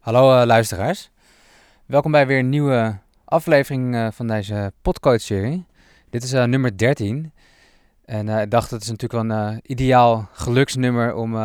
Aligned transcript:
Hallo 0.00 0.40
uh, 0.40 0.46
luisteraars. 0.46 1.10
Welkom 1.86 2.12
bij 2.12 2.26
weer 2.26 2.38
een 2.38 2.48
nieuwe 2.48 2.98
aflevering 3.24 3.94
uh, 3.94 4.08
van 4.10 4.26
deze 4.26 4.72
podcast-serie. 4.82 5.66
Dit 6.10 6.22
is 6.22 6.32
uh, 6.32 6.44
nummer 6.44 6.78
13. 6.78 7.32
En 8.04 8.28
ik 8.28 8.50
dacht, 8.50 8.70
het 8.70 8.82
is 8.82 8.88
natuurlijk 8.88 9.28
wel 9.28 9.38
een 9.38 9.60
ideaal 9.62 10.28
geluksnummer 10.32 11.14
om 11.14 11.36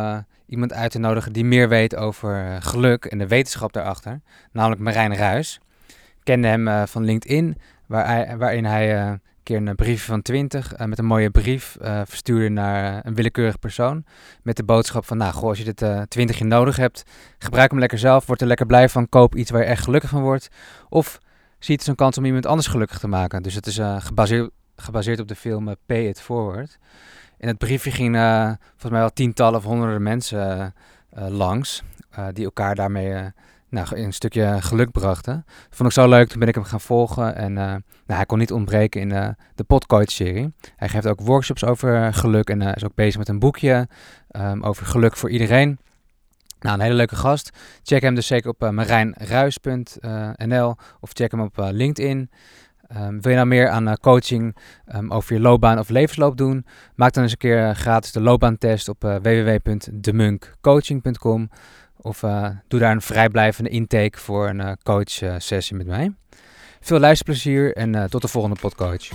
iemand 0.46 0.72
uit 0.72 0.90
te 0.90 0.98
nodigen 0.98 1.32
die 1.32 1.44
meer 1.44 1.68
weet 1.68 1.96
over 1.96 2.62
geluk 2.62 3.04
en 3.04 3.18
de 3.18 3.26
wetenschap 3.26 3.72
daarachter. 3.72 4.20
Namelijk 4.52 4.80
Marijn 4.80 5.16
Ruis. 5.16 5.60
Ik 5.88 6.22
kende 6.22 6.48
hem 6.48 6.86
van 6.86 7.04
LinkedIn, 7.04 7.58
hij, 7.88 8.36
waarin 8.36 8.64
hij 8.64 9.18
keer 9.46 9.56
een 9.56 9.74
brief 9.74 10.04
van 10.04 10.22
20 10.22 10.72
uh, 10.72 10.80
eh, 10.80 10.86
met 10.86 10.98
een 10.98 11.04
mooie 11.04 11.30
brief 11.30 11.76
uh, 11.82 12.00
verstuurde 12.04 12.48
naar 12.48 13.06
een 13.06 13.14
willekeurig 13.14 13.58
persoon. 13.58 14.04
Met 14.42 14.56
de 14.56 14.64
boodschap 14.64 15.04
van, 15.04 15.16
nou 15.16 15.32
goh, 15.32 15.48
als 15.48 15.58
je 15.58 15.64
dit 15.64 15.82
uh, 15.82 16.02
20 16.02 16.38
jaar 16.38 16.48
nodig 16.48 16.76
hebt, 16.76 17.02
gebruik 17.38 17.70
hem 17.70 17.78
lekker 17.78 17.98
zelf, 17.98 18.26
word 18.26 18.40
er 18.40 18.46
lekker 18.46 18.66
blij 18.66 18.88
van, 18.88 19.08
koop 19.08 19.34
iets 19.34 19.50
waar 19.50 19.60
je 19.60 19.66
echt 19.66 19.82
gelukkig 19.82 20.10
van 20.10 20.22
wordt. 20.22 20.48
Of 20.88 21.18
zie 21.58 21.74
het 21.74 21.78
als 21.78 21.86
een 21.88 21.94
kans 21.94 22.18
om 22.18 22.24
iemand 22.24 22.46
anders 22.46 22.66
gelukkig 22.66 22.98
te 22.98 23.08
maken. 23.08 23.42
Dus 23.42 23.54
het 23.54 23.66
is 23.66 23.80
gebaseerd, 23.98 24.50
gebaseerd 24.76 25.20
op 25.20 25.28
de 25.28 25.34
film 25.34 25.74
Pay 25.86 26.06
It 26.06 26.20
Forward. 26.20 26.78
In 27.38 27.48
het 27.48 27.58
briefje 27.58 27.90
ging 27.90 28.16
volgens 28.16 28.90
mij 28.90 29.00
wel 29.00 29.12
tientallen 29.12 29.58
of 29.58 29.64
honderden 29.64 30.02
mensen 30.02 30.74
langs, 31.10 31.82
die 32.32 32.44
elkaar 32.44 32.74
daarmee 32.74 33.32
nou, 33.68 33.96
een 33.96 34.12
stukje 34.12 34.56
geluk 34.60 34.90
brachten. 34.90 35.44
Vond 35.70 35.88
ik 35.88 35.94
zo 35.94 36.08
leuk, 36.08 36.28
toen 36.28 36.38
ben 36.38 36.48
ik 36.48 36.54
hem 36.54 36.64
gaan 36.64 36.80
volgen. 36.80 37.36
En 37.36 37.50
uh, 37.50 37.56
nou, 37.56 37.82
hij 38.06 38.26
kon 38.26 38.38
niet 38.38 38.52
ontbreken 38.52 39.00
in 39.00 39.10
uh, 39.10 39.28
de 39.54 39.64
Podcoach-serie. 39.64 40.54
Hij 40.76 40.88
geeft 40.88 41.06
ook 41.06 41.20
workshops 41.20 41.64
over 41.64 42.14
geluk 42.14 42.50
en 42.50 42.60
uh, 42.60 42.74
is 42.74 42.84
ook 42.84 42.94
bezig 42.94 43.18
met 43.18 43.28
een 43.28 43.38
boekje 43.38 43.88
um, 44.30 44.62
over 44.62 44.86
geluk 44.86 45.16
voor 45.16 45.30
iedereen. 45.30 45.78
Nou, 46.60 46.74
een 46.74 46.82
hele 46.82 46.94
leuke 46.94 47.16
gast. 47.16 47.50
Check 47.82 48.02
hem 48.02 48.14
dus 48.14 48.26
zeker 48.26 48.50
op 48.50 48.70
marijnruis.nl 48.70 50.74
of 51.00 51.10
check 51.12 51.30
hem 51.30 51.40
op 51.40 51.56
LinkedIn. 51.56 52.30
Um, 52.96 53.20
wil 53.20 53.30
je 53.30 53.36
nou 53.36 53.46
meer 53.46 53.68
aan 53.68 53.98
coaching 53.98 54.56
um, 54.94 55.12
over 55.12 55.34
je 55.34 55.40
loopbaan 55.40 55.78
of 55.78 55.88
levensloop 55.88 56.36
doen? 56.36 56.66
Maak 56.94 57.12
dan 57.12 57.22
eens 57.22 57.32
een 57.32 57.38
keer 57.38 57.74
gratis 57.74 58.12
de 58.12 58.20
loopbaantest 58.20 58.88
op 58.88 59.02
www.demunkcoaching.com. 59.02 61.48
Of 62.06 62.22
uh, 62.22 62.48
doe 62.68 62.80
daar 62.80 62.92
een 62.92 63.00
vrijblijvende 63.00 63.70
intake 63.70 64.18
voor 64.18 64.48
een 64.48 64.60
uh, 64.60 64.72
coach 64.82 65.22
uh, 65.22 65.34
sessie 65.38 65.76
met 65.76 65.86
mij. 65.86 66.12
Veel 66.80 66.98
luisterplezier 66.98 67.76
en 67.76 68.10
tot 68.10 68.22
de 68.22 68.28
volgende 68.28 68.56
podcast. 68.60 69.12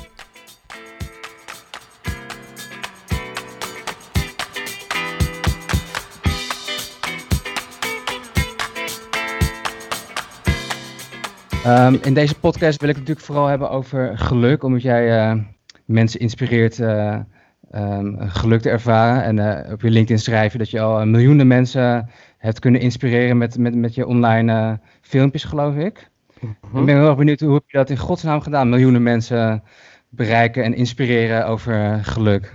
Um, 11.68 12.00
in 12.04 12.14
deze 12.14 12.40
podcast 12.40 12.80
wil 12.80 12.90
ik 12.90 12.96
het 12.96 13.08
natuurlijk 13.08 13.26
vooral 13.26 13.48
hebben 13.48 13.70
over 13.70 14.18
geluk, 14.18 14.64
omdat 14.64 14.82
jij 14.82 15.46
mensen 15.86 16.20
inspireert 16.20 16.80
um, 16.80 18.18
geluk 18.20 18.62
te 18.62 18.70
ervaren. 18.70 19.24
En 19.24 19.66
op 19.72 19.82
je 19.82 19.90
LinkedIn 19.90 20.20
schrijven 20.20 20.60
dat 20.60 20.70
je 20.70 20.80
al 20.80 21.06
miljoenen 21.06 21.48
mensen 21.48 22.10
hebt 22.42 22.60
kunnen 22.60 22.82
inspireren 22.82 23.38
met, 23.38 23.58
met, 23.58 23.76
met 23.76 23.96
je 23.96 24.06
online 24.06 24.54
uh, 24.54 24.74
filmpjes, 25.02 25.44
geloof 25.44 25.76
ik. 25.76 26.10
Mhm. 26.40 26.78
Ik 26.80 26.86
ben 26.86 26.96
heel 26.96 27.08
erg 27.08 27.18
benieuwd, 27.18 27.40
hoe 27.40 27.54
heb 27.54 27.64
je 27.68 27.78
dat 27.78 27.90
in 27.90 27.98
godsnaam 27.98 28.42
gedaan? 28.42 28.70
Miljoenen 28.70 29.04
mensen 29.04 29.64
bereiken 30.10 30.64
en 30.64 30.74
inspireren 30.74 31.48
over 31.48 32.00
geluk. 32.04 32.54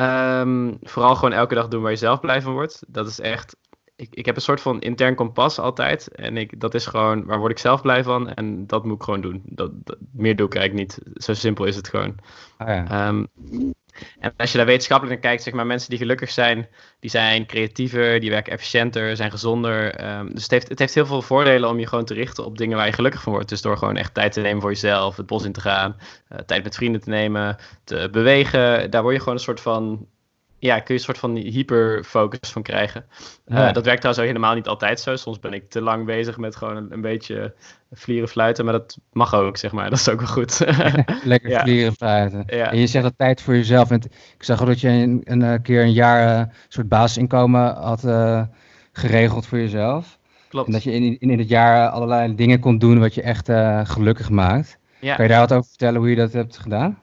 Um, 0.00 0.78
vooral 0.82 1.14
gewoon 1.14 1.32
elke 1.32 1.54
dag 1.54 1.68
doen 1.68 1.82
waar 1.82 1.90
je 1.90 1.96
zelf 1.96 2.20
blij 2.20 2.42
van 2.42 2.52
wordt. 2.52 2.82
Dat 2.88 3.06
is 3.08 3.20
echt 3.20 3.56
ik, 3.98 4.14
ik 4.14 4.26
heb 4.26 4.36
een 4.36 4.42
soort 4.42 4.60
van 4.60 4.80
intern 4.80 5.14
kompas 5.14 5.58
altijd. 5.58 6.08
En 6.08 6.36
ik, 6.36 6.60
dat 6.60 6.74
is 6.74 6.86
gewoon, 6.86 7.24
waar 7.24 7.38
word 7.38 7.50
ik 7.50 7.58
zelf 7.58 7.82
blij 7.82 8.02
van? 8.02 8.30
En 8.34 8.66
dat 8.66 8.84
moet 8.84 8.94
ik 8.94 9.02
gewoon 9.02 9.20
doen. 9.20 9.42
Dat, 9.44 9.70
meer 10.12 10.36
doe 10.36 10.46
ik 10.46 10.54
eigenlijk 10.54 10.88
niet. 10.88 11.22
Zo 11.22 11.34
simpel 11.34 11.64
is 11.64 11.76
het 11.76 11.88
gewoon. 11.88 12.14
Oh 12.58 12.68
ja. 12.68 13.08
um, 13.08 13.26
en 14.18 14.32
als 14.36 14.50
je 14.50 14.56
daar 14.56 14.66
wetenschappelijk 14.66 15.14
naar 15.14 15.30
kijkt, 15.30 15.42
zeg 15.42 15.54
maar, 15.54 15.66
mensen 15.66 15.90
die 15.90 15.98
gelukkig 15.98 16.30
zijn, 16.30 16.68
die 17.00 17.10
zijn 17.10 17.46
creatiever, 17.46 18.20
die 18.20 18.30
werken 18.30 18.52
efficiënter, 18.52 19.16
zijn 19.16 19.30
gezonder. 19.30 20.04
Um, 20.18 20.34
dus 20.34 20.42
het 20.42 20.50
heeft, 20.50 20.68
het 20.68 20.78
heeft 20.78 20.94
heel 20.94 21.06
veel 21.06 21.22
voordelen 21.22 21.68
om 21.68 21.78
je 21.78 21.86
gewoon 21.86 22.04
te 22.04 22.14
richten 22.14 22.44
op 22.44 22.58
dingen 22.58 22.76
waar 22.76 22.86
je 22.86 22.92
gelukkig 22.92 23.22
van 23.22 23.32
wordt. 23.32 23.48
Dus 23.48 23.62
door 23.62 23.78
gewoon 23.78 23.96
echt 23.96 24.14
tijd 24.14 24.32
te 24.32 24.40
nemen 24.40 24.60
voor 24.60 24.70
jezelf, 24.70 25.16
het 25.16 25.26
bos 25.26 25.44
in 25.44 25.52
te 25.52 25.60
gaan, 25.60 25.96
uh, 26.32 26.38
tijd 26.38 26.62
met 26.62 26.74
vrienden 26.74 27.00
te 27.00 27.10
nemen, 27.10 27.56
te 27.84 28.08
bewegen. 28.10 28.90
Daar 28.90 29.02
word 29.02 29.14
je 29.14 29.20
gewoon 29.20 29.34
een 29.34 29.40
soort 29.40 29.60
van 29.60 30.06
ja, 30.58 30.74
kun 30.74 30.84
je 30.86 30.92
een 30.92 31.00
soort 31.00 31.18
van 31.18 31.36
hyperfocus 31.36 32.50
van 32.50 32.62
krijgen. 32.62 33.04
Uh, 33.46 33.72
dat 33.72 33.84
werkt 33.84 34.00
trouwens 34.00 34.18
ook 34.18 34.26
helemaal 34.26 34.54
niet 34.54 34.66
altijd 34.66 35.00
zo. 35.00 35.16
Soms 35.16 35.38
ben 35.38 35.52
ik 35.52 35.70
te 35.70 35.80
lang 35.80 36.06
bezig 36.06 36.38
met 36.38 36.56
gewoon 36.56 36.76
een, 36.76 36.92
een 36.92 37.00
beetje 37.00 37.54
vlieren 37.92 38.28
fluiten, 38.28 38.64
maar 38.64 38.72
dat 38.74 38.98
mag 39.12 39.34
ook, 39.34 39.56
zeg 39.56 39.72
maar. 39.72 39.90
Dat 39.90 39.98
is 39.98 40.08
ook 40.08 40.20
wel 40.20 40.28
goed. 40.28 40.58
Lekker 41.24 41.50
ja. 41.56 41.60
vlieren 41.60 41.92
fluiten. 41.92 42.42
Ja. 42.46 42.70
En 42.72 42.78
je 42.78 42.86
zegt 42.86 43.04
dat 43.04 43.14
tijd 43.16 43.42
voor 43.42 43.54
jezelf. 43.54 43.90
En 43.90 44.02
ik 44.36 44.42
zag 44.42 44.60
al 44.60 44.66
dat 44.66 44.80
je 44.80 44.88
een, 44.88 45.20
een, 45.24 45.40
een 45.40 45.62
keer 45.62 45.82
een 45.82 45.92
jaar 45.92 46.38
een 46.38 46.50
soort 46.68 46.88
basisinkomen 46.88 47.74
had 47.74 48.04
uh, 48.04 48.42
geregeld 48.92 49.46
voor 49.46 49.58
jezelf. 49.58 50.18
Klopt. 50.48 50.66
En 50.66 50.72
dat 50.72 50.82
je 50.82 50.92
in, 50.92 51.02
in, 51.02 51.30
in 51.30 51.38
het 51.38 51.48
jaar 51.48 51.88
allerlei 51.88 52.34
dingen 52.34 52.60
kon 52.60 52.78
doen 52.78 52.98
wat 52.98 53.14
je 53.14 53.22
echt 53.22 53.48
uh, 53.48 53.80
gelukkig 53.84 54.30
maakt. 54.30 54.78
Kan 55.00 55.24
je 55.24 55.28
daar 55.28 55.40
wat 55.40 55.52
over 55.52 55.68
vertellen 55.68 56.00
hoe 56.00 56.10
je 56.10 56.16
dat 56.16 56.32
hebt 56.32 56.58
gedaan? 56.58 56.98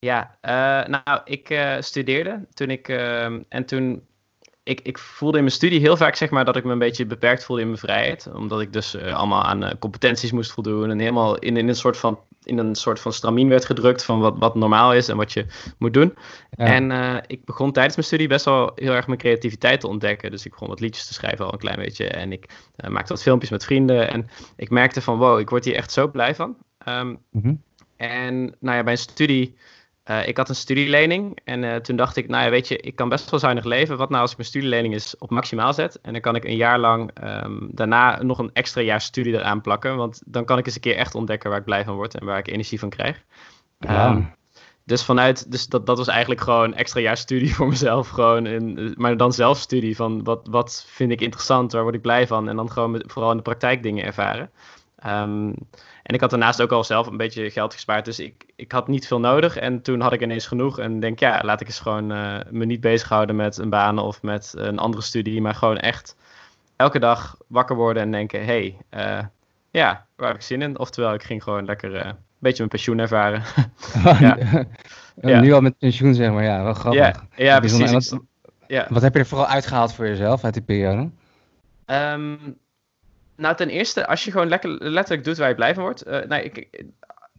Ja, 0.00 0.38
uh, 0.42 0.88
nou, 0.88 1.20
ik 1.24 1.50
uh, 1.50 1.76
studeerde 1.80 2.46
toen 2.54 2.70
ik. 2.70 2.88
Uh, 2.88 3.24
en 3.48 3.64
toen. 3.66 4.06
Ik, 4.62 4.80
ik 4.80 4.98
voelde 4.98 5.36
in 5.36 5.42
mijn 5.42 5.54
studie 5.54 5.80
heel 5.80 5.96
vaak 5.96 6.14
zeg 6.14 6.30
maar, 6.30 6.44
dat 6.44 6.56
ik 6.56 6.64
me 6.64 6.72
een 6.72 6.78
beetje 6.78 7.06
beperkt 7.06 7.44
voelde 7.44 7.62
in 7.62 7.68
mijn 7.68 7.80
vrijheid. 7.80 8.28
Omdat 8.34 8.60
ik 8.60 8.72
dus 8.72 8.94
eh, 8.94 9.14
allemaal 9.14 9.42
aan 9.42 9.78
competenties 9.78 10.32
moest 10.32 10.52
voldoen. 10.52 10.90
En 10.90 10.98
helemaal 10.98 11.38
in, 11.38 11.56
in, 11.56 11.68
een 11.68 11.74
soort 11.74 11.96
van, 11.96 12.20
in 12.42 12.58
een 12.58 12.74
soort 12.74 13.00
van 13.00 13.12
stramien 13.12 13.48
werd 13.48 13.64
gedrukt 13.64 14.04
van 14.04 14.20
wat, 14.20 14.38
wat 14.38 14.54
normaal 14.54 14.94
is 14.94 15.08
en 15.08 15.16
wat 15.16 15.32
je 15.32 15.46
moet 15.78 15.94
doen. 15.94 16.14
Ja. 16.50 16.64
En 16.64 17.22
ik 17.26 17.44
begon 17.44 17.72
tijdens 17.72 17.94
mijn 17.94 18.06
studie 18.06 18.28
best 18.28 18.44
wel 18.44 18.72
heel 18.74 18.92
erg 18.92 19.06
mijn 19.06 19.18
creativiteit 19.18 19.80
te 19.80 19.88
ontdekken. 19.88 20.30
Dus 20.30 20.44
ik 20.44 20.50
begon 20.50 20.68
wat 20.68 20.80
liedjes 20.80 21.06
te 21.06 21.14
schrijven 21.14 21.44
al 21.44 21.52
een 21.52 21.58
klein 21.58 21.78
beetje. 21.78 22.08
En 22.08 22.32
ik 22.32 22.46
maakte 22.88 23.12
wat 23.12 23.22
filmpjes 23.22 23.50
met 23.50 23.64
vrienden. 23.64 24.10
En 24.10 24.28
ik 24.56 24.70
merkte 24.70 25.00
van 25.00 25.18
wow, 25.18 25.38
ik 25.38 25.50
word 25.50 25.64
hier 25.64 25.74
echt 25.74 25.92
zo 25.92 26.08
blij 26.08 26.34
van. 26.34 26.56
Um, 26.88 27.18
mm 27.30 27.42
-hmm. 27.42 27.62
En 27.98 28.56
nou 28.60 28.76
ja, 28.76 28.82
bij 28.82 28.92
een 28.92 28.98
studie 28.98 29.56
uh, 30.10 30.28
ik 30.28 30.36
had 30.36 30.48
een 30.48 30.54
studielening 30.54 31.38
en 31.44 31.62
uh, 31.62 31.76
toen 31.76 31.96
dacht 31.96 32.16
ik, 32.16 32.28
nou 32.28 32.44
ja, 32.44 32.50
weet 32.50 32.68
je, 32.68 32.76
ik 32.76 32.96
kan 32.96 33.08
best 33.08 33.30
wel 33.30 33.40
zuinig 33.40 33.64
leven. 33.64 33.96
Wat 33.96 34.08
nou 34.08 34.22
als 34.22 34.30
ik 34.30 34.36
mijn 34.36 34.48
studielening 34.48 34.94
is 34.94 35.18
op 35.18 35.30
maximaal 35.30 35.74
zet? 35.74 36.00
En 36.00 36.12
dan 36.12 36.20
kan 36.20 36.34
ik 36.34 36.44
een 36.44 36.56
jaar 36.56 36.78
lang 36.78 37.10
um, 37.24 37.68
daarna 37.72 38.22
nog 38.22 38.38
een 38.38 38.50
extra 38.52 38.80
jaar 38.80 39.00
studie 39.00 39.34
eraan 39.34 39.60
plakken. 39.60 39.96
Want 39.96 40.22
dan 40.24 40.44
kan 40.44 40.58
ik 40.58 40.66
eens 40.66 40.74
een 40.74 40.80
keer 40.80 40.96
echt 40.96 41.14
ontdekken 41.14 41.50
waar 41.50 41.58
ik 41.58 41.64
blij 41.64 41.84
van 41.84 41.94
word 41.94 42.14
en 42.14 42.26
waar 42.26 42.38
ik 42.38 42.48
energie 42.48 42.78
van 42.78 42.90
krijg. 42.90 43.24
Ja. 43.78 44.10
Um, 44.10 44.36
dus 44.84 45.04
vanuit, 45.04 45.50
dus 45.50 45.66
dat, 45.66 45.86
dat 45.86 45.98
was 45.98 46.08
eigenlijk 46.08 46.40
gewoon 46.40 46.74
extra 46.74 47.00
jaar 47.00 47.16
studie 47.16 47.54
voor 47.56 47.68
mezelf. 47.68 48.08
Gewoon 48.08 48.46
in, 48.46 48.94
maar 48.96 49.16
dan 49.16 49.32
zelfstudie 49.32 49.96
van 49.96 50.24
wat, 50.24 50.46
wat 50.50 50.84
vind 50.88 51.10
ik 51.10 51.20
interessant, 51.20 51.72
waar 51.72 51.82
word 51.82 51.94
ik 51.94 52.02
blij 52.02 52.26
van. 52.26 52.48
En 52.48 52.56
dan 52.56 52.70
gewoon 52.70 52.90
met, 52.90 53.04
vooral 53.06 53.30
in 53.30 53.36
de 53.36 53.42
praktijk 53.42 53.82
dingen 53.82 54.04
ervaren. 54.04 54.50
Um, 55.06 55.54
en 56.02 56.14
ik 56.14 56.20
had 56.20 56.30
daarnaast 56.30 56.62
ook 56.62 56.72
al 56.72 56.84
zelf 56.84 57.06
een 57.06 57.16
beetje 57.16 57.50
geld 57.50 57.72
gespaard. 57.72 58.04
Dus 58.04 58.18
ik, 58.18 58.46
ik 58.56 58.72
had 58.72 58.88
niet 58.88 59.06
veel 59.06 59.20
nodig. 59.20 59.56
En 59.56 59.82
toen 59.82 60.00
had 60.00 60.12
ik 60.12 60.22
ineens 60.22 60.46
genoeg. 60.46 60.78
En 60.78 61.00
denk, 61.00 61.18
ja, 61.18 61.40
laat 61.44 61.60
ik 61.60 61.66
eens 61.66 61.80
gewoon 61.80 62.12
uh, 62.12 62.38
me 62.50 62.64
niet 62.64 62.80
bezighouden 62.80 63.36
met 63.36 63.56
een 63.56 63.70
baan 63.70 63.98
of 63.98 64.22
met 64.22 64.52
een 64.56 64.78
andere 64.78 65.02
studie. 65.02 65.40
Maar 65.40 65.54
gewoon 65.54 65.78
echt 65.78 66.16
elke 66.76 66.98
dag 66.98 67.36
wakker 67.46 67.76
worden 67.76 68.02
en 68.02 68.10
denken: 68.10 68.44
hé, 68.44 68.76
hey, 68.90 69.18
uh, 69.20 69.24
ja, 69.70 70.06
waar 70.16 70.28
heb 70.28 70.36
ik 70.36 70.42
zin 70.42 70.62
in? 70.62 70.78
Oftewel, 70.78 71.14
ik 71.14 71.22
ging 71.22 71.42
gewoon 71.42 71.64
lekker 71.64 71.94
uh, 71.94 72.04
een 72.04 72.16
beetje 72.38 72.58
mijn 72.58 72.68
pensioen 72.68 72.98
ervaren. 72.98 73.42
ja. 74.20 74.38
ja. 75.20 75.40
Nu 75.40 75.52
al 75.52 75.60
met 75.60 75.78
pensioen, 75.78 76.14
zeg 76.14 76.32
maar. 76.32 76.44
Ja, 76.44 76.62
wel 76.62 76.74
grappig. 76.74 77.00
Ja, 77.00 77.14
ja 77.36 77.58
precies. 77.58 77.92
Wat, 77.92 78.18
ja. 78.66 78.86
wat 78.88 79.02
heb 79.02 79.14
je 79.14 79.20
er 79.20 79.26
vooral 79.26 79.46
uitgehaald 79.46 79.94
voor 79.94 80.06
jezelf 80.06 80.44
uit 80.44 80.54
die 80.54 80.62
periode? 80.62 81.10
Um, 81.86 82.56
nou, 83.38 83.56
ten 83.56 83.68
eerste, 83.68 84.06
als 84.06 84.24
je 84.24 84.30
gewoon 84.30 84.48
lekker, 84.48 84.70
letterlijk 84.70 85.24
doet 85.24 85.38
waar 85.38 85.48
je 85.48 85.54
blij 85.54 85.74
van 85.74 85.82
wordt. 85.82 86.06
Uh, 86.06 86.20
nou, 86.24 86.42
ik, 86.42 86.84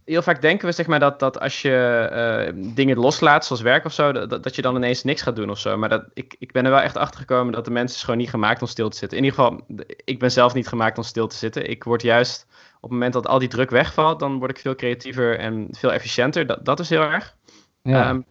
heel 0.06 0.22
vaak 0.22 0.42
denken 0.42 0.68
we 0.68 0.72
zeg 0.72 0.88
maar, 0.88 1.00
dat, 1.00 1.20
dat 1.20 1.40
als 1.40 1.62
je 1.62 2.10
uh, 2.56 2.64
dingen 2.76 2.98
loslaat, 2.98 3.46
zoals 3.46 3.62
werk 3.62 3.86
of 3.86 3.94
zo, 3.94 4.12
dat, 4.12 4.44
dat 4.44 4.56
je 4.56 4.62
dan 4.62 4.76
ineens 4.76 5.04
niks 5.04 5.22
gaat 5.22 5.36
doen 5.36 5.50
of 5.50 5.60
zo. 5.60 5.78
Maar 5.78 5.90
dat, 5.90 6.06
ik, 6.14 6.36
ik 6.40 6.52
ben 6.52 6.66
er 6.66 6.72
wel 6.72 6.80
echt 6.80 6.98
achter 6.98 7.20
gekomen 7.20 7.54
dat 7.54 7.66
de 7.66 7.72
mensen 7.72 7.98
is 7.98 8.04
gewoon 8.04 8.20
niet 8.20 8.30
gemaakt 8.30 8.62
om 8.62 8.68
stil 8.68 8.90
te 8.90 8.98
zitten. 8.98 9.18
In 9.18 9.24
ieder 9.24 9.40
geval, 9.40 9.62
ik 10.06 10.20
ben 10.20 10.32
zelf 10.32 10.54
niet 10.54 10.68
gemaakt 10.68 10.98
om 10.98 11.04
stil 11.04 11.28
te 11.28 11.36
zitten. 11.36 11.70
Ik 11.70 11.84
word 11.84 12.02
juist, 12.02 12.46
op 12.76 12.82
het 12.82 12.92
moment 12.92 13.14
dat 13.14 13.28
al 13.28 13.40
die 13.40 13.48
druk 13.48 13.70
wegvalt, 13.70 14.20
dan 14.20 14.40
word 14.40 14.52
ik 14.52 14.60
veel 14.60 14.76
creatiever 14.76 15.40
en 15.40 15.68
veel 15.72 15.94
efficiënter. 15.94 16.46
Dat, 16.48 16.66
dat 16.66 16.80
is 16.80 16.90
heel 16.90 17.02
erg. 17.02 17.36
Ja. 17.82 18.10
Um, 18.10 18.26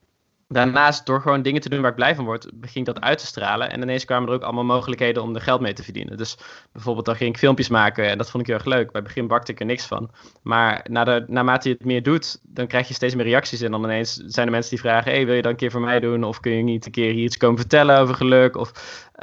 Daarnaast, 0.50 1.06
door 1.06 1.20
gewoon 1.20 1.42
dingen 1.42 1.60
te 1.60 1.68
doen 1.68 1.80
waar 1.80 1.90
ik 1.90 1.96
blij 1.96 2.14
van 2.14 2.24
word, 2.24 2.48
ging 2.60 2.86
dat 2.86 3.00
uit 3.00 3.18
te 3.18 3.26
stralen. 3.26 3.70
En 3.70 3.82
ineens 3.82 4.04
kwamen 4.04 4.28
er 4.28 4.34
ook 4.34 4.42
allemaal 4.42 4.64
mogelijkheden 4.64 5.22
om 5.22 5.34
er 5.34 5.40
geld 5.40 5.60
mee 5.60 5.72
te 5.72 5.82
verdienen. 5.82 6.16
Dus 6.16 6.38
bijvoorbeeld, 6.72 7.06
dan 7.06 7.16
ging 7.16 7.30
ik 7.30 7.38
filmpjes 7.38 7.68
maken 7.68 8.08
en 8.08 8.18
dat 8.18 8.30
vond 8.30 8.42
ik 8.42 8.48
heel 8.48 8.58
erg 8.58 8.66
leuk. 8.66 8.92
Bij 8.92 9.00
het 9.00 9.04
begin 9.04 9.26
bakte 9.26 9.52
ik 9.52 9.60
er 9.60 9.66
niks 9.66 9.86
van. 9.86 10.10
Maar 10.42 10.86
naarmate 11.26 11.68
je 11.68 11.74
het 11.74 11.84
meer 11.84 12.02
doet, 12.02 12.40
dan 12.42 12.66
krijg 12.66 12.88
je 12.88 12.94
steeds 12.94 13.14
meer 13.14 13.24
reacties. 13.24 13.60
En 13.60 13.70
dan 13.70 13.84
ineens 13.84 14.14
zijn 14.14 14.46
er 14.46 14.52
mensen 14.52 14.70
die 14.70 14.80
vragen: 14.80 15.12
hey, 15.12 15.26
wil 15.26 15.34
je 15.34 15.42
dat 15.42 15.50
een 15.50 15.56
keer 15.56 15.70
voor 15.70 15.80
mij 15.80 16.00
doen? 16.00 16.24
Of 16.24 16.40
kun 16.40 16.52
je 16.52 16.62
niet 16.62 16.86
een 16.86 16.92
keer 16.92 17.12
hier 17.12 17.24
iets 17.24 17.36
komen 17.36 17.58
vertellen 17.58 17.98
over 17.98 18.14
geluk? 18.14 18.56
Of, 18.56 18.72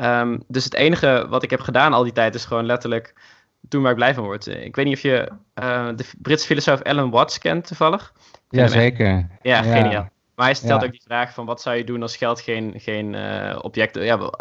um, 0.02 0.44
dus 0.48 0.64
het 0.64 0.74
enige 0.74 1.26
wat 1.30 1.44
ik 1.44 1.50
heb 1.50 1.62
gedaan 1.62 1.94
al 1.94 2.04
die 2.04 2.14
tijd 2.14 2.36
is 2.36 2.46
gewoon 2.46 2.66
letterlijk 2.66 3.14
doen 3.62 3.82
waar 3.82 3.92
ik 3.92 3.98
blij 3.98 4.14
van 4.14 4.24
word. 4.24 4.48
Ik 4.48 4.76
weet 4.76 4.86
niet 4.86 4.96
of 4.96 5.02
je 5.02 5.32
de 5.96 6.06
Britse 6.18 6.48
filosoof 6.48 6.82
Alan 6.82 7.10
Watts 7.10 7.38
kent 7.38 7.68
toevallig. 7.68 8.14
Jazeker. 8.50 9.28
Ja, 9.42 9.64
ja, 9.64 9.82
geniaal. 9.82 10.14
Maar 10.36 10.46
hij 10.46 10.56
stelt 10.56 10.84
ook 10.84 10.92
die 10.92 11.02
vraag 11.06 11.34
van 11.34 11.46
wat 11.46 11.62
zou 11.62 11.76
je 11.76 11.84
doen 11.84 12.02
als 12.02 12.18
geld 12.18 12.42
geen, 12.42 12.74
geen 12.78 13.14
uh, 13.14 13.60
object... 13.62 13.96
Ja, 13.96 14.32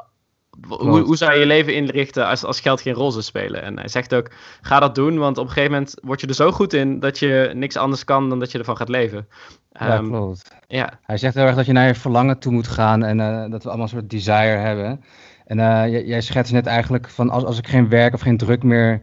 hoe, 0.68 1.00
hoe, 1.00 1.16
zou 1.16 1.32
je 1.32 1.38
je 1.38 1.46
leven 1.46 1.74
inrichten 1.74 2.26
als, 2.26 2.44
als 2.44 2.60
geld 2.60 2.80
geen 2.80 2.94
rol 2.94 3.10
zou 3.10 3.22
spelen? 3.22 3.62
En 3.62 3.78
hij 3.78 3.88
zegt 3.88 4.14
ook, 4.14 4.30
ga 4.60 4.80
dat 4.80 4.94
doen, 4.94 5.18
want 5.18 5.38
op 5.38 5.44
een 5.44 5.52
gegeven 5.52 5.72
moment 5.72 5.94
word 6.02 6.20
je 6.20 6.26
er 6.26 6.34
zo 6.34 6.52
goed 6.52 6.72
in 6.72 7.00
dat 7.00 7.18
je 7.18 7.50
niks 7.54 7.76
anders 7.76 8.04
kan 8.04 8.28
dan 8.28 8.38
dat 8.38 8.52
je 8.52 8.58
ervan 8.58 8.76
gaat 8.76 8.88
leven. 8.88 9.28
Ja, 9.72 9.98
um, 9.98 10.08
klopt. 10.08 10.54
Ja. 10.66 10.98
Hij 11.02 11.16
zegt 11.16 11.34
heel 11.34 11.44
erg 11.44 11.56
dat 11.56 11.66
je 11.66 11.72
naar 11.72 11.86
je 11.86 11.94
verlangen 11.94 12.38
toe 12.38 12.52
moet 12.52 12.68
gaan 12.68 13.04
en 13.04 13.18
uh, 13.18 13.50
dat 13.50 13.62
we 13.62 13.68
allemaal 13.68 13.86
een 13.86 13.92
soort 13.92 14.10
desire 14.10 14.56
hebben. 14.56 15.04
En 15.46 15.58
uh, 15.58 16.06
jij, 16.06 16.20
schetst 16.20 16.52
net 16.52 16.66
eigenlijk 16.66 17.08
van 17.08 17.30
als, 17.30 17.44
als 17.44 17.58
ik 17.58 17.68
geen 17.68 17.88
werk 17.88 18.14
of 18.14 18.20
geen 18.20 18.36
druk 18.36 18.62
meer 18.62 19.00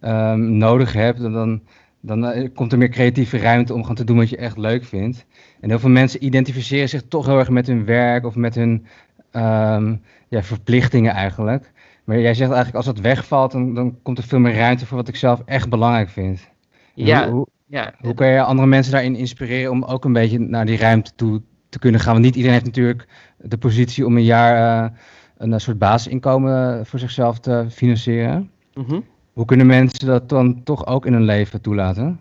um, 0.00 0.56
nodig 0.56 0.92
heb, 0.92 1.16
dan, 1.16 1.32
dan, 1.32 1.62
dan 2.00 2.24
uh, 2.24 2.48
komt 2.54 2.72
er 2.72 2.78
meer 2.78 2.88
creatieve 2.88 3.38
ruimte 3.38 3.74
om 3.74 3.80
gewoon 3.80 3.96
te 3.96 4.04
doen 4.04 4.16
wat 4.16 4.28
je 4.28 4.36
echt 4.36 4.56
leuk 4.56 4.84
vindt. 4.84 5.26
En 5.60 5.68
heel 5.68 5.78
veel 5.78 5.90
mensen 5.90 6.24
identificeren 6.24 6.88
zich 6.88 7.02
toch 7.08 7.26
heel 7.26 7.38
erg 7.38 7.50
met 7.50 7.66
hun 7.66 7.84
werk 7.84 8.24
of 8.24 8.34
met 8.34 8.54
hun 8.54 8.86
um, 9.32 10.02
ja, 10.28 10.42
verplichtingen 10.42 11.12
eigenlijk. 11.12 11.72
Maar 12.04 12.20
jij 12.20 12.34
zegt 12.34 12.52
eigenlijk 12.52 12.76
als 12.76 12.94
dat 12.94 13.04
wegvalt, 13.04 13.52
dan, 13.52 13.74
dan 13.74 13.98
komt 14.02 14.18
er 14.18 14.24
veel 14.24 14.38
meer 14.38 14.54
ruimte 14.54 14.86
voor 14.86 14.96
wat 14.96 15.08
ik 15.08 15.16
zelf 15.16 15.42
echt 15.44 15.68
belangrijk 15.68 16.08
vind. 16.08 16.48
Ja, 16.94 17.30
hoe, 17.30 17.46
ja. 17.66 17.94
Hoe 18.00 18.14
kan 18.14 18.28
je 18.28 18.42
andere 18.42 18.68
mensen 18.68 18.92
daarin 18.92 19.16
inspireren 19.16 19.70
om 19.70 19.84
ook 19.84 20.04
een 20.04 20.12
beetje 20.12 20.38
naar 20.38 20.66
die 20.66 20.78
ruimte 20.78 21.12
toe 21.16 21.42
te 21.68 21.78
kunnen 21.78 22.00
gaan? 22.00 22.12
Want 22.12 22.24
niet 22.24 22.34
iedereen 22.34 22.54
heeft 22.56 22.66
natuurlijk 22.66 23.08
de 23.36 23.58
positie 23.58 24.06
om 24.06 24.16
een 24.16 24.24
jaar 24.24 24.84
uh, 24.84 24.96
een 25.36 25.60
soort 25.60 25.78
basisinkomen 25.78 26.86
voor 26.86 26.98
zichzelf 26.98 27.38
te 27.38 27.66
financieren. 27.70 28.50
Mm 28.74 29.04
Hoe 29.32 29.44
kunnen 29.44 29.66
mensen 29.66 30.06
dat 30.06 30.28
dan 30.28 30.62
toch 30.62 30.86
ook 30.86 31.06
in 31.06 31.12
hun 31.12 31.24
leven 31.24 31.60
toelaten? 31.60 32.20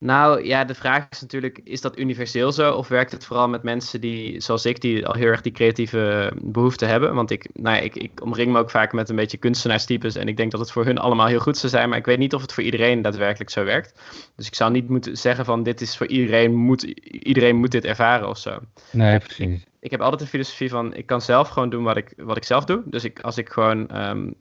Nou 0.00 0.44
ja, 0.44 0.64
de 0.64 0.74
vraag 0.74 1.06
is 1.10 1.20
natuurlijk, 1.20 1.60
is 1.64 1.80
dat 1.80 1.98
universeel 1.98 2.52
zo? 2.52 2.72
Of 2.72 2.88
werkt 2.88 3.12
het 3.12 3.24
vooral 3.24 3.48
met 3.48 3.62
mensen 3.62 4.00
die, 4.00 4.40
zoals 4.40 4.64
ik, 4.64 4.80
die 4.80 5.06
al 5.06 5.14
heel 5.14 5.26
erg 5.26 5.40
die 5.40 5.52
creatieve 5.52 6.32
behoeften 6.42 6.88
hebben? 6.88 7.14
Want 7.14 7.30
ik, 7.30 7.48
nou 7.52 7.76
ja, 7.76 7.82
ik, 7.82 7.96
ik 7.96 8.22
omring 8.22 8.52
me 8.52 8.58
ook 8.58 8.70
vaak 8.70 8.92
met 8.92 9.08
een 9.08 9.16
beetje 9.16 9.36
kunstenaarstypes. 9.36 10.16
En 10.16 10.28
ik 10.28 10.36
denk 10.36 10.50
dat 10.50 10.60
het 10.60 10.72
voor 10.72 10.84
hun 10.84 10.98
allemaal 10.98 11.26
heel 11.26 11.38
goed 11.38 11.56
zou 11.56 11.72
zijn. 11.72 11.88
Maar 11.88 11.98
ik 11.98 12.06
weet 12.06 12.18
niet 12.18 12.34
of 12.34 12.42
het 12.42 12.52
voor 12.52 12.62
iedereen 12.62 13.02
daadwerkelijk 13.02 13.50
zo 13.50 13.64
werkt. 13.64 14.00
Dus 14.36 14.46
ik 14.46 14.54
zou 14.54 14.70
niet 14.70 14.88
moeten 14.88 15.16
zeggen 15.16 15.44
van 15.44 15.62
dit 15.62 15.80
is 15.80 15.96
voor 15.96 16.06
iedereen, 16.06 16.54
moet, 16.54 16.82
iedereen 17.02 17.56
moet 17.56 17.70
dit 17.70 17.84
ervaren 17.84 18.28
of 18.28 18.38
zo. 18.38 18.58
Nee, 18.90 19.18
precies. 19.18 19.46
Ik, 19.46 19.66
ik 19.80 19.90
heb 19.90 20.00
altijd 20.00 20.20
de 20.20 20.26
filosofie 20.26 20.68
van, 20.68 20.94
ik 20.94 21.06
kan 21.06 21.20
zelf 21.20 21.48
gewoon 21.48 21.70
doen 21.70 21.84
wat 21.84 21.96
ik, 21.96 22.12
wat 22.16 22.36
ik 22.36 22.44
zelf 22.44 22.64
doe. 22.64 22.82
Dus 22.84 23.04
ik, 23.04 23.20
als 23.20 23.38
ik 23.38 23.48
gewoon 23.48 24.06
um, 24.08 24.34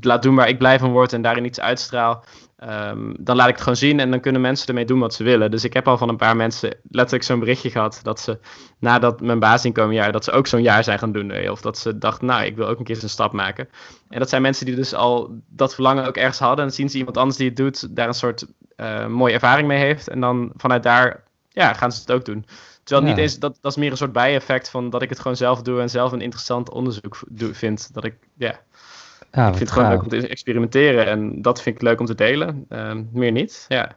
laat 0.00 0.22
doen 0.22 0.34
waar 0.34 0.48
ik 0.48 0.58
blij 0.58 0.78
van 0.78 0.90
word 0.90 1.12
en 1.12 1.22
daarin 1.22 1.44
iets 1.44 1.60
uitstraal, 1.60 2.24
um, 2.64 3.14
dan 3.18 3.36
laat 3.36 3.48
ik 3.48 3.54
het 3.54 3.62
gewoon 3.62 3.78
zien 3.78 4.00
en 4.00 4.10
dan 4.10 4.20
kunnen 4.20 4.40
mensen 4.40 4.68
ermee 4.68 4.84
doen 4.84 4.98
wat 4.98 5.14
ze 5.14 5.24
willen. 5.24 5.50
Dus 5.50 5.64
ik 5.64 5.72
heb 5.72 5.88
al 5.88 5.98
van 5.98 6.08
een 6.08 6.16
paar 6.16 6.36
mensen 6.36 6.76
letterlijk 6.90 7.24
zo'n 7.24 7.38
berichtje 7.38 7.70
gehad 7.70 8.00
dat 8.02 8.20
ze 8.20 8.38
nadat 8.78 9.20
mijn 9.20 9.38
basisinkomenjaar, 9.38 10.12
dat 10.12 10.24
ze 10.24 10.30
ook 10.30 10.46
zo'n 10.46 10.62
jaar 10.62 10.84
zijn 10.84 10.98
gaan 10.98 11.12
doen. 11.12 11.48
Of 11.48 11.60
dat 11.60 11.78
ze 11.78 11.98
dachten, 11.98 12.26
nou, 12.26 12.44
ik 12.44 12.56
wil 12.56 12.66
ook 12.66 12.78
een 12.78 12.84
keer 12.84 13.02
een 13.02 13.08
stap 13.08 13.32
maken. 13.32 13.68
En 14.08 14.18
dat 14.18 14.28
zijn 14.28 14.42
mensen 14.42 14.66
die 14.66 14.74
dus 14.74 14.94
al 14.94 15.40
dat 15.48 15.74
verlangen 15.74 16.06
ook 16.06 16.16
ergens 16.16 16.38
hadden. 16.38 16.64
En 16.64 16.70
zien 16.70 16.88
ze 16.88 16.98
iemand 16.98 17.16
anders 17.16 17.36
die 17.36 17.48
het 17.48 17.56
doet, 17.56 17.96
daar 17.96 18.08
een 18.08 18.14
soort 18.14 18.46
uh, 18.76 19.06
mooie 19.06 19.34
ervaring 19.34 19.68
mee 19.68 19.78
heeft. 19.78 20.08
En 20.08 20.20
dan 20.20 20.52
vanuit 20.56 20.82
daar 20.82 21.24
ja, 21.48 21.72
gaan 21.72 21.92
ze 21.92 22.00
het 22.00 22.12
ook 22.12 22.24
doen. 22.24 22.44
Terwijl 22.84 23.08
niet 23.08 23.18
eens, 23.18 23.38
dat, 23.38 23.58
dat 23.60 23.70
is 23.72 23.78
meer 23.78 23.90
een 23.90 23.96
soort 23.96 24.12
bijeffect 24.12 24.70
van 24.70 24.90
dat 24.90 25.02
ik 25.02 25.08
het 25.08 25.20
gewoon 25.20 25.36
zelf 25.36 25.62
doe 25.62 25.80
en 25.80 25.90
zelf 25.90 26.12
een 26.12 26.20
interessant 26.20 26.70
onderzoek 26.70 27.18
doe, 27.28 27.54
vind. 27.54 27.94
Dat 27.94 28.04
ik, 28.04 28.14
ja, 28.36 28.60
ja, 29.32 29.48
ik 29.48 29.54
vind 29.54 29.58
het 29.58 29.70
gewoon 29.70 29.88
leuk 29.88 30.02
om 30.02 30.08
te 30.08 30.28
experimenteren 30.28 31.06
en 31.06 31.42
dat 31.42 31.62
vind 31.62 31.76
ik 31.76 31.82
leuk 31.82 32.00
om 32.00 32.06
te 32.06 32.14
delen. 32.14 32.66
Uh, 32.68 32.92
meer 33.12 33.32
niet, 33.32 33.64
ja. 33.68 33.96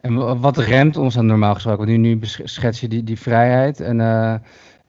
En 0.00 0.40
wat 0.40 0.56
remt 0.56 0.96
ons 0.96 1.14
dan 1.14 1.26
normaal 1.26 1.54
gesproken? 1.54 1.86
Want 1.86 1.98
nu, 1.98 2.14
nu 2.14 2.18
schets 2.22 2.80
je 2.80 2.88
die, 2.88 3.04
die 3.04 3.18
vrijheid 3.18 3.80
en 3.80 3.98
uh, 3.98 4.34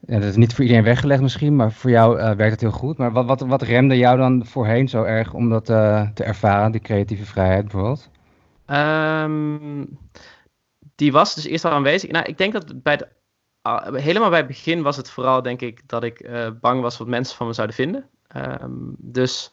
ja, 0.06 0.18
dat 0.18 0.22
is 0.22 0.36
niet 0.36 0.54
voor 0.54 0.62
iedereen 0.64 0.84
weggelegd 0.84 1.22
misschien, 1.22 1.56
maar 1.56 1.72
voor 1.72 1.90
jou 1.90 2.18
uh, 2.18 2.30
werkt 2.30 2.50
het 2.50 2.60
heel 2.60 2.70
goed. 2.70 2.96
Maar 2.96 3.12
wat, 3.12 3.26
wat, 3.26 3.40
wat 3.40 3.62
remde 3.62 3.96
jou 3.96 4.18
dan 4.18 4.46
voorheen 4.46 4.88
zo 4.88 5.02
erg 5.02 5.34
om 5.34 5.50
dat 5.50 5.70
uh, 5.70 6.08
te 6.14 6.24
ervaren, 6.24 6.72
die 6.72 6.80
creatieve 6.80 7.24
vrijheid 7.24 7.62
bijvoorbeeld? 7.62 8.10
Um, 8.66 9.98
die 10.94 11.12
was 11.12 11.34
dus 11.34 11.46
eerst 11.46 11.64
al 11.64 11.70
aanwezig. 11.70 12.10
Nou, 12.10 12.24
ik 12.24 12.38
denk 12.38 12.52
dat 12.52 12.82
bij 12.82 12.96
de, 12.96 13.08
helemaal 13.92 14.30
bij 14.30 14.38
het 14.38 14.46
begin 14.46 14.82
was 14.82 14.96
het 14.96 15.10
vooral, 15.10 15.42
denk 15.42 15.60
ik, 15.60 15.82
dat 15.86 16.04
ik 16.04 16.30
bang 16.60 16.80
was 16.80 16.98
wat 16.98 17.06
mensen 17.06 17.36
van 17.36 17.46
me 17.46 17.52
zouden 17.52 17.76
vinden. 17.76 18.04
Um, 18.36 18.94
dus 18.98 19.50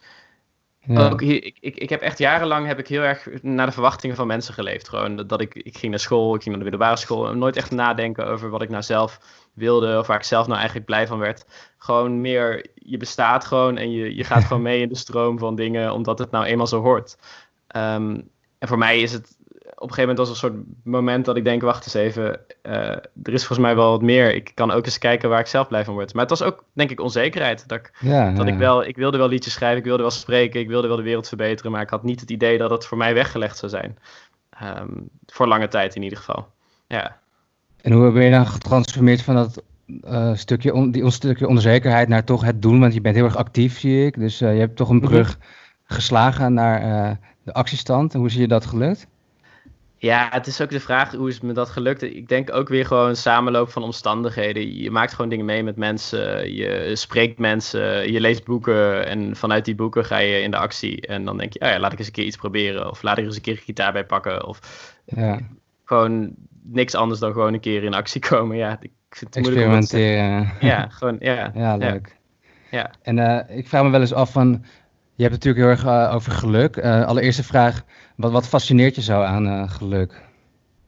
ook 0.94 1.22
ik, 1.22 1.56
ik, 1.60 1.76
ik 1.76 1.88
heb 1.88 2.00
echt 2.00 2.18
jarenlang 2.18 2.66
heb 2.66 2.78
ik 2.78 2.88
heel 2.88 3.02
erg 3.02 3.28
naar 3.42 3.66
de 3.66 3.72
verwachtingen 3.72 4.16
van 4.16 4.26
mensen 4.26 4.54
geleefd. 4.54 4.88
Gewoon 4.88 5.16
dat, 5.16 5.28
dat 5.28 5.40
ik, 5.40 5.54
ik 5.54 5.78
ging 5.78 5.90
naar 5.90 6.00
school, 6.00 6.34
ik 6.34 6.42
ging 6.42 6.54
naar 6.54 6.64
de 6.64 6.70
middelbare 6.70 7.00
school. 7.00 7.28
En 7.28 7.38
nooit 7.38 7.56
echt 7.56 7.70
nadenken 7.70 8.26
over 8.26 8.50
wat 8.50 8.62
ik 8.62 8.68
nou 8.68 8.82
zelf 8.82 9.20
wilde 9.52 9.98
of 9.98 10.06
waar 10.06 10.16
ik 10.16 10.22
zelf 10.22 10.46
nou 10.46 10.56
eigenlijk 10.56 10.86
blij 10.86 11.06
van 11.06 11.18
werd. 11.18 11.46
Gewoon 11.78 12.20
meer, 12.20 12.66
je 12.74 12.96
bestaat 12.96 13.44
gewoon 13.44 13.76
en 13.76 13.90
je, 13.90 14.14
je 14.14 14.24
gaat 14.24 14.44
gewoon 14.48 14.62
mee 14.62 14.80
in 14.80 14.88
de 14.88 14.96
stroom 14.96 15.38
van 15.38 15.54
dingen, 15.54 15.92
omdat 15.92 16.18
het 16.18 16.30
nou 16.30 16.44
eenmaal 16.44 16.66
zo 16.66 16.80
hoort. 16.80 17.16
Um, 17.76 18.28
en 18.58 18.68
voor 18.68 18.78
mij 18.78 19.00
is 19.00 19.12
het 19.12 19.35
op 19.76 19.88
een 19.88 19.94
gegeven 19.94 20.08
moment 20.08 20.18
was 20.18 20.28
een 20.28 20.50
soort 20.50 20.64
moment 20.84 21.24
dat 21.24 21.36
ik 21.36 21.44
denk, 21.44 21.62
wacht 21.62 21.84
eens 21.84 21.94
even, 21.94 22.40
uh, 22.62 22.72
er 23.22 23.32
is 23.32 23.46
volgens 23.46 23.58
mij 23.58 23.76
wel 23.76 23.90
wat 23.90 24.02
meer. 24.02 24.34
Ik 24.34 24.50
kan 24.54 24.70
ook 24.70 24.84
eens 24.84 24.98
kijken 24.98 25.28
waar 25.28 25.40
ik 25.40 25.46
zelf 25.46 25.68
blij 25.68 25.84
van 25.84 25.94
word. 25.94 26.12
Maar 26.14 26.22
het 26.26 26.38
was 26.38 26.42
ook, 26.42 26.64
denk 26.72 26.90
ik, 26.90 27.00
onzekerheid. 27.00 27.68
Dat, 27.68 27.78
ik, 27.78 27.90
ja, 28.00 28.32
dat 28.32 28.46
ik 28.46 28.56
wel, 28.56 28.84
ik 28.84 28.96
wilde 28.96 29.18
wel 29.18 29.28
liedjes 29.28 29.52
schrijven, 29.52 29.78
ik 29.78 29.84
wilde 29.84 30.02
wel 30.02 30.10
spreken, 30.10 30.60
ik 30.60 30.68
wilde 30.68 30.88
wel 30.88 30.96
de 30.96 31.02
wereld 31.02 31.28
verbeteren, 31.28 31.72
maar 31.72 31.82
ik 31.82 31.90
had 31.90 32.02
niet 32.02 32.20
het 32.20 32.30
idee 32.30 32.58
dat 32.58 32.70
het 32.70 32.86
voor 32.86 32.98
mij 32.98 33.14
weggelegd 33.14 33.58
zou 33.58 33.70
zijn. 33.70 33.98
Um, 34.62 35.08
voor 35.26 35.48
lange 35.48 35.68
tijd 35.68 35.94
in 35.94 36.02
ieder 36.02 36.18
geval. 36.18 36.46
Ja. 36.86 37.16
En 37.80 37.92
hoe 37.92 38.12
ben 38.12 38.24
je 38.24 38.30
dan 38.30 38.46
getransformeerd 38.46 39.22
van 39.22 39.34
dat 39.34 39.62
uh, 39.86 40.34
stukje, 40.34 40.74
on, 40.74 40.90
die, 40.90 41.10
stukje 41.10 41.48
onzekerheid 41.48 42.08
naar 42.08 42.24
toch 42.24 42.44
het 42.44 42.62
doen? 42.62 42.80
Want 42.80 42.94
je 42.94 43.00
bent 43.00 43.16
heel 43.16 43.24
erg 43.24 43.36
actief, 43.36 43.78
zie 43.78 44.06
ik. 44.06 44.18
Dus 44.18 44.42
uh, 44.42 44.52
je 44.52 44.60
hebt 44.60 44.76
toch 44.76 44.88
een 44.88 45.00
brug 45.00 45.38
geslagen 45.84 46.54
naar 46.54 47.18
de 47.42 47.52
actiestand. 47.52 48.14
En 48.14 48.20
hoe 48.20 48.30
zie 48.30 48.40
je 48.40 48.48
dat 48.48 48.66
gelukt? 48.66 49.06
Ja, 49.98 50.28
het 50.30 50.46
is 50.46 50.60
ook 50.60 50.70
de 50.70 50.80
vraag 50.80 51.12
hoe 51.12 51.28
is 51.28 51.40
me 51.40 51.52
dat 51.52 51.68
gelukt. 51.68 52.02
Ik 52.02 52.28
denk 52.28 52.52
ook 52.52 52.68
weer 52.68 52.86
gewoon 52.86 53.08
een 53.08 53.16
samenloop 53.16 53.70
van 53.70 53.82
omstandigheden. 53.82 54.76
Je 54.76 54.90
maakt 54.90 55.12
gewoon 55.14 55.30
dingen 55.30 55.44
mee 55.44 55.62
met 55.62 55.76
mensen, 55.76 56.54
je 56.54 56.90
spreekt 56.94 57.38
mensen, 57.38 58.12
je 58.12 58.20
leest 58.20 58.44
boeken 58.44 59.06
en 59.06 59.36
vanuit 59.36 59.64
die 59.64 59.74
boeken 59.74 60.04
ga 60.04 60.18
je 60.18 60.40
in 60.40 60.50
de 60.50 60.56
actie. 60.56 61.06
En 61.06 61.24
dan 61.24 61.36
denk 61.36 61.52
je, 61.52 61.60
oh 61.60 61.68
ja, 61.68 61.78
laat 61.78 61.92
ik 61.92 61.98
eens 61.98 62.06
een 62.06 62.12
keer 62.12 62.24
iets 62.24 62.36
proberen 62.36 62.90
of 62.90 63.02
laat 63.02 63.18
ik 63.18 63.24
eens 63.24 63.36
een 63.36 63.42
keer 63.42 63.52
een 63.52 63.62
gitaar 63.62 63.92
bij 63.92 64.04
pakken. 64.04 64.46
Of 64.46 64.60
ja. 65.04 65.40
gewoon 65.84 66.34
niks 66.62 66.94
anders 66.94 67.20
dan 67.20 67.32
gewoon 67.32 67.54
een 67.54 67.60
keer 67.60 67.82
in 67.82 67.94
actie 67.94 68.20
komen. 68.30 68.56
Ja, 68.56 68.78
ik 68.80 68.90
vind 69.10 69.34
het 69.34 69.44
Experimenteren. 69.44 70.52
Ja, 70.60 70.88
gewoon, 70.88 71.16
ja. 71.18 71.50
Ja, 71.54 71.76
leuk. 71.76 72.16
Ja. 72.70 72.90
En 73.02 73.16
uh, 73.16 73.40
ik 73.58 73.68
vraag 73.68 73.82
me 73.82 73.90
wel 73.90 74.00
eens 74.00 74.14
af 74.14 74.32
van, 74.32 74.64
je 75.16 75.22
hebt 75.22 75.34
het 75.34 75.44
natuurlijk 75.44 75.82
heel 75.82 75.90
erg 75.90 76.08
uh, 76.08 76.14
over 76.14 76.32
geluk. 76.32 76.76
Uh, 76.76 77.06
allereerste 77.06 77.44
vraag, 77.44 77.82
wat, 78.16 78.32
wat 78.32 78.48
fascineert 78.48 78.94
je 78.94 79.02
zo 79.02 79.22
aan 79.22 79.46
uh, 79.46 79.70
geluk? 79.70 80.24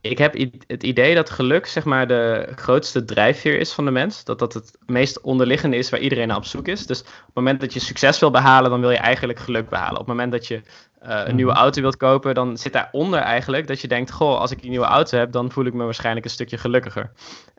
Ik 0.01 0.19
heb 0.19 0.35
het 0.67 0.83
idee 0.83 1.15
dat 1.15 1.31
geluk 1.31 1.67
zeg 1.67 1.85
maar 1.85 2.07
de 2.09 2.53
grootste 2.55 3.05
drijfveer 3.05 3.59
is 3.59 3.73
van 3.73 3.85
de 3.85 3.91
mens. 3.91 4.25
Dat 4.25 4.39
dat 4.39 4.55
het 4.55 4.79
meest 4.87 5.21
onderliggende 5.21 5.77
is 5.77 5.91
waar 5.91 6.01
iedereen 6.01 6.29
naar 6.29 6.37
op 6.37 6.45
zoek 6.45 6.69
is. 6.69 6.87
Dus 6.87 7.01
op 7.01 7.07
het 7.07 7.35
moment 7.35 7.61
dat 7.61 7.73
je 7.73 7.81
succes 7.81 8.19
wil 8.19 8.31
behalen, 8.31 8.71
dan 8.71 8.81
wil 8.81 8.91
je 8.91 8.97
eigenlijk 8.97 9.39
geluk 9.39 9.69
behalen. 9.69 9.93
Op 9.93 10.07
het 10.07 10.07
moment 10.07 10.33
dat 10.33 10.47
je 10.47 10.63
een 10.99 11.37
nieuwe 11.37 11.53
mhm. 11.53 11.61
auto 11.61 11.81
wilt 11.81 11.97
kopen, 11.97 12.35
dan 12.35 12.57
zit 12.57 12.73
daaronder 12.73 13.21
eigenlijk 13.21 13.67
dat 13.67 13.81
je 13.81 13.89
denkt: 13.89 14.11
Goh, 14.11 14.39
als 14.39 14.51
ik 14.51 14.61
die 14.61 14.71
nieuwe 14.71 14.87
auto 14.87 15.19
heb, 15.19 15.33
dan 15.33 15.51
voel 15.51 15.65
ik 15.65 15.75
me 15.75 15.85
waarschijnlijk 15.85 16.25
een 16.25 16.33
stukje 16.33 16.59
gelukkiger. 16.59 17.11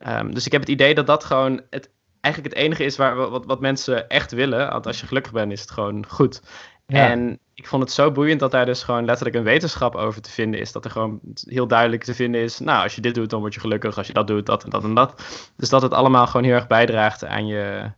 Um, 0.07 0.33
dus 0.33 0.45
ik 0.45 0.51
heb 0.51 0.61
het 0.61 0.69
idee 0.69 0.95
dat 0.95 1.07
dat 1.07 1.23
gewoon 1.23 1.61
het 1.69 1.89
eigenlijk 2.21 2.55
het 2.55 2.63
enige 2.63 2.83
is 2.83 2.97
waar, 2.97 3.15
wat, 3.15 3.45
wat 3.45 3.59
mensen 3.59 4.09
echt 4.09 4.31
willen. 4.31 4.69
Want 4.69 4.87
als 4.87 4.99
je 4.99 5.07
gelukkig 5.07 5.31
bent, 5.31 5.51
is 5.51 5.61
het 5.61 5.71
gewoon 5.71 6.05
goed. 6.07 6.41
En 6.85 7.39
ik 7.53 7.67
vond 7.67 7.83
het 7.83 7.91
zo 7.91 8.11
boeiend 8.11 8.39
dat 8.39 8.51
daar 8.51 8.65
dus 8.65 8.83
gewoon 8.83 9.05
letterlijk 9.05 9.37
een 9.37 9.43
wetenschap 9.43 9.95
over 9.95 10.21
te 10.21 10.31
vinden 10.31 10.59
is. 10.59 10.71
Dat 10.71 10.85
er 10.85 10.91
gewoon 10.91 11.19
heel 11.45 11.67
duidelijk 11.67 12.03
te 12.03 12.13
vinden 12.13 12.41
is, 12.41 12.59
nou, 12.59 12.83
als 12.83 12.95
je 12.95 13.01
dit 13.01 13.15
doet, 13.15 13.29
dan 13.29 13.39
word 13.39 13.53
je 13.53 13.59
gelukkig. 13.59 13.97
Als 13.97 14.07
je 14.07 14.13
dat 14.13 14.27
doet, 14.27 14.45
dat 14.45 14.63
en 14.63 14.69
dat 14.69 14.83
en 14.83 14.93
dat. 14.93 15.23
Dus 15.55 15.69
dat 15.69 15.81
het 15.81 15.93
allemaal 15.93 16.27
gewoon 16.27 16.45
heel 16.45 16.55
erg 16.55 16.67
bijdraagt 16.67 17.25
aan 17.25 17.47
je, 17.47 17.91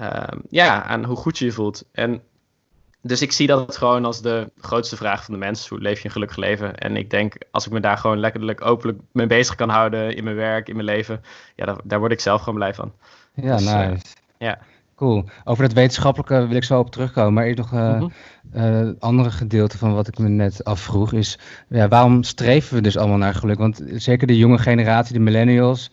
uh, 0.00 0.22
ja, 0.48 0.82
aan 0.82 1.04
hoe 1.04 1.16
goed 1.16 1.38
je 1.38 1.44
je 1.44 1.52
voelt. 1.52 1.84
En 1.92 2.22
dus 3.02 3.22
ik 3.22 3.32
zie 3.32 3.46
dat 3.46 3.76
gewoon 3.76 4.04
als 4.04 4.22
de 4.22 4.50
grootste 4.56 4.96
vraag 4.96 5.24
van 5.24 5.34
de 5.34 5.40
mens. 5.40 5.68
Hoe 5.68 5.80
leef 5.80 5.98
je 5.98 6.04
een 6.04 6.10
gelukkig 6.10 6.36
leven? 6.36 6.76
En 6.76 6.96
ik 6.96 7.10
denk, 7.10 7.34
als 7.50 7.66
ik 7.66 7.72
me 7.72 7.80
daar 7.80 7.98
gewoon 7.98 8.18
letterlijk 8.18 8.64
openlijk 8.64 8.98
mee 9.12 9.26
bezig 9.26 9.54
kan 9.54 9.68
houden 9.68 10.16
in 10.16 10.24
mijn 10.24 10.36
werk, 10.36 10.68
in 10.68 10.74
mijn 10.74 10.86
leven, 10.86 11.22
ja, 11.56 11.64
daar, 11.64 11.76
daar 11.84 11.98
word 11.98 12.12
ik 12.12 12.20
zelf 12.20 12.40
gewoon 12.40 12.54
blij 12.54 12.74
van. 12.74 12.92
Ja, 13.34 13.56
dus, 13.56 13.64
nice. 13.64 13.90
Uh, 13.90 13.98
ja. 14.38 14.58
Cool. 14.96 15.24
Over 15.44 15.62
het 15.62 15.72
wetenschappelijke 15.72 16.46
wil 16.46 16.56
ik 16.56 16.64
zo 16.64 16.78
op 16.78 16.90
terugkomen. 16.90 17.32
Maar 17.32 17.44
eerst 17.44 17.58
nog 17.58 17.72
uh, 17.72 18.02
uh, 18.54 18.88
andere 18.98 19.30
gedeelte 19.30 19.78
van 19.78 19.94
wat 19.94 20.08
ik 20.08 20.18
me 20.18 20.28
net 20.28 20.64
afvroeg 20.64 21.12
is... 21.12 21.38
Ja, 21.68 21.88
waarom 21.88 22.22
streven 22.22 22.74
we 22.74 22.82
dus 22.82 22.96
allemaal 22.96 23.16
naar 23.16 23.34
geluk? 23.34 23.58
Want 23.58 23.82
zeker 23.86 24.26
de 24.26 24.38
jonge 24.38 24.58
generatie, 24.58 25.12
de 25.12 25.20
millennials... 25.20 25.90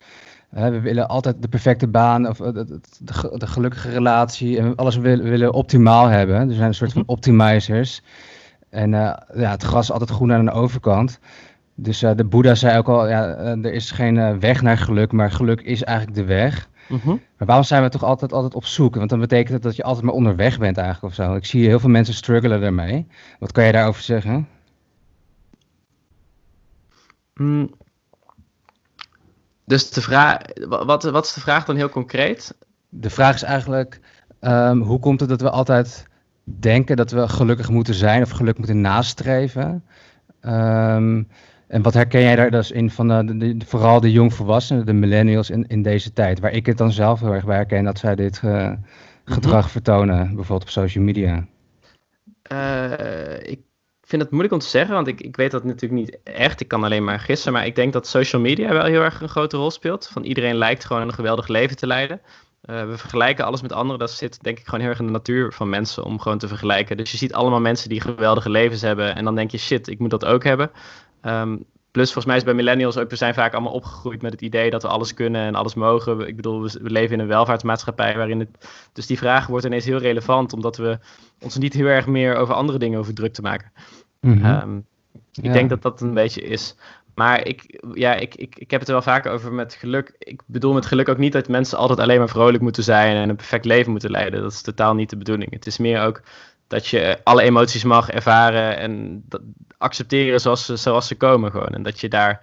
We 0.49 0.79
willen 0.79 1.07
altijd 1.07 1.41
de 1.41 1.47
perfecte 1.47 1.87
baan 1.87 2.27
of 2.27 2.37
de, 2.37 2.51
de, 2.53 2.79
de, 3.37 3.47
gelukkige 3.47 3.89
relatie. 3.89 4.57
En 4.57 4.75
alles 4.75 4.97
willen, 4.97 5.29
willen 5.29 5.53
optimaal 5.53 6.07
hebben. 6.07 6.49
Er 6.49 6.55
zijn 6.55 6.67
een 6.67 6.73
soort 6.73 6.91
van 6.91 7.01
mhm. 7.01 7.11
optimizers. 7.11 8.01
En 8.69 8.91
ja, 8.91 9.25
het 9.33 9.63
gras 9.63 9.83
is 9.83 9.91
altijd 9.91 10.09
groen 10.09 10.33
aan 10.33 10.45
de 10.45 10.51
overkant. 10.51 11.19
Dus 11.81 11.99
de 11.99 12.25
Boeddha 12.25 12.55
zei 12.55 12.77
ook 12.77 12.87
al, 12.87 13.07
ja, 13.07 13.37
er 13.37 13.73
is 13.73 13.91
geen 13.91 14.39
weg 14.39 14.61
naar 14.61 14.77
geluk, 14.77 15.11
maar 15.11 15.31
geluk 15.31 15.61
is 15.61 15.83
eigenlijk 15.83 16.17
de 16.17 16.25
weg. 16.25 16.69
Mhm. 16.89 17.07
Maar 17.07 17.47
waarom 17.47 17.65
zijn 17.65 17.83
we 17.83 17.89
toch 17.89 18.03
altijd, 18.03 18.33
altijd 18.33 18.55
op 18.55 18.65
zoek? 18.65 18.95
Want 18.95 19.09
dan 19.09 19.19
betekent 19.19 19.53
het 19.53 19.61
dat 19.61 19.75
je 19.75 19.83
altijd 19.83 20.05
maar 20.05 20.13
onderweg 20.13 20.59
bent 20.59 20.77
eigenlijk 20.77 21.07
of 21.07 21.25
zo. 21.25 21.35
Ik 21.35 21.45
zie 21.45 21.67
heel 21.67 21.79
veel 21.79 21.89
mensen 21.89 22.13
struggelen 22.13 22.61
daarmee. 22.61 23.07
Wat 23.39 23.51
kan 23.51 23.65
je 23.65 23.71
daarover 23.71 24.01
zeggen? 24.01 24.47
Mm. 27.33 27.71
Dus 29.65 29.89
de 29.89 30.01
vraag, 30.01 30.37
wat, 30.67 31.03
wat 31.03 31.25
is 31.25 31.33
de 31.33 31.39
vraag 31.39 31.65
dan 31.65 31.75
heel 31.75 31.89
concreet? 31.89 32.55
De 32.89 33.09
vraag 33.09 33.35
is 33.35 33.43
eigenlijk, 33.43 33.99
ehm, 34.39 34.77
hoe 34.77 34.99
komt 34.99 35.19
het 35.19 35.29
dat 35.29 35.41
we 35.41 35.49
altijd 35.49 36.07
denken 36.43 36.95
dat 36.95 37.11
we 37.11 37.27
gelukkig 37.27 37.69
moeten 37.69 37.93
zijn 37.93 38.21
of 38.21 38.29
geluk 38.29 38.57
moeten 38.57 38.81
nastreven? 38.81 39.83
Um, 40.41 41.27
en 41.69 41.81
wat 41.81 41.93
herken 41.93 42.21
jij 42.21 42.35
daar 42.35 42.51
dus 42.51 42.71
in 42.71 42.91
van 42.91 43.07
de, 43.07 43.37
de, 43.37 43.65
vooral 43.65 43.99
de 43.99 44.11
jongvolwassenen, 44.11 44.85
de 44.85 44.93
millennials 44.93 45.49
in, 45.49 45.67
in 45.67 45.81
deze 45.81 46.13
tijd? 46.13 46.39
Waar 46.39 46.51
ik 46.51 46.65
het 46.65 46.77
dan 46.77 46.91
zelf 46.91 47.19
heel 47.19 47.33
erg 47.33 47.45
bij 47.45 47.55
herken 47.55 47.83
dat 47.83 47.99
zij 47.99 48.15
dit 48.15 48.41
uh, 48.45 48.71
gedrag 49.25 49.71
vertonen, 49.71 50.25
bijvoorbeeld 50.25 50.61
op 50.61 50.69
social 50.69 51.03
media. 51.03 51.47
Uh, 52.51 53.39
ik 53.41 53.59
vind 54.01 54.21
het 54.21 54.31
moeilijk 54.31 54.53
om 54.53 54.59
te 54.59 54.67
zeggen, 54.67 54.95
want 54.95 55.07
ik, 55.07 55.21
ik 55.21 55.35
weet 55.35 55.51
dat 55.51 55.63
natuurlijk 55.63 56.01
niet 56.01 56.19
echt. 56.23 56.61
Ik 56.61 56.67
kan 56.67 56.83
alleen 56.83 57.03
maar 57.03 57.19
gissen, 57.19 57.53
maar 57.53 57.65
ik 57.65 57.75
denk 57.75 57.93
dat 57.93 58.07
social 58.07 58.41
media 58.41 58.73
wel 58.73 58.85
heel 58.85 59.01
erg 59.01 59.21
een 59.21 59.29
grote 59.29 59.57
rol 59.57 59.71
speelt. 59.71 60.07
Van 60.07 60.23
iedereen 60.23 60.55
lijkt 60.55 60.85
gewoon 60.85 61.01
een 61.01 61.13
geweldig 61.13 61.47
leven 61.47 61.77
te 61.77 61.87
leiden. 61.87 62.21
Uh, 62.65 62.85
we 62.85 62.97
vergelijken 62.97 63.45
alles 63.45 63.61
met 63.61 63.71
anderen. 63.71 63.99
Dat 63.99 64.11
zit 64.11 64.43
denk 64.43 64.59
ik 64.59 64.65
gewoon 64.65 64.79
heel 64.79 64.89
erg 64.89 64.99
in 64.99 65.05
de 65.05 65.11
natuur 65.11 65.53
van 65.53 65.69
mensen 65.69 66.03
om 66.03 66.19
gewoon 66.19 66.37
te 66.37 66.47
vergelijken. 66.47 66.97
Dus 66.97 67.11
je 67.11 67.17
ziet 67.17 67.33
allemaal 67.33 67.59
mensen 67.59 67.89
die 67.89 68.01
geweldige 68.01 68.49
levens 68.49 68.81
hebben. 68.81 69.15
En 69.15 69.23
dan 69.23 69.35
denk 69.35 69.51
je, 69.51 69.57
shit, 69.57 69.87
ik 69.87 69.99
moet 69.99 70.09
dat 70.09 70.25
ook 70.25 70.43
hebben. 70.43 70.71
Ehm, 71.21 71.57
plus 71.91 72.05
volgens 72.05 72.25
mij 72.25 72.35
is 72.35 72.43
bij 72.43 72.53
millennials 72.53 72.97
ook, 72.97 73.09
we 73.09 73.15
zijn 73.15 73.33
vaak 73.33 73.53
allemaal 73.53 73.73
opgegroeid 73.73 74.21
met 74.21 74.31
het 74.31 74.41
idee 74.41 74.69
dat 74.69 74.81
we 74.81 74.87
alles 74.87 75.13
kunnen 75.13 75.41
en 75.41 75.55
alles 75.55 75.73
mogen. 75.73 76.27
Ik 76.27 76.35
bedoel, 76.35 76.61
we, 76.61 76.79
leven 76.81 77.13
in 77.13 77.19
een 77.19 77.27
welvaartsmaatschappij 77.27 78.15
waarin 78.15 78.39
het... 78.39 78.49
Dus 78.93 79.05
die 79.05 79.17
vraag 79.17 79.47
wordt 79.47 79.65
ineens 79.65 79.85
heel 79.85 79.97
relevant, 79.97 80.53
omdat 80.53 80.77
we 80.77 80.99
ons 81.39 81.57
niet 81.57 81.73
heel 81.73 81.85
erg 81.85 82.07
meer 82.07 82.35
over 82.35 82.53
andere 82.53 82.77
dingen 82.77 82.99
over 82.99 83.13
druk 83.13 83.33
te 83.33 83.41
maken. 83.41 83.71
Mhm. 84.19 84.45
Ehm, 84.45 84.77
ik 85.41 85.53
denk 85.53 85.69
dat 85.69 85.81
dat 85.81 86.01
een 86.01 86.13
beetje 86.13 86.41
is. 86.41 86.75
Maar 87.19 87.47
ik, 87.47 87.83
ja, 87.93 88.15
ik, 88.15 88.35
ik, 88.35 88.55
ik 88.55 88.71
heb 88.71 88.79
het 88.79 88.89
er 88.89 88.95
wel 88.95 89.03
vaker 89.03 89.31
over 89.31 89.53
met 89.53 89.73
geluk. 89.73 90.15
Ik 90.19 90.41
bedoel 90.45 90.73
met 90.73 90.85
geluk 90.85 91.09
ook 91.09 91.17
niet 91.17 91.33
dat 91.33 91.47
mensen 91.47 91.77
altijd 91.77 91.99
alleen 91.99 92.17
maar 92.17 92.29
vrolijk 92.29 92.63
moeten 92.63 92.83
zijn 92.83 93.15
en 93.15 93.29
een 93.29 93.35
perfect 93.35 93.65
leven 93.65 93.91
moeten 93.91 94.11
leiden. 94.11 94.41
Dat 94.41 94.51
is 94.51 94.61
totaal 94.61 94.95
niet 94.95 95.09
de 95.09 95.17
bedoeling. 95.17 95.51
Het 95.51 95.67
is 95.67 95.77
meer 95.77 96.01
ook 96.01 96.21
dat 96.69 96.87
je 96.87 97.19
alle 97.23 97.41
emoties 97.41 97.83
mag 97.83 98.09
ervaren 98.09 98.77
en 98.77 99.23
dat, 99.27 99.41
accepteren 99.77 100.39
zoals 100.39 100.65
ze, 100.65 100.75
zoals 100.75 101.07
ze 101.07 101.15
komen 101.15 101.51
gewoon. 101.51 101.67
En 101.67 101.83
dat 101.83 101.99
je 101.99 102.09
daar 102.09 102.41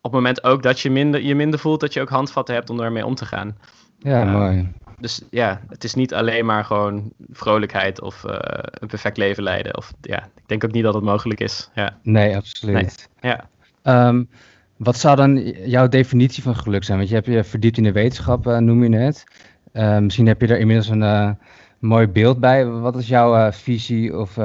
op 0.00 0.12
het 0.12 0.12
moment 0.12 0.44
ook 0.44 0.62
dat 0.62 0.80
je 0.80 0.90
minder, 0.90 1.22
je 1.22 1.34
minder 1.34 1.58
voelt, 1.58 1.80
dat 1.80 1.92
je 1.92 2.00
ook 2.00 2.08
handvatten 2.08 2.54
hebt 2.54 2.70
om 2.70 2.80
ermee 2.80 3.06
om 3.06 3.14
te 3.14 3.26
gaan. 3.26 3.56
Ja, 3.98 4.24
mooi. 4.24 4.72
Dus 4.98 5.22
ja, 5.30 5.60
het 5.68 5.84
is 5.84 5.94
niet 5.94 6.14
alleen 6.14 6.46
maar 6.46 6.64
gewoon 6.64 7.12
vrolijkheid 7.30 8.00
of 8.00 8.24
uh, 8.24 8.32
een 8.70 8.88
perfect 8.88 9.16
leven 9.16 9.42
leiden. 9.42 9.76
Of, 9.76 9.92
ja, 10.00 10.24
ik 10.24 10.42
denk 10.46 10.64
ook 10.64 10.72
niet 10.72 10.82
dat 10.82 10.94
het 10.94 11.02
mogelijk 11.02 11.40
is. 11.40 11.70
Ja. 11.74 11.98
Nee, 12.02 12.36
absoluut. 12.36 13.08
Nee. 13.20 13.34
Ja. 13.82 14.08
Um, 14.08 14.28
wat 14.76 14.98
zou 14.98 15.16
dan 15.16 15.38
jouw 15.50 15.88
definitie 15.88 16.42
van 16.42 16.56
geluk 16.56 16.84
zijn? 16.84 16.98
Want 16.98 17.08
je 17.08 17.14
hebt 17.14 17.26
je 17.26 17.44
verdiept 17.44 17.76
in 17.76 17.82
de 17.82 17.92
wetenschap, 17.92 18.46
uh, 18.46 18.58
noem 18.58 18.84
je 18.84 18.98
het. 18.98 19.24
Uh, 19.72 19.98
misschien 19.98 20.26
heb 20.26 20.40
je 20.40 20.46
er 20.46 20.58
inmiddels 20.58 20.88
een 20.88 21.38
mooi 21.78 22.06
beeld 22.06 22.40
bij. 22.40 22.66
Wat 22.66 22.96
is 22.96 23.08
jouw 23.08 23.52
visie 23.52 24.18
of 24.18 24.36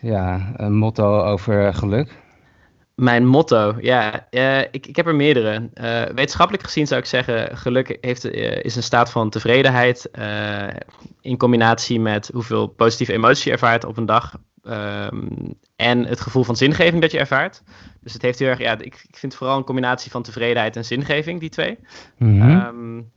ja, 0.00 0.52
een 0.56 0.74
motto 0.74 1.20
over 1.20 1.74
geluk? 1.74 2.16
Mijn 2.98 3.26
motto, 3.26 3.76
ja, 3.80 4.26
uh, 4.30 4.60
ik, 4.60 4.86
ik 4.86 4.96
heb 4.96 5.06
er 5.06 5.14
meerdere. 5.14 5.70
Uh, 5.74 6.14
wetenschappelijk 6.14 6.64
gezien 6.64 6.86
zou 6.86 7.00
ik 7.00 7.06
zeggen, 7.06 7.56
geluk 7.56 7.98
heeft, 8.00 8.24
uh, 8.24 8.64
is 8.64 8.76
een 8.76 8.82
staat 8.82 9.10
van 9.10 9.30
tevredenheid 9.30 10.10
in 11.20 11.36
combinatie 11.36 12.00
met 12.00 12.30
hoeveel 12.32 12.66
positieve 12.66 13.12
emotie 13.12 13.44
je 13.44 13.52
ervaart 13.52 13.84
op 13.84 13.96
een 13.96 14.06
dag 14.06 14.38
um, 14.62 15.54
en 15.76 16.04
het 16.04 16.20
gevoel 16.20 16.44
van 16.44 16.56
zingeving 16.56 17.00
dat 17.00 17.10
je 17.10 17.18
ervaart. 17.18 17.62
Dus 18.00 18.12
het 18.12 18.22
heeft 18.22 18.38
heel 18.38 18.48
erg, 18.48 18.58
ja, 18.58 18.72
ik, 18.72 19.04
ik 19.08 19.16
vind 19.16 19.34
vooral 19.34 19.56
een 19.56 19.64
combinatie 19.64 20.10
van 20.10 20.22
tevredenheid 20.22 20.76
en 20.76 20.84
zingeving, 20.84 21.40
die 21.40 21.50
twee. 21.50 21.78
Mm 22.16 22.40
-hmm. 22.40 23.10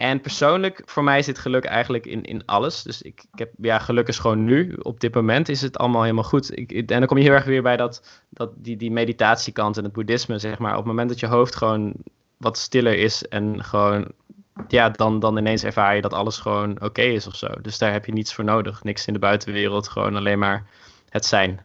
En 0.00 0.20
persoonlijk, 0.20 0.82
voor 0.84 1.04
mij 1.04 1.22
zit 1.22 1.38
geluk 1.38 1.64
eigenlijk 1.64 2.06
in, 2.06 2.22
in 2.22 2.42
alles. 2.46 2.82
Dus 2.82 3.02
ik, 3.02 3.24
ik 3.32 3.38
heb, 3.38 3.50
ja, 3.60 3.78
geluk 3.78 4.08
is 4.08 4.18
gewoon 4.18 4.44
nu. 4.44 4.76
Op 4.82 5.00
dit 5.00 5.14
moment 5.14 5.48
is 5.48 5.60
het 5.60 5.78
allemaal 5.78 6.02
helemaal 6.02 6.24
goed. 6.24 6.58
Ik, 6.58 6.72
en 6.72 6.86
dan 6.86 7.06
kom 7.06 7.16
je 7.16 7.22
heel 7.22 7.32
erg 7.32 7.44
weer 7.44 7.62
bij 7.62 7.76
dat, 7.76 8.22
dat 8.28 8.50
die, 8.56 8.76
die 8.76 8.90
meditatiekant 8.90 9.76
en 9.76 9.84
het 9.84 9.92
boeddhisme, 9.92 10.38
zeg 10.38 10.58
maar. 10.58 10.70
Op 10.70 10.76
het 10.76 10.86
moment 10.86 11.08
dat 11.08 11.20
je 11.20 11.26
hoofd 11.26 11.56
gewoon 11.56 11.94
wat 12.36 12.58
stiller 12.58 12.98
is 12.98 13.28
en 13.28 13.64
gewoon, 13.64 14.12
ja, 14.68 14.90
dan, 14.90 15.18
dan 15.18 15.38
ineens 15.38 15.64
ervaar 15.64 15.94
je 15.94 16.02
dat 16.02 16.14
alles 16.14 16.38
gewoon 16.38 16.82
oké 16.82 17.02
is 17.02 17.26
of 17.26 17.36
zo. 17.36 17.48
Dus 17.62 17.78
daar 17.78 17.92
heb 17.92 18.04
je 18.04 18.12
niets 18.12 18.34
voor 18.34 18.44
nodig. 18.44 18.84
Niks 18.84 19.06
in 19.06 19.12
de 19.12 19.18
buitenwereld, 19.18 19.88
gewoon 19.88 20.16
alleen 20.16 20.38
maar 20.38 20.66
het 21.08 21.24
zijn. 21.24 21.60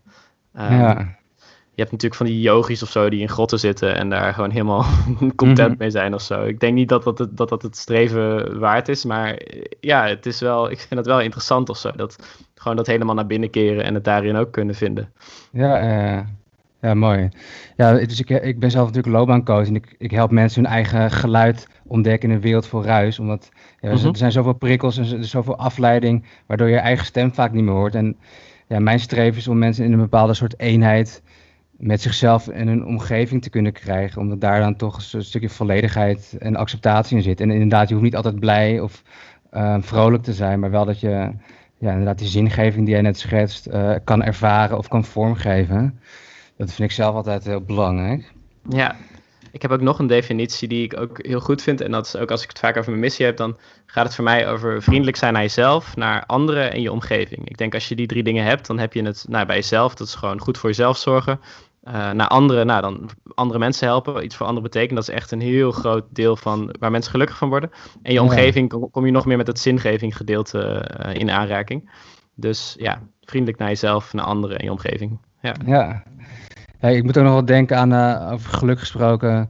ja. 0.54 1.18
Je 1.76 1.82
hebt 1.82 1.92
natuurlijk 1.92 2.22
van 2.22 2.26
die 2.26 2.42
yogis 2.42 2.84
of 2.84 2.90
zo 2.90 3.10
die 3.10 3.22
in 3.22 3.30
grotten 3.30 3.60
zitten 3.60 3.96
en 3.96 4.10
daar 4.10 4.34
gewoon 4.34 4.50
helemaal 4.50 4.86
content 5.36 5.70
mhm. 5.70 5.78
mee 5.78 5.90
zijn 5.90 6.14
of 6.14 6.22
zo. 6.22 6.44
Ik 6.44 6.60
denk 6.60 6.74
niet 6.74 6.90
dat 6.90 7.04
dat, 7.04 7.18
het, 7.18 7.38
dat 7.38 7.50
dat 7.50 7.62
het 7.62 7.78
streven 7.78 8.60
waard 8.60 8.90
is, 8.90 9.06
maar 9.06 9.34
eh, 9.34 9.62
ja, 9.80 10.08
het 10.08 10.26
is 10.26 10.40
wel, 10.40 10.72
ik 10.72 10.80
vind 10.80 10.96
het 10.96 11.06
wel 11.06 11.22
interessant 11.22 11.70
of 11.70 11.78
zo. 11.78 11.92
Dat 11.92 12.16
gewoon 12.56 12.78
dat 12.78 12.88
helemaal 12.88 13.16
naar 13.16 13.28
binnen 13.28 13.50
keren 13.50 13.84
en 13.84 13.94
het 13.94 14.04
daarin 14.04 14.36
ook 14.36 14.52
kunnen 14.52 14.76
vinden. 14.76 15.12
Ja, 15.52 15.84
uh, 16.18 16.26
ja 16.82 16.94
mooi. 16.94 17.30
Ja, 17.76 17.94
dus 17.94 18.20
ik, 18.20 18.30
ik 18.30 18.60
ben 18.60 18.72
zelf 18.72 18.86
natuurlijk 18.86 19.16
loopbaancoach 19.16 19.68
en 19.68 19.76
ik, 19.76 19.96
ik 19.98 20.12
help 20.12 20.32
mensen 20.32 20.64
hun 20.64 20.72
eigen 20.72 21.12
geluid 21.12 21.68
ontdekken 21.88 22.30
in 22.30 22.36
een 22.36 22.42
wereld 22.42 22.68
vol 22.68 22.84
ruis. 22.84 23.20
Omdat 23.20 23.50
ja, 23.80 23.90
er 23.90 23.98
mhm. 23.98 24.16
zijn 24.16 24.32
zoveel 24.32 24.54
prikkels 24.54 24.98
en 24.98 25.04
er 25.06 25.20
is 25.20 25.30
zoveel 25.30 25.58
afleiding, 25.58 26.26
waardoor 26.46 26.70
je 26.70 26.78
eigen 26.78 27.06
stem 27.06 27.34
vaak 27.34 27.52
niet 27.52 27.64
meer 27.64 27.74
hoort. 27.74 27.96
En 27.96 28.18
ja, 28.68 28.80
mijn 28.80 29.00
streven 29.00 29.38
is 29.38 29.48
om 29.48 29.58
mensen 29.58 29.86
in 29.86 29.94
een 29.94 30.00
bepaalde 30.00 30.34
soort 30.34 30.60
eenheid 30.60 31.24
met 31.78 32.02
zichzelf 32.02 32.48
en 32.48 32.68
hun 32.68 32.86
omgeving 32.86 33.42
te 33.42 33.50
kunnen 33.50 33.72
krijgen. 33.72 34.22
Omdat 34.22 34.42
daar 34.42 34.60
dan 34.60 34.76
toch 34.76 35.14
een 35.14 35.24
stukje 35.24 35.50
volledigheid 35.50 36.36
en 36.40 36.56
acceptatie 36.56 37.18
in 37.18 37.24
zit. 37.24 37.40
En 37.40 37.52
inderdaad, 37.52 37.88
je 37.88 37.94
hoeft 37.94 38.06
niet 38.06 38.16
altijd 38.16 38.40
blij 38.40 38.80
of 38.80 39.04
uh, 39.54 39.78
vrolijk 39.80 40.24
te 40.24 40.34
zijn, 40.34 40.60
maar 40.60 40.72
wel 40.72 40.86
dat 40.86 41.00
je 41.00 41.32
ja, 41.78 41.92
inderdaad 41.92 42.18
die 42.18 42.28
zingeving 42.28 42.86
die 42.86 42.94
jij 42.94 43.02
net 43.02 43.20
schetst 43.20 43.68
uh, 43.68 43.96
kan 44.04 44.24
ervaren 44.24 44.78
of 44.78 44.88
kan 44.88 45.06
vormgeven. 45.06 46.00
Dat 46.58 46.74
vind 46.74 46.90
ik 46.90 46.96
zelf 46.96 47.16
altijd 47.16 47.46
heel 47.46 47.62
belangrijk. 47.62 48.34
Ja, 48.70 48.96
ik 49.52 49.62
heb 49.62 49.72
ook 49.72 49.82
nog 49.82 50.00
een 50.00 50.08
definitie 50.08 50.68
die 50.68 50.84
ik 50.84 51.00
ook 51.00 51.26
heel 51.26 51.40
goed 51.40 51.62
vind. 51.62 51.82
En 51.82 51.92
dat 51.92 52.06
is 52.06 52.16
ook 52.16 52.32
als 52.32 52.44
ik 52.44 52.50
het 52.50 52.60
vaak 52.60 52.78
over 52.78 52.90
mijn 52.90 53.04
missie 53.04 53.26
heb, 53.26 53.38
dan 53.38 53.58
gaat 53.86 54.06
het 54.06 54.16
voor 54.16 54.24
mij 54.24 54.48
over 54.48 54.84
vriendelijk 54.84 55.18
zijn 55.18 55.34
naar 55.34 55.42
jezelf, 55.42 55.96
naar 55.96 56.24
anderen 56.26 56.72
en 56.72 56.82
je 56.82 56.92
omgeving. 56.92 57.50
Ik 57.50 57.58
denk 57.58 57.74
als 57.74 57.88
je 57.88 57.96
die 57.96 58.08
drie 58.08 58.24
dingen 58.24 58.46
hebt, 58.46 58.68
dan 58.68 58.80
heb 58.80 58.94
je 58.94 59.04
het 59.04 59.26
nou, 59.28 59.46
bij 59.46 59.56
jezelf. 59.56 59.96
Dat 59.96 60.08
is 60.08 60.16
gewoon 60.16 60.40
goed 60.40 60.58
voor 60.58 60.70
jezelf 60.70 60.98
zorgen. 60.98 61.40
Uh, 61.88 62.12
naar 62.12 62.28
anderen, 62.28 62.66
nou 62.66 62.82
dan 62.82 63.10
andere 63.34 63.60
mensen 63.60 63.88
helpen, 63.88 64.24
iets 64.24 64.36
voor 64.36 64.46
anderen 64.46 64.72
betekenen. 64.72 64.96
Dat 64.96 65.10
is 65.10 65.16
echt 65.16 65.32
een 65.32 65.42
heel 65.42 65.72
groot 65.72 66.06
deel 66.10 66.36
van 66.36 66.76
waar 66.80 66.92
mensen 66.92 67.12
gelukkig 67.12 67.38
van 67.38 67.50
worden. 67.50 67.72
En 68.02 68.14
je 68.14 68.22
omgeving 68.22 68.90
kom, 68.92 69.06
je 69.06 69.12
nog 69.12 69.26
meer 69.26 69.38
met 69.38 69.48
het 69.48 69.60
zingeving 69.60 70.18
gedeelte 70.18 70.92
uh, 71.06 71.14
in 71.14 71.32
aanraking. 71.32 71.92
Dus 72.36 72.76
ja, 72.80 73.02
vriendelijk 73.22 73.60
naar 73.60 73.68
jezelf, 73.68 74.14
naar 74.14 74.26
anderen 74.26 74.58
en 74.58 74.66
je 74.66 74.72
omgeving. 74.72 75.20
Ja. 75.42 75.54
ja. 75.66 76.04
ik 76.90 77.04
moet 77.04 77.18
ook 77.18 77.24
nog 77.24 77.34
wel 77.34 77.46
denken 77.46 77.78
aan, 77.78 77.94
uh, 77.94 78.32
over 78.32 78.54
geluk 78.54 78.80
gesproken. 78.80 79.50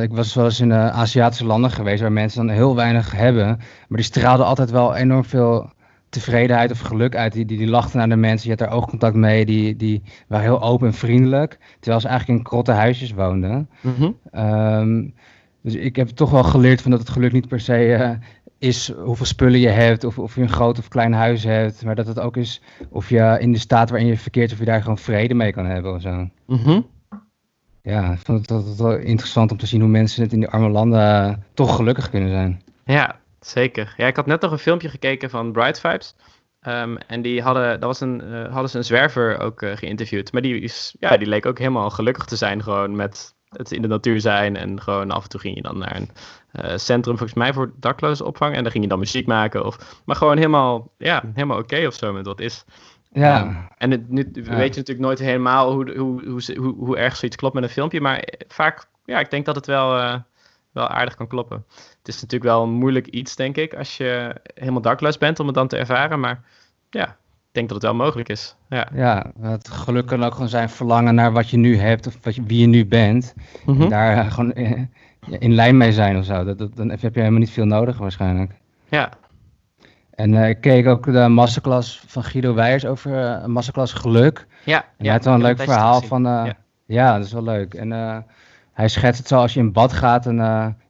ik 0.00 0.10
was 0.10 0.34
wel 0.34 0.44
eens 0.44 0.60
in 0.60 0.72
Aziatische 0.72 1.46
landen 1.46 1.70
geweest 1.70 2.00
waar 2.00 2.12
mensen 2.12 2.46
dan 2.46 2.56
heel 2.56 2.74
weinig 2.74 3.12
hebben. 3.12 3.46
Maar 3.88 3.98
die 3.98 4.02
straalden 4.02 4.46
altijd 4.46 4.70
wel 4.70 4.94
enorm 4.94 5.24
veel 5.24 5.72
tevredenheid 6.08 6.70
of 6.70 6.80
geluk 6.80 7.16
uit. 7.16 7.32
Die, 7.32 7.44
die, 7.44 7.58
die 7.58 7.68
lachten 7.68 7.98
naar 7.98 8.08
de 8.08 8.16
mensen, 8.16 8.50
je 8.50 8.56
had 8.56 8.68
daar 8.68 8.76
oogcontact 8.76 9.14
mee, 9.14 9.46
die, 9.46 9.76
die 9.76 10.02
waren 10.28 10.46
heel 10.46 10.62
open 10.62 10.86
en 10.86 10.94
vriendelijk. 10.94 11.58
Terwijl 11.80 12.00
ze 12.00 12.08
eigenlijk 12.08 12.38
in 12.38 12.44
krotte 12.44 12.72
huisjes 12.72 13.12
woonden. 13.12 13.68
Mhm. 13.80 14.10
Ehm, 14.30 15.08
dus 15.62 15.74
ik 15.74 15.96
heb 15.96 16.08
toch 16.08 16.30
wel 16.30 16.44
geleerd 16.44 16.82
van 16.82 16.90
dat 16.90 17.00
het 17.00 17.10
geluk 17.10 17.32
niet 17.32 17.48
per 17.48 17.60
se 17.60 17.86
uh, 17.86 18.10
is 18.58 18.92
hoeveel 18.92 19.26
spullen 19.26 19.60
je 19.60 19.68
hebt, 19.68 20.04
of, 20.04 20.18
of 20.18 20.34
je 20.34 20.40
een 20.40 20.48
groot 20.48 20.78
of 20.78 20.88
klein 20.88 21.12
huis 21.12 21.44
hebt. 21.44 21.84
Maar 21.84 21.94
dat 21.94 22.06
het 22.06 22.20
ook 22.20 22.36
is 22.36 22.62
of 22.90 23.08
je 23.08 23.36
in 23.40 23.52
de 23.52 23.58
staat 23.58 23.90
waarin 23.90 24.08
je 24.08 24.16
verkeert, 24.16 24.52
of 24.52 24.58
je 24.58 24.64
daar 24.64 24.80
gewoon 24.80 24.98
vrede 24.98 25.34
mee 25.34 25.52
kan 25.52 25.66
hebben 25.66 25.94
of 25.94 26.00
zo. 26.00 26.28
Mhm. 26.46 26.80
Ja, 27.82 28.12
ik 28.12 28.18
vond 28.18 28.48
het 28.48 28.76
wel 28.76 28.96
interessant 28.96 29.50
om 29.50 29.56
te 29.56 29.66
zien 29.66 29.80
hoe 29.80 29.90
mensen 29.90 30.22
het 30.22 30.32
in 30.32 30.40
die 30.40 30.48
arme 30.48 30.68
landen 30.68 31.28
uh, 31.28 31.34
toch 31.54 31.76
gelukkig 31.76 32.10
kunnen 32.10 32.30
zijn. 32.30 32.62
Ja, 32.84 33.16
Zeker. 33.40 33.94
Ja, 33.96 34.06
ik 34.06 34.16
had 34.16 34.26
net 34.26 34.40
nog 34.40 34.52
een 34.52 34.58
filmpje 34.58 34.88
gekeken 34.88 35.30
van 35.30 35.52
Bright 35.52 35.80
Vibes. 35.80 36.14
Ehm, 36.60 36.96
en 37.06 37.22
die 37.22 37.42
hadden, 37.42 37.70
dat 37.70 37.88
was 37.88 38.00
een, 38.00 38.22
uh, 38.24 38.52
hadden 38.52 38.70
ze 38.70 38.76
een 38.76 38.84
zwerver 38.84 39.38
ook 39.38 39.62
uh, 39.62 39.76
geïnterviewd. 39.76 40.32
Maar 40.32 40.42
die, 40.42 40.60
is, 40.60 40.96
ja, 41.00 41.16
die 41.16 41.28
leek 41.28 41.46
ook 41.46 41.58
helemaal 41.58 41.90
gelukkig 41.90 42.24
te 42.24 42.36
zijn 42.36 42.62
gewoon 42.62 42.96
met 42.96 43.34
het 43.48 43.72
in 43.72 43.82
de 43.82 43.88
natuur 43.88 44.20
zijn. 44.20 44.56
En 44.56 44.80
gewoon 44.80 45.10
af 45.10 45.22
en 45.22 45.28
toe 45.28 45.40
ging 45.40 45.54
je 45.54 45.62
dan 45.62 45.78
naar 45.78 45.96
een 45.96 46.10
uh, 46.52 46.76
centrum, 46.76 47.16
volgens 47.16 47.38
mij 47.38 47.52
voor 47.52 47.72
dakloze 47.76 48.24
opvang. 48.24 48.54
En 48.54 48.62
dan 48.62 48.72
ging 48.72 48.84
je 48.84 48.90
dan 48.90 48.98
muziek 48.98 49.26
maken. 49.26 49.64
Of, 49.64 50.02
maar 50.04 50.16
gewoon 50.16 50.36
helemaal, 50.36 50.92
ja, 50.98 51.22
helemaal 51.34 51.58
oké 51.58 51.74
okay 51.74 51.86
of 51.86 51.94
zo 51.94 52.12
met 52.12 52.26
wat 52.26 52.40
is. 52.40 52.64
Ja. 53.12 53.42
Um, 53.42 53.68
en 53.78 53.90
het, 53.90 54.08
nu 54.08 54.28
ja. 54.32 54.42
weet 54.42 54.74
je 54.74 54.80
natuurlijk 54.80 55.06
nooit 55.06 55.18
helemaal 55.18 55.72
hoe, 55.72 55.96
hoe, 55.96 56.28
hoe, 56.28 56.56
hoe, 56.56 56.74
hoe 56.74 56.96
erg 56.96 57.16
zoiets 57.16 57.36
klopt 57.36 57.54
met 57.54 57.62
een 57.62 57.68
filmpje. 57.68 58.00
Maar 58.00 58.28
vaak, 58.48 58.88
ja, 59.04 59.20
ik 59.20 59.30
denk 59.30 59.44
dat 59.44 59.54
het 59.54 59.66
wel, 59.66 60.22
wel 60.78 60.88
aardig 60.88 61.14
kan 61.14 61.26
kloppen. 61.26 61.64
Het 61.98 62.08
is 62.08 62.14
natuurlijk 62.14 62.50
wel 62.50 62.62
een 62.62 62.70
moeilijk 62.70 63.06
iets, 63.06 63.36
denk 63.36 63.56
ik, 63.56 63.74
als 63.74 63.96
je 63.96 64.34
helemaal 64.54 64.80
dakloos 64.80 65.18
bent 65.18 65.40
om 65.40 65.46
het 65.46 65.54
dan 65.54 65.68
te 65.68 65.76
ervaren. 65.76 66.20
Maar 66.20 66.40
ja, 66.90 67.06
ik 67.06 67.54
denk 67.54 67.68
dat 67.68 67.82
het 67.82 67.86
wel 67.86 67.94
mogelijk 67.94 68.28
is. 68.28 68.56
Ja, 68.68 68.88
ja 68.94 69.32
het 69.40 69.68
geluk 69.68 70.06
kan 70.06 70.24
ook 70.24 70.32
gewoon 70.32 70.48
zijn 70.48 70.68
verlangen 70.68 71.14
naar 71.14 71.32
wat 71.32 71.50
je 71.50 71.56
nu 71.56 71.76
hebt 71.76 72.06
of 72.06 72.18
wat 72.22 72.34
je, 72.34 72.42
wie 72.42 72.60
je 72.60 72.66
nu 72.66 72.86
bent. 72.86 73.34
Mm 73.64 73.74
-hmm. 73.74 73.82
En 73.82 73.88
daar 73.88 74.24
uh, 74.24 74.32
gewoon 74.32 74.52
in, 74.52 74.92
in 75.38 75.54
lijn 75.54 75.76
mee 75.76 75.92
zijn 75.92 76.16
of 76.16 76.24
zo. 76.24 76.44
Dat, 76.44 76.58
dat, 76.58 76.76
dan 76.76 76.90
heb 76.90 77.00
je 77.00 77.10
helemaal 77.12 77.40
niet 77.40 77.50
veel 77.50 77.66
nodig 77.66 77.98
waarschijnlijk. 77.98 78.52
Ja, 78.88 79.10
en 80.18 80.32
uh, 80.32 80.48
ik 80.48 80.60
keek 80.60 80.86
ook 80.86 81.04
de 81.04 81.28
masterclass 81.28 82.02
van 82.06 82.22
Guido 82.24 82.54
Weijers 82.54 82.86
over 82.86 83.10
uh, 83.10 83.44
masterclass 83.44 83.92
geluk. 83.92 84.46
Ja, 84.64 84.82
en 84.82 84.84
ja, 84.96 85.04
hij 85.04 85.12
had 85.12 85.24
wel 85.24 85.34
een 85.34 85.42
leuk 85.42 85.60
verhaal 85.60 86.00
van. 86.00 86.26
Uh, 86.26 86.32
ja. 86.44 86.56
ja. 86.86 87.16
dat 87.16 87.26
is 87.26 87.32
wel 87.32 87.42
leuk. 87.42 87.74
En 87.74 87.92
hij 88.78 88.88
schetst 88.88 89.18
het 89.18 89.28
zo 89.28 89.36
als 89.36 89.54
je 89.54 89.60
in 89.60 89.72
bad 89.72 89.92
gaat 89.92 90.26
en 90.26 90.36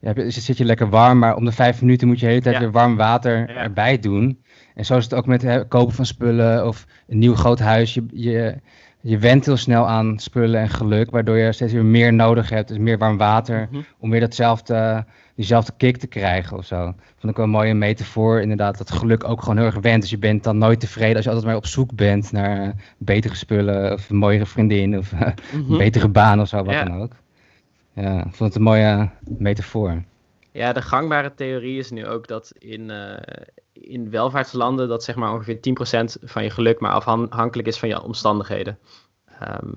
ja, 0.01 0.13
zit 0.29 0.57
je 0.57 0.65
lekker 0.65 0.89
warm, 0.89 1.19
maar 1.19 1.37
om 1.37 1.45
de 1.45 1.53
vijf 1.53 1.81
minuten 1.81 2.09
moet 2.09 2.19
je 2.21 2.25
de 2.25 2.31
hele 2.31 2.43
tijd 2.43 2.55
ja. 2.55 2.61
weer 2.61 2.71
warm 2.71 2.97
water 2.97 3.57
erbij 3.57 3.99
doen. 3.99 4.43
En 4.75 4.85
zo 4.85 4.97
is 4.97 5.05
het 5.05 5.15
ook 5.15 5.27
met 5.27 5.43
het 5.43 5.69
kopen 5.69 5.95
van 5.95 6.07
spullen 6.07 6.67
of 6.67 6.87
een 7.07 7.19
nieuw 7.19 7.35
groot 7.35 7.59
huis. 7.59 7.95
Je, 7.95 8.05
je, 8.13 8.57
je 9.01 9.19
went 9.19 9.47
heel 9.47 9.57
snel 9.57 9.89
aan 9.89 10.19
spullen 10.19 10.61
en 10.61 10.69
geluk, 10.69 11.11
waardoor 11.11 11.37
je 11.37 11.53
steeds 11.53 11.73
weer 11.73 11.85
meer 11.85 12.13
nodig 12.13 12.51
hebt. 12.51 12.69
Dus 12.69 12.79
meer 12.79 12.99
warm 12.99 13.17
water, 13.17 13.61
mm 13.61 13.69
-hmm. 13.71 13.85
om 13.99 14.11
weer 14.11 14.21
datzelfde, 14.21 15.05
diezelfde 15.35 15.73
kick 15.77 15.97
te 15.97 16.07
krijgen 16.07 16.57
of 16.57 16.65
zo. 16.65 16.95
Vond 17.17 17.33
ik 17.33 17.37
wel 17.37 17.45
een 17.45 17.51
mooie 17.51 17.75
metafoor, 17.75 18.41
inderdaad, 18.41 18.79
dat 18.79 18.91
geluk 18.91 19.29
ook 19.29 19.41
gewoon 19.41 19.57
heel 19.57 19.67
erg 19.67 19.81
went. 19.81 20.01
Dus 20.01 20.11
je 20.11 20.19
bent 20.19 20.45
dan 20.45 20.59
nooit 20.59 20.81
tevreden 20.81 21.17
als 21.17 21.25
je 21.25 21.31
altijd 21.31 21.49
maar 21.49 21.57
op 21.57 21.67
zoek 21.67 21.95
bent 21.95 22.33
naar 22.33 22.67
uh, 22.67 22.69
betere 22.99 23.35
spullen 23.35 23.93
of 23.93 24.11
een 24.11 24.17
mooiere 24.17 24.47
vriendin 24.47 24.99
of 24.99 25.13
mm 25.13 25.19
-hmm. 25.19 25.73
een 25.73 25.79
betere 25.79 26.09
baan 26.09 26.41
of 26.41 26.49
zo, 26.49 26.65
wat 26.65 26.75
dan 26.75 27.01
ook. 27.01 27.13
Ja, 28.01 28.19
ik 28.19 28.35
vond 28.35 28.39
het 28.39 28.55
een 28.55 28.63
mooie 28.63 29.11
metafoor. 29.39 30.03
Ja, 30.53 30.73
de 30.73 30.83
gangbare 30.83 31.35
theorie 31.35 31.79
is 31.79 31.91
nu 31.91 32.07
ook 32.07 32.27
dat 32.27 32.53
in, 32.59 32.91
uh, 32.91 33.17
in 33.73 34.11
welvaartslanden 34.11 34.89
dat 34.89 35.05
zeg 35.05 35.15
maar 35.15 35.33
ongeveer 35.33 35.61
10% 35.61 36.17
van 36.23 36.43
je 36.43 36.51
geluk 36.51 36.81
maar 36.81 36.93
afhankelijk 36.93 37.69
is 37.69 37.79
van 37.79 37.89
je 37.89 38.03
omstandigheden. 38.03 38.79
Um, 39.43 39.75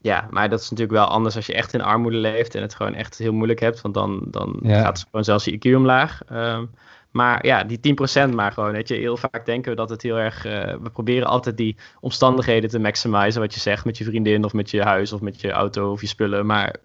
ja, 0.00 0.26
maar 0.30 0.48
dat 0.48 0.60
is 0.60 0.70
natuurlijk 0.70 0.98
wel 0.98 1.06
anders 1.06 1.36
als 1.36 1.46
je 1.46 1.54
echt 1.54 1.74
in 1.74 1.82
armoede 1.82 2.16
leeft 2.16 2.54
en 2.54 2.62
het 2.62 2.74
gewoon 2.74 2.94
echt 2.94 3.18
heel 3.18 3.32
moeilijk 3.32 3.60
hebt, 3.60 3.80
want 3.80 3.94
dan, 3.94 4.24
dan 4.26 4.58
ja. 4.62 4.82
gaat 4.82 5.04
gewoon 5.04 5.24
zelfs 5.24 5.44
je 5.44 5.58
IQ 5.58 5.76
omlaag. 5.76 6.20
Um, 6.32 6.70
maar 7.10 7.46
ja, 7.46 7.64
die 7.64 7.96
10% 8.30 8.34
maar 8.34 8.52
gewoon, 8.52 8.72
weet 8.72 8.88
je, 8.88 8.94
heel 8.94 9.16
vaak 9.16 9.46
denken 9.46 9.70
we 9.70 9.76
dat 9.76 9.90
het 9.90 10.02
heel 10.02 10.18
erg, 10.18 10.46
uh, 10.46 10.52
we 10.82 10.90
proberen 10.90 11.26
altijd 11.26 11.56
die 11.56 11.76
omstandigheden 12.00 12.70
te 12.70 12.78
maximizen, 12.78 13.40
wat 13.40 13.54
je 13.54 13.60
zegt 13.60 13.84
met 13.84 13.98
je 13.98 14.04
vriendin 14.04 14.44
of 14.44 14.52
met 14.52 14.70
je 14.70 14.82
huis 14.82 15.12
of 15.12 15.20
met 15.20 15.40
je 15.40 15.50
auto 15.50 15.90
of 15.90 16.00
je 16.00 16.06
spullen, 16.06 16.46
maar 16.46 16.76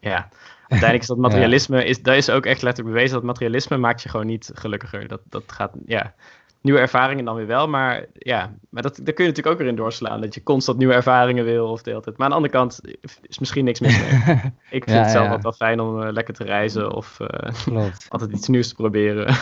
ja, 0.00 0.28
uiteindelijk 0.60 1.00
is 1.00 1.06
dat 1.06 1.16
materialisme, 1.28 1.76
ja. 1.76 1.82
is, 1.82 2.02
dat 2.02 2.14
is 2.14 2.30
ook 2.30 2.46
echt 2.46 2.62
letterlijk 2.62 2.94
bewezen, 2.94 3.16
dat 3.16 3.24
materialisme 3.24 3.76
maakt 3.76 4.02
je 4.02 4.08
gewoon 4.08 4.26
niet 4.26 4.50
gelukkiger. 4.54 5.08
Dat, 5.08 5.20
dat 5.28 5.52
gaat, 5.52 5.72
ja, 5.86 6.14
nieuwe 6.60 6.80
ervaringen 6.80 7.24
dan 7.24 7.34
weer 7.34 7.46
wel, 7.46 7.68
maar 7.68 8.04
ja, 8.12 8.50
maar 8.70 8.82
dat, 8.82 8.96
daar 8.96 9.14
kun 9.14 9.24
je 9.24 9.30
natuurlijk 9.30 9.46
ook 9.46 9.58
weer 9.58 9.68
in 9.68 9.76
doorslaan, 9.76 10.20
dat 10.20 10.34
je 10.34 10.42
constant 10.42 10.78
nieuwe 10.78 10.94
ervaringen 10.94 11.44
wil 11.44 11.70
of 11.70 11.82
de 11.82 11.90
hele 11.90 12.02
tijd. 12.02 12.16
Maar 12.16 12.24
aan 12.24 12.30
de 12.30 12.36
andere 12.36 12.54
kant 12.54 12.80
is 13.22 13.38
misschien 13.38 13.64
niks 13.64 13.80
mis 13.80 13.98
mee. 13.98 14.10
Ik 14.78 14.84
vind 14.84 14.96
ja, 14.96 15.02
het 15.02 15.10
zelf 15.10 15.26
ja. 15.26 15.38
wel 15.38 15.52
fijn 15.52 15.80
om 15.80 16.02
uh, 16.02 16.12
lekker 16.12 16.34
te 16.34 16.44
reizen 16.44 16.92
of 16.92 17.18
uh, 17.20 17.86
altijd 18.08 18.30
iets 18.30 18.48
nieuws 18.48 18.68
te 18.68 18.74
proberen. 18.74 19.34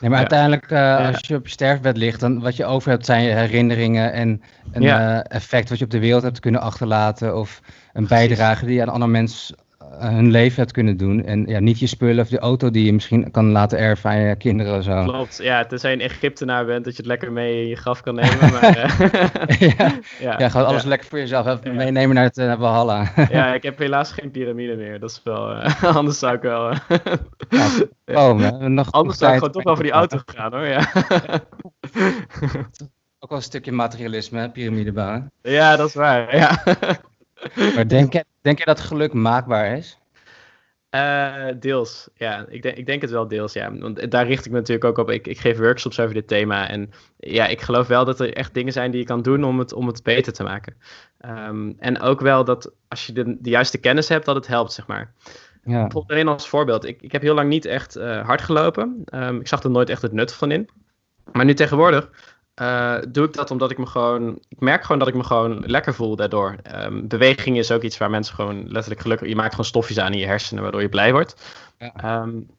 nee, 0.00 0.10
maar 0.10 0.18
uiteindelijk, 0.18 0.70
uh, 0.70 1.06
als 1.06 1.26
je 1.26 1.34
op 1.34 1.46
je 1.46 1.52
sterfbed 1.52 1.96
ligt, 1.96 2.20
dan 2.20 2.40
wat 2.40 2.56
je 2.56 2.64
over 2.64 2.90
hebt 2.90 3.06
zijn 3.06 3.24
je 3.24 3.30
herinneringen 3.30 4.12
en 4.12 4.42
een 4.72 5.22
effect 5.22 5.68
wat 5.68 5.78
je 5.78 5.84
op 5.84 5.90
de 5.90 5.98
wereld 5.98 6.22
hebt 6.22 6.40
kunnen 6.40 6.60
achterlaten 6.60 7.36
of 7.36 7.60
een 7.92 8.06
bijdrage 8.06 8.66
die 8.66 8.74
je 8.74 8.80
aan 8.80 8.88
een 8.88 8.94
ander 8.94 9.08
mens 9.08 9.52
hun 9.98 10.30
leven 10.30 10.56
hebt 10.56 10.72
kunnen 10.72 10.96
doen. 10.96 11.24
En 11.24 11.46
ja, 11.46 11.60
niet 11.60 11.78
je 11.78 11.86
spullen 11.86 12.24
of 12.24 12.28
de 12.28 12.38
auto 12.38 12.70
die 12.70 12.84
je 12.84 12.92
misschien 12.92 13.30
kan 13.30 13.50
laten 13.50 13.78
erven 13.78 14.10
aan 14.10 14.18
je 14.18 14.36
kinderen 14.36 14.78
of 14.78 14.84
zo. 14.84 15.04
Klopt, 15.04 15.38
ja, 15.42 15.64
tenzij 15.64 15.90
je 15.90 15.96
een 15.96 16.02
Egyptenaar 16.02 16.64
bent, 16.64 16.84
dat 16.84 16.92
je 16.92 16.98
het 16.98 17.06
lekker 17.06 17.32
mee 17.32 17.62
in 17.62 17.68
je 17.68 17.76
graf 17.76 18.00
kan 18.00 18.14
nemen. 18.14 18.38
Maar, 18.38 18.78
ja, 19.58 19.76
ja, 20.20 20.38
ja, 20.38 20.48
gewoon 20.48 20.66
alles 20.66 20.82
ja. 20.82 20.88
lekker 20.88 21.08
voor 21.08 21.18
jezelf 21.18 21.46
even 21.46 21.74
meenemen 21.74 22.14
naar 22.14 22.24
het 22.24 22.38
uh, 22.38 22.58
Valhalla. 22.58 23.12
ja, 23.30 23.54
ik 23.54 23.62
heb 23.62 23.78
helaas 23.78 24.12
geen 24.12 24.30
piramide 24.30 24.76
meer, 24.76 25.00
dat 25.00 25.10
is 25.10 25.20
wel, 25.24 25.56
uh, 25.56 25.84
anders 25.96 26.18
zou 26.18 26.34
ik 26.34 26.42
wel... 26.42 26.72
oh, 28.04 28.38
man, 28.38 28.74
nog 28.74 28.92
anders 28.92 29.18
zou 29.18 29.32
ik 29.32 29.38
gewoon 29.38 29.52
toch 29.52 29.62
wel 29.62 29.74
voor 29.74 29.84
die 29.84 29.92
auto 29.92 30.18
gaan 30.24 30.52
hoor, 30.52 30.66
ja. 30.66 30.90
Ook 33.18 33.28
wel 33.28 33.38
een 33.38 33.44
stukje 33.44 33.72
materialisme, 33.72 34.50
piramide 34.50 34.92
bouwen. 34.92 35.32
Ja, 35.42 35.76
dat 35.76 35.88
is 35.88 35.94
waar, 35.94 36.36
ja. 36.36 36.62
Maar 37.74 37.88
denk 37.88 38.12
je, 38.12 38.24
denk 38.40 38.58
je 38.58 38.64
dat 38.64 38.80
geluk 38.80 39.12
maakbaar 39.12 39.76
is? 39.76 39.98
Uh, 40.94 41.46
deels, 41.58 42.08
ja. 42.14 42.46
Ik 42.48 42.62
denk, 42.62 42.76
ik 42.76 42.86
denk 42.86 43.02
het 43.02 43.10
wel 43.10 43.28
deels, 43.28 43.52
ja. 43.52 43.78
Want 43.78 44.10
daar 44.10 44.26
richt 44.26 44.44
ik 44.44 44.50
me 44.50 44.58
natuurlijk 44.58 44.84
ook 44.84 44.98
op. 44.98 45.10
Ik, 45.10 45.26
ik 45.26 45.38
geef 45.38 45.58
workshops 45.58 46.00
over 46.00 46.14
dit 46.14 46.28
thema. 46.28 46.68
En 46.68 46.90
ja, 47.16 47.46
ik 47.46 47.60
geloof 47.60 47.86
wel 47.86 48.04
dat 48.04 48.20
er 48.20 48.34
echt 48.34 48.54
dingen 48.54 48.72
zijn 48.72 48.90
die 48.90 49.00
je 49.00 49.06
kan 49.06 49.22
doen 49.22 49.44
om 49.44 49.58
het, 49.58 49.72
om 49.72 49.86
het 49.86 50.02
beter 50.02 50.32
te 50.32 50.42
maken. 50.42 50.76
Um, 51.26 51.76
en 51.78 52.00
ook 52.00 52.20
wel 52.20 52.44
dat 52.44 52.72
als 52.88 53.06
je 53.06 53.12
de, 53.12 53.36
de 53.40 53.50
juiste 53.50 53.78
kennis 53.78 54.08
hebt, 54.08 54.24
dat 54.24 54.34
het 54.34 54.46
helpt, 54.46 54.72
zeg 54.72 54.86
maar. 54.86 55.12
Ja. 55.64 55.80
Bijvoorbeeld 55.80 56.10
alleen 56.10 56.28
als 56.28 56.48
voorbeeld. 56.48 56.84
Ik, 56.84 57.02
ik 57.02 57.12
heb 57.12 57.22
heel 57.22 57.34
lang 57.34 57.48
niet 57.48 57.64
echt 57.64 57.96
uh, 57.96 58.26
hard 58.26 58.42
gelopen. 58.42 59.04
Um, 59.14 59.40
ik 59.40 59.48
zag 59.48 59.62
er 59.62 59.70
nooit 59.70 59.90
echt 59.90 60.02
het 60.02 60.12
nut 60.12 60.32
van 60.32 60.50
in. 60.50 60.68
Maar 61.32 61.44
nu 61.44 61.54
tegenwoordig 61.54 62.31
uh, 62.60 62.98
doe 63.08 63.26
ik 63.26 63.32
dat 63.32 63.50
omdat 63.50 63.70
ik 63.70 63.78
me 63.78 63.86
gewoon. 63.86 64.38
Ik 64.48 64.60
merk 64.60 64.82
gewoon 64.82 64.98
dat 64.98 65.08
ik 65.08 65.14
me 65.14 65.24
gewoon 65.24 65.62
lekker 65.66 65.94
voel 65.94 66.16
daardoor. 66.16 66.56
Um, 66.74 67.08
beweging 67.08 67.58
is 67.58 67.70
ook 67.70 67.82
iets 67.82 67.98
waar 67.98 68.10
mensen 68.10 68.34
gewoon 68.34 68.62
letterlijk 68.68 69.00
gelukkig. 69.00 69.28
Je 69.28 69.36
maakt 69.36 69.50
gewoon 69.50 69.64
stofjes 69.64 69.98
aan 69.98 70.12
in 70.12 70.18
je 70.18 70.26
hersenen 70.26 70.62
waardoor 70.62 70.82
je 70.82 70.88
blij 70.88 71.12
wordt. 71.12 71.36
Ja. 71.78 72.22
Um, 72.22 72.50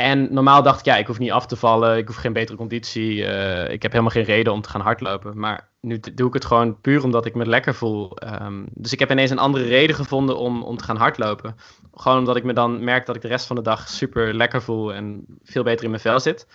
en 0.00 0.32
normaal 0.32 0.62
dacht 0.62 0.78
ik, 0.78 0.84
ja, 0.84 0.96
ik 0.96 1.06
hoef 1.06 1.18
niet 1.18 1.30
af 1.30 1.46
te 1.46 1.56
vallen, 1.56 1.96
ik 1.96 2.06
hoef 2.06 2.16
geen 2.16 2.32
betere 2.32 2.58
conditie, 2.58 3.16
uh, 3.16 3.70
ik 3.70 3.82
heb 3.82 3.90
helemaal 3.92 4.12
geen 4.12 4.22
reden 4.22 4.52
om 4.52 4.60
te 4.60 4.68
gaan 4.68 4.80
hardlopen. 4.80 5.38
Maar 5.38 5.68
nu 5.80 6.00
doe 6.14 6.28
ik 6.28 6.34
het 6.34 6.44
gewoon 6.44 6.80
puur 6.80 7.04
omdat 7.04 7.26
ik 7.26 7.34
me 7.34 7.46
lekker 7.46 7.74
voel. 7.74 8.16
Um, 8.42 8.66
dus 8.74 8.92
ik 8.92 8.98
heb 8.98 9.10
ineens 9.10 9.30
een 9.30 9.38
andere 9.38 9.64
reden 9.64 9.96
gevonden 9.96 10.38
om, 10.38 10.62
om 10.62 10.76
te 10.76 10.84
gaan 10.84 10.96
hardlopen. 10.96 11.56
Gewoon 11.94 12.18
omdat 12.18 12.36
ik 12.36 12.44
me 12.44 12.52
dan 12.52 12.84
merk 12.84 13.06
dat 13.06 13.16
ik 13.16 13.22
de 13.22 13.28
rest 13.28 13.46
van 13.46 13.56
de 13.56 13.62
dag 13.62 13.88
super 13.88 14.34
lekker 14.34 14.62
voel 14.62 14.94
en 14.94 15.24
veel 15.42 15.62
beter 15.62 15.84
in 15.84 15.90
mijn 15.90 16.02
vel 16.02 16.20
zit. 16.20 16.46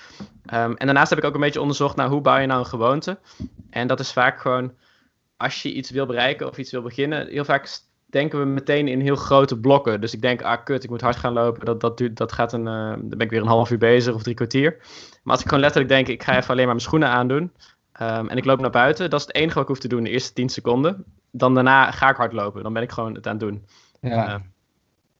Um, 0.53 0.75
en 0.75 0.85
daarnaast 0.85 1.09
heb 1.09 1.19
ik 1.19 1.25
ook 1.25 1.33
een 1.33 1.39
beetje 1.39 1.61
onderzocht 1.61 1.95
naar 1.95 2.09
hoe 2.09 2.21
bouw 2.21 2.37
je 2.37 2.47
nou 2.47 2.59
een 2.59 2.65
gewoonte. 2.65 3.19
En 3.69 3.87
dat 3.87 3.99
is 3.99 4.13
vaak 4.13 4.39
gewoon, 4.39 4.73
als 5.37 5.61
je 5.61 5.73
iets 5.73 5.89
wil 5.89 6.05
bereiken 6.05 6.47
of 6.47 6.57
iets 6.57 6.71
wil 6.71 6.81
beginnen, 6.81 7.27
heel 7.27 7.45
vaak 7.45 7.67
denken 8.05 8.39
we 8.39 8.45
meteen 8.45 8.87
in 8.87 9.01
heel 9.01 9.15
grote 9.15 9.59
blokken. 9.59 10.01
Dus 10.01 10.13
ik 10.13 10.21
denk, 10.21 10.41
ah 10.41 10.63
kut, 10.63 10.83
ik 10.83 10.89
moet 10.89 11.01
hard 11.01 11.15
gaan 11.15 11.33
lopen. 11.33 11.65
Dat, 11.65 11.81
dat, 11.81 11.97
duurt, 11.97 12.17
dat 12.17 12.31
gaat 12.31 12.53
een, 12.53 12.65
uh, 12.65 12.89
dan 12.89 13.09
ben 13.09 13.19
ik 13.19 13.29
weer 13.29 13.41
een 13.41 13.47
half 13.47 13.71
uur 13.71 13.77
bezig 13.77 14.13
of 14.13 14.23
drie 14.23 14.35
kwartier. 14.35 14.77
Maar 15.23 15.33
als 15.33 15.41
ik 15.41 15.47
gewoon 15.47 15.63
letterlijk 15.63 15.93
denk, 15.93 16.07
ik 16.07 16.23
ga 16.23 16.37
even 16.37 16.49
alleen 16.49 16.65
maar 16.65 16.75
mijn 16.75 16.79
schoenen 16.79 17.09
aandoen. 17.09 17.51
Um, 18.01 18.29
en 18.29 18.37
ik 18.37 18.45
loop 18.45 18.59
naar 18.59 18.69
buiten. 18.69 19.09
Dat 19.09 19.19
is 19.19 19.25
het 19.25 19.35
enige 19.35 19.53
wat 19.53 19.63
ik 19.63 19.69
hoef 19.69 19.79
te 19.79 19.87
doen 19.87 20.03
de 20.03 20.09
eerste 20.09 20.33
10 20.33 20.49
seconden. 20.49 21.03
Dan 21.31 21.53
daarna 21.53 21.91
ga 21.91 22.09
ik 22.09 22.15
hardlopen. 22.15 22.63
Dan 22.63 22.73
ben 22.73 22.81
ik 22.83 22.91
gewoon 22.91 23.15
het 23.15 23.27
aan 23.27 23.37
het 23.37 23.41
doen. 23.41 23.65
Ja. 24.01 24.27
Uh, 24.27 24.35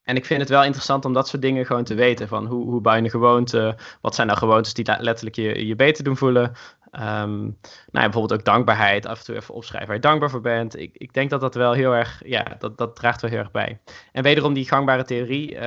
en 0.04 0.16
ik 0.16 0.26
vind 0.26 0.40
het 0.40 0.50
wel 0.50 0.64
interessant 0.64 1.06
om 1.06 1.14
dat 1.14 1.28
soort 1.28 1.42
dingen 1.42 1.66
gewoon 1.66 1.84
te 1.84 1.94
weten. 1.94 2.28
Van 2.28 2.46
hoe, 2.46 2.66
hoe 2.66 2.82
bouw 2.82 2.96
je 2.96 3.02
een 3.02 3.10
gewoonte? 3.10 3.76
Wat 4.02 4.16
zijn 4.16 4.28
nou 4.28 4.40
gewoontes 4.40 4.74
die 4.74 4.86
letterlijk 5.00 5.36
je, 5.36 5.68
je 5.68 5.76
beter 5.76 6.04
doen 6.04 6.18
voelen? 6.18 6.52
Um, 7.00 7.42
nou 7.42 7.56
ja, 7.92 8.02
bijvoorbeeld 8.02 8.40
ook 8.40 8.46
dankbaarheid. 8.46 9.06
Af 9.06 9.20
en 9.20 9.26
toe 9.26 9.36
even 9.36 9.54
opschrijven 9.54 9.88
waar 9.88 9.96
je 9.96 10.02
dankbaar 10.02 10.30
voor 10.30 10.42
bent. 10.42 10.80
Ik, 10.80 10.96
ik 10.98 11.14
denk 11.14 11.30
dat 11.30 11.42
dat 11.42 11.56
wel 11.56 11.74
heel 11.74 11.94
erg, 11.94 12.22
ja, 12.26 12.56
dat, 12.60 12.78
dat 12.78 12.96
draagt 12.96 13.22
wel 13.22 13.30
heel 13.30 13.40
erg 13.40 13.52
bij. 13.52 13.80
En 14.12 14.24
wederom 14.24 14.54
die 14.54 14.68
gangbare 14.68 15.04
theorie. 15.04 15.54
Uh, 15.54 15.60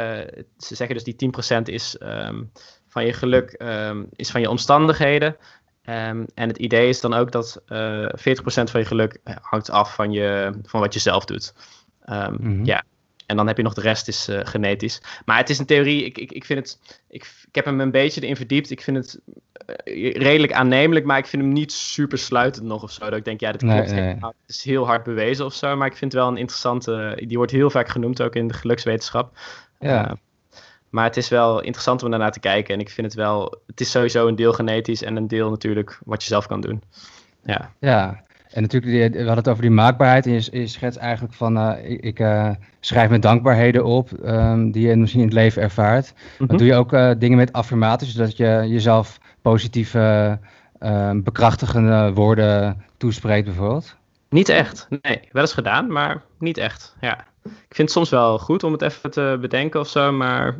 ze 0.56 0.74
zeggen 0.74 0.96
dus 0.96 1.04
die 1.04 1.32
10% 1.56 1.62
is 1.62 1.96
um, 2.02 2.52
van 2.88 3.04
je 3.04 3.12
geluk, 3.12 3.60
um, 3.62 4.08
is 4.12 4.30
van 4.30 4.40
je 4.40 4.50
omstandigheden. 4.50 5.36
En 5.82 6.28
het 6.34 6.58
idee 6.58 6.88
is 6.88 7.00
dan 7.00 7.14
ook 7.14 7.32
dat 7.32 7.62
uh, 7.68 8.08
40% 8.08 8.10
van 8.42 8.80
je 8.80 8.84
geluk 8.86 9.20
hangt 9.40 9.70
af 9.70 9.94
van, 9.94 10.12
je, 10.12 10.58
van 10.62 10.80
wat 10.80 10.94
je 10.94 11.00
zelf 11.00 11.24
doet. 11.24 11.54
Mm 12.06 12.36
-hmm. 12.36 12.64
Ja, 12.64 12.84
en 13.28 13.36
dan 13.36 13.46
heb 13.46 13.56
je 13.56 13.62
nog 13.62 13.74
de 13.74 13.80
rest 13.80 14.08
is 14.08 14.28
uh, 14.28 14.40
genetisch. 14.42 15.02
Maar 15.24 15.36
het 15.36 15.50
is 15.50 15.58
een 15.58 15.66
theorie, 15.66 16.04
ik, 16.04 16.18
ik, 16.18 16.32
ik 16.32 16.44
vind 16.44 16.58
het, 16.58 16.98
ik, 17.08 17.22
ik 17.48 17.54
heb 17.54 17.64
hem 17.64 17.80
een 17.80 17.90
beetje 17.90 18.20
erin 18.22 18.36
verdiept. 18.36 18.70
Ik 18.70 18.80
vind 18.80 18.96
het 18.96 19.20
uh, 19.84 20.12
redelijk 20.12 20.52
aannemelijk, 20.52 21.04
maar 21.04 21.18
ik 21.18 21.26
vind 21.26 21.42
hem 21.42 21.52
niet 21.52 21.72
super 21.72 22.18
sluitend 22.18 22.66
nog 22.66 22.82
of 22.82 22.90
zo. 22.90 23.04
Dat 23.04 23.18
ik 23.18 23.24
denk, 23.24 23.40
ja, 23.40 23.52
dit 23.52 23.60
klopt. 23.60 23.90
Nee, 23.90 24.00
nee. 24.00 24.14
Het 24.20 24.34
is 24.46 24.64
heel 24.64 24.86
hard 24.86 25.04
bewezen 25.04 25.44
of 25.44 25.54
zo, 25.54 25.76
maar 25.76 25.86
ik 25.86 25.96
vind 25.96 26.12
het 26.12 26.20
wel 26.20 26.30
een 26.30 26.36
interessante, 26.36 27.22
die 27.26 27.36
wordt 27.36 27.52
heel 27.52 27.70
vaak 27.70 27.88
genoemd 27.88 28.22
ook 28.22 28.34
in 28.34 28.48
de 28.48 28.54
gelukswetenschap. 28.54 29.38
Ja. 29.80 30.08
Uh, 30.08 30.12
maar 30.90 31.04
het 31.04 31.16
is 31.16 31.28
wel 31.28 31.60
interessant 31.60 32.02
om 32.02 32.10
daarnaar 32.10 32.32
te 32.32 32.40
kijken. 32.40 32.74
En 32.74 32.80
ik 32.80 32.90
vind 32.90 33.06
het 33.06 33.16
wel, 33.16 33.60
het 33.66 33.80
is 33.80 33.90
sowieso 33.90 34.26
een 34.26 34.36
deel 34.36 34.52
genetisch 34.52 35.02
en 35.02 35.16
een 35.16 35.28
deel 35.28 35.50
natuurlijk 35.50 35.98
wat 36.04 36.22
je 36.22 36.28
zelf 36.28 36.46
kan 36.46 36.60
doen. 36.60 36.82
Ja. 37.44 37.72
Ja, 37.80 38.22
en 38.50 38.62
natuurlijk, 38.62 39.12
we 39.12 39.18
hadden 39.18 39.36
het 39.36 39.48
over 39.48 39.62
die 39.62 39.70
maakbaarheid. 39.70 40.26
En 40.26 40.32
je, 40.32 40.48
je 40.50 40.66
schetst 40.66 40.98
eigenlijk 40.98 41.34
van, 41.34 41.56
uh, 41.56 41.72
ik, 42.00 42.18
uh, 42.18 42.50
schrijf 42.80 43.08
mijn 43.08 43.20
dankbaarheden 43.20 43.84
op 43.84 44.10
um, 44.24 44.70
die 44.70 44.88
je 44.88 44.96
misschien 44.96 45.20
in 45.20 45.26
het 45.26 45.36
leven 45.36 45.62
ervaart. 45.62 46.14
Mm 46.38 46.48
-hmm. 46.48 46.56
doe 46.56 46.66
je 46.66 46.74
ook 46.74 46.92
uh, 46.92 47.10
dingen 47.18 47.38
met 47.38 47.52
affirmaties, 47.52 48.12
zodat 48.12 48.36
je 48.36 48.64
jezelf 48.68 49.18
positieve 49.42 50.38
ehm, 50.78 51.22
bekrachtigende 51.22 52.12
woorden 52.14 52.84
toespreekt 52.96 53.46
bijvoorbeeld? 53.46 53.96
Niet 54.28 54.48
echt. 54.48 54.86
Nee, 55.02 55.20
wel 55.32 55.42
eens 55.42 55.52
gedaan, 55.52 55.92
maar 55.92 56.22
niet 56.38 56.58
echt. 56.58 56.96
Ja. 57.00 57.26
Ik 57.44 57.74
vind 57.74 57.88
het 57.88 57.90
soms 57.90 58.10
wel 58.10 58.38
goed 58.38 58.62
om 58.62 58.72
het 58.72 58.82
even 58.82 59.10
te 59.10 59.38
bedenken 59.40 59.80
of 59.80 59.88
zo, 59.88 60.12
maar 60.12 60.56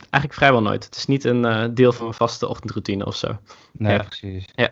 eigenlijk 0.00 0.34
vrijwel 0.34 0.62
nooit. 0.62 0.84
Het 0.84 0.96
is 0.96 1.06
niet 1.06 1.24
een 1.24 1.74
deel 1.74 1.92
van 1.92 2.04
mijn 2.04 2.16
vaste 2.16 2.48
ochtendroutine 2.48 3.04
of 3.04 3.16
zo. 3.16 3.38
Nee, 3.72 3.92
Ja. 3.92 4.02
precies. 4.02 4.44
Ja. 4.54 4.70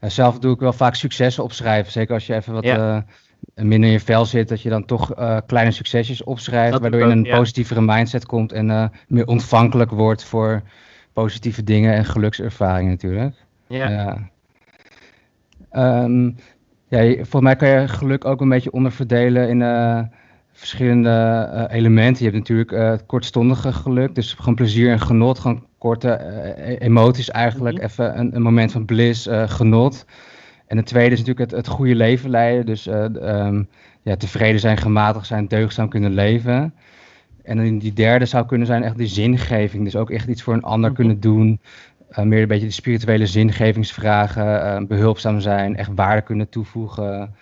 Zelf 0.00 0.38
doe 0.38 0.54
ik 0.54 0.60
wel 0.60 0.72
vaak 0.72 0.94
successen 0.94 1.44
opschrijven. 1.44 1.92
Zeker 1.92 2.14
als 2.14 2.26
je 2.26 2.34
even 2.34 2.52
wat 2.52 2.64
Ja. 2.64 3.04
eh, 3.54 3.64
minder 3.64 3.88
in 3.88 3.94
je 3.94 4.00
vel 4.00 4.24
zit, 4.24 4.48
dat 4.48 4.62
je 4.62 4.68
dan 4.68 4.84
toch 4.84 5.14
eh, 5.14 5.36
kleine 5.46 5.70
succesjes 5.70 6.24
opschrijft, 6.24 6.72
Dat 6.72 6.80
waardoor 6.80 7.00
je 7.00 7.06
in 7.06 7.12
een 7.18 7.24
ja. 7.24 7.36
positievere 7.36 7.80
mindset 7.80 8.26
komt 8.26 8.52
en 8.52 8.70
eh, 8.70 8.88
meer 9.08 9.26
ontvankelijk 9.26 9.90
wordt 9.90 10.24
voor 10.24 10.62
positieve 11.12 11.62
dingen 11.62 11.94
en 11.94 12.04
gelukservaringen 12.04 12.90
natuurlijk. 12.90 13.34
Ja. 13.66 13.88
Ja. 13.90 14.30
Ehm, 15.70 16.30
ja, 16.88 17.14
volgens 17.14 17.42
mij 17.42 17.56
kan 17.56 17.68
je 17.68 17.88
geluk 17.88 18.24
ook 18.24 18.40
een 18.40 18.48
beetje 18.48 18.72
onderverdelen 18.72 19.48
in 19.48 19.58
verschillende 20.56 21.10
eh, 21.52 21.76
elementen. 21.76 22.24
Je 22.24 22.30
hebt 22.30 22.36
natuurlijk 22.42 22.72
eh, 22.72 22.90
het 22.90 23.06
kortstondige 23.06 23.72
geluk, 23.72 24.14
dus 24.14 24.32
gewoon 24.34 24.54
plezier 24.54 24.90
en 24.90 25.00
genot, 25.00 25.38
gewoon 25.38 25.66
korte 25.78 26.10
eh, 26.10 26.72
e- 26.72 26.76
emoties 26.76 27.30
eigenlijk, 27.30 27.76
Mhm. 27.76 27.84
even 27.84 28.18
een, 28.18 28.36
een 28.36 28.42
moment 28.42 28.72
van 28.72 28.84
bliss, 28.84 29.28
genot. 29.30 30.04
En 30.66 30.76
het 30.76 30.86
tweede 30.86 31.14
is 31.14 31.18
natuurlijk 31.18 31.50
het, 31.50 31.60
het 31.60 31.68
goede 31.68 31.94
leven 31.94 32.30
leiden, 32.30 32.66
dus 32.66 32.86
eh, 32.86 33.04
ehm, 33.04 33.62
ja, 34.02 34.16
tevreden 34.16 34.60
zijn, 34.60 34.76
gematigd 34.76 35.26
zijn, 35.26 35.48
deugdzaam 35.48 35.88
kunnen 35.88 36.12
leven. 36.12 36.74
En 37.42 37.56
dan 37.56 37.78
die 37.78 37.92
derde 37.92 38.24
zou 38.24 38.46
kunnen 38.46 38.66
zijn 38.66 38.82
echt 38.82 38.96
die 38.96 39.06
zingeving, 39.06 39.84
dus 39.84 39.96
ook 39.96 40.10
echt 40.10 40.28
iets 40.28 40.42
voor 40.42 40.54
een 40.54 40.62
ander 40.62 40.90
Mhm. 40.90 40.98
kunnen 40.98 41.20
doen. 41.20 41.60
Meer 42.22 42.42
een 42.42 42.48
beetje 42.48 42.66
de 42.66 42.72
spirituele 42.72 43.26
zingevingsvragen, 43.26 44.62
eh, 44.62 44.86
behulpzaam 44.86 45.40
zijn, 45.40 45.76
echt 45.76 45.90
waarde 45.94 46.22
kunnen 46.22 46.48
toevoegen 46.48 47.34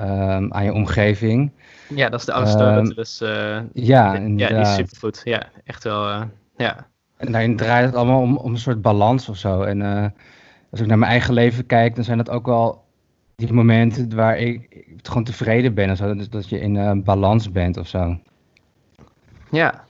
ehm, 0.00 0.46
aan 0.52 0.64
je 0.64 0.72
omgeving. 0.72 1.50
ja, 1.88 2.08
dat 2.08 2.20
is 2.20 2.26
de 2.26 2.32
Ehm, 2.32 2.40
Aristoteles. 2.40 3.20
eh 3.20 3.60
Ja, 3.72 4.14
ja, 4.14 4.48
die 4.48 4.56
is 4.58 4.74
supergoed. 4.74 5.20
Ja, 5.24 5.42
echt 5.64 5.84
wel. 5.84 6.08
eh, 6.08 6.22
ja. 6.56 6.86
En 7.16 7.32
daarin 7.32 7.56
draait 7.56 7.84
het 7.86 7.94
allemaal 7.94 8.20
om, 8.20 8.36
om 8.36 8.52
een 8.52 8.58
soort 8.58 8.82
balans 8.82 9.28
of 9.28 9.36
zo. 9.36 9.62
En 9.62 9.82
eh, 9.82 10.06
als 10.70 10.80
ik 10.80 10.86
naar 10.86 10.98
mijn 10.98 11.10
eigen 11.10 11.34
leven 11.34 11.66
kijk, 11.66 11.94
dan 11.94 12.04
zijn 12.04 12.18
dat 12.18 12.30
ook 12.30 12.46
wel 12.46 12.84
die 13.36 13.52
momenten 13.52 14.14
waar 14.14 14.38
ik, 14.38 14.84
gewoon 15.02 15.24
tevreden 15.24 15.74
ben. 15.74 15.88
En 15.88 15.96
zo, 15.96 16.14
dus 16.14 16.28
dat 16.28 16.48
je 16.48 16.60
in 16.60 17.02
balans 17.04 17.50
bent 17.52 17.76
of 17.76 17.88
zo. 17.88 18.18
ja. 19.50 19.84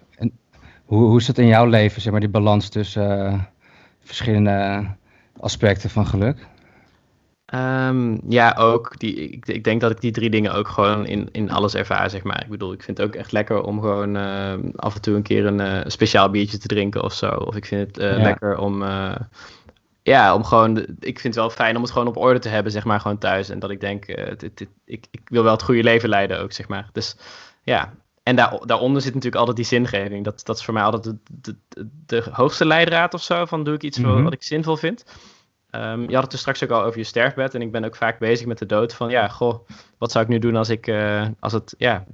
Hoe, 0.85 1.05
hoe 1.05 1.18
is 1.18 1.27
het 1.27 1.38
in 1.38 1.46
jouw 1.46 1.66
leven, 1.66 2.01
zeg 2.03 2.11
maar, 2.12 2.20
die 2.20 2.29
balans 2.29 2.68
tussen 2.68 3.49
verschillende 4.01 4.87
aspecten 5.40 5.90
van 5.90 6.07
geluk? 6.07 6.46
Ehm, 7.50 8.16
ja, 8.28 8.54
ook. 8.58 8.98
Die, 8.98 9.14
ik, 9.14 9.46
ik 9.48 9.64
denk 9.64 9.80
dat 9.80 9.90
ik 9.90 10.00
die 10.00 10.10
drie 10.10 10.30
dingen 10.30 10.52
ook 10.54 10.68
gewoon 10.68 11.06
in, 11.06 11.28
in 11.32 11.50
alles 11.50 11.74
ervaar, 11.74 12.10
zeg 12.10 12.22
maar. 12.22 12.42
Ik 12.42 12.50
bedoel, 12.50 12.72
ik 12.72 12.82
vind 12.82 12.98
het 12.98 13.06
ook 13.06 13.14
echt 13.14 13.32
lekker 13.32 13.62
om 13.62 13.80
gewoon 13.80 14.16
ehm, 14.16 14.70
af 14.76 14.94
en 14.94 15.00
toe 15.00 15.14
een 15.16 15.22
keer 15.22 15.46
een 15.46 15.60
eh, 15.60 15.80
speciaal 15.86 16.30
biertje 16.30 16.58
te 16.58 16.66
drinken 16.66 17.02
of 17.02 17.12
zo. 17.12 17.30
Of 17.30 17.56
ik 17.56 17.64
vind 17.66 17.86
het 17.86 17.98
eh, 17.98 18.16
Ja. 18.16 18.22
lekker 18.22 18.58
om, 18.58 18.82
eh, 18.82 19.16
ja, 20.02 20.34
om 20.34 20.44
gewoon, 20.44 20.78
ik 21.00 21.20
vind 21.20 21.34
het 21.34 21.44
wel 21.44 21.50
fijn 21.50 21.76
om 21.76 21.82
het 21.82 21.90
gewoon 21.90 22.06
op 22.08 22.16
orde 22.16 22.38
te 22.38 22.48
hebben, 22.48 22.72
zeg 22.72 22.84
maar, 22.84 23.00
gewoon 23.00 23.18
thuis. 23.18 23.48
En 23.48 23.58
dat 23.58 23.70
ik 23.70 23.80
denk, 23.80 24.06
dit, 24.38 24.40
dit, 24.40 24.68
ik, 24.84 25.06
ik 25.10 25.20
wil 25.24 25.42
wel 25.42 25.52
het 25.52 25.62
goede 25.62 25.82
leven 25.82 26.08
leiden 26.08 26.40
ook, 26.40 26.52
zeg 26.52 26.68
maar. 26.68 26.88
Dus 26.92 27.16
ja, 27.62 27.92
en 28.22 28.36
daar, 28.36 28.58
daaronder 28.66 29.02
zit 29.02 29.14
natuurlijk 29.14 29.40
altijd 29.40 29.56
die 29.56 29.66
zingeving. 29.66 30.24
Dat, 30.24 30.40
dat 30.44 30.56
is 30.56 30.64
voor 30.64 30.74
mij 30.74 30.82
altijd 30.82 31.14
de, 31.30 31.56
de, 32.06 32.24
hoogste 32.30 32.66
leidraad 32.66 33.14
of 33.14 33.22
zo, 33.22 33.44
van 33.44 33.64
doe 33.64 33.74
ik 33.74 33.82
iets 33.82 33.98
Mhm. 33.98 34.22
wat 34.22 34.32
ik 34.32 34.42
zinvol 34.42 34.76
vind. 34.76 35.04
Ehm, 35.70 36.00
je 36.09 36.14
had 36.14 36.22
het 36.24 36.33
er 36.33 36.38
straks 36.38 36.62
ook 36.64 36.70
al 36.70 36.83
over 36.83 36.98
je 36.98 37.04
sterfbed. 37.04 37.54
En 37.54 37.62
ik 37.62 37.72
ben 37.72 37.85
ook 37.85 37.96
vaak 37.96 38.18
bezig 38.18 38.46
met 38.46 38.59
de 38.59 38.66
dood. 38.66 38.94
Van 38.94 39.11
ja, 39.11 39.28
goh, 39.28 39.68
wat 39.98 40.12
zou 40.12 40.24
ik 40.24 40.30
nu 40.30 40.38
doen 40.38 40.56
als 40.56 40.68
ik. 40.68 40.87
eh, 40.87 41.26
als 41.40 41.52
het. 41.52 41.74
Ja. 41.78 42.04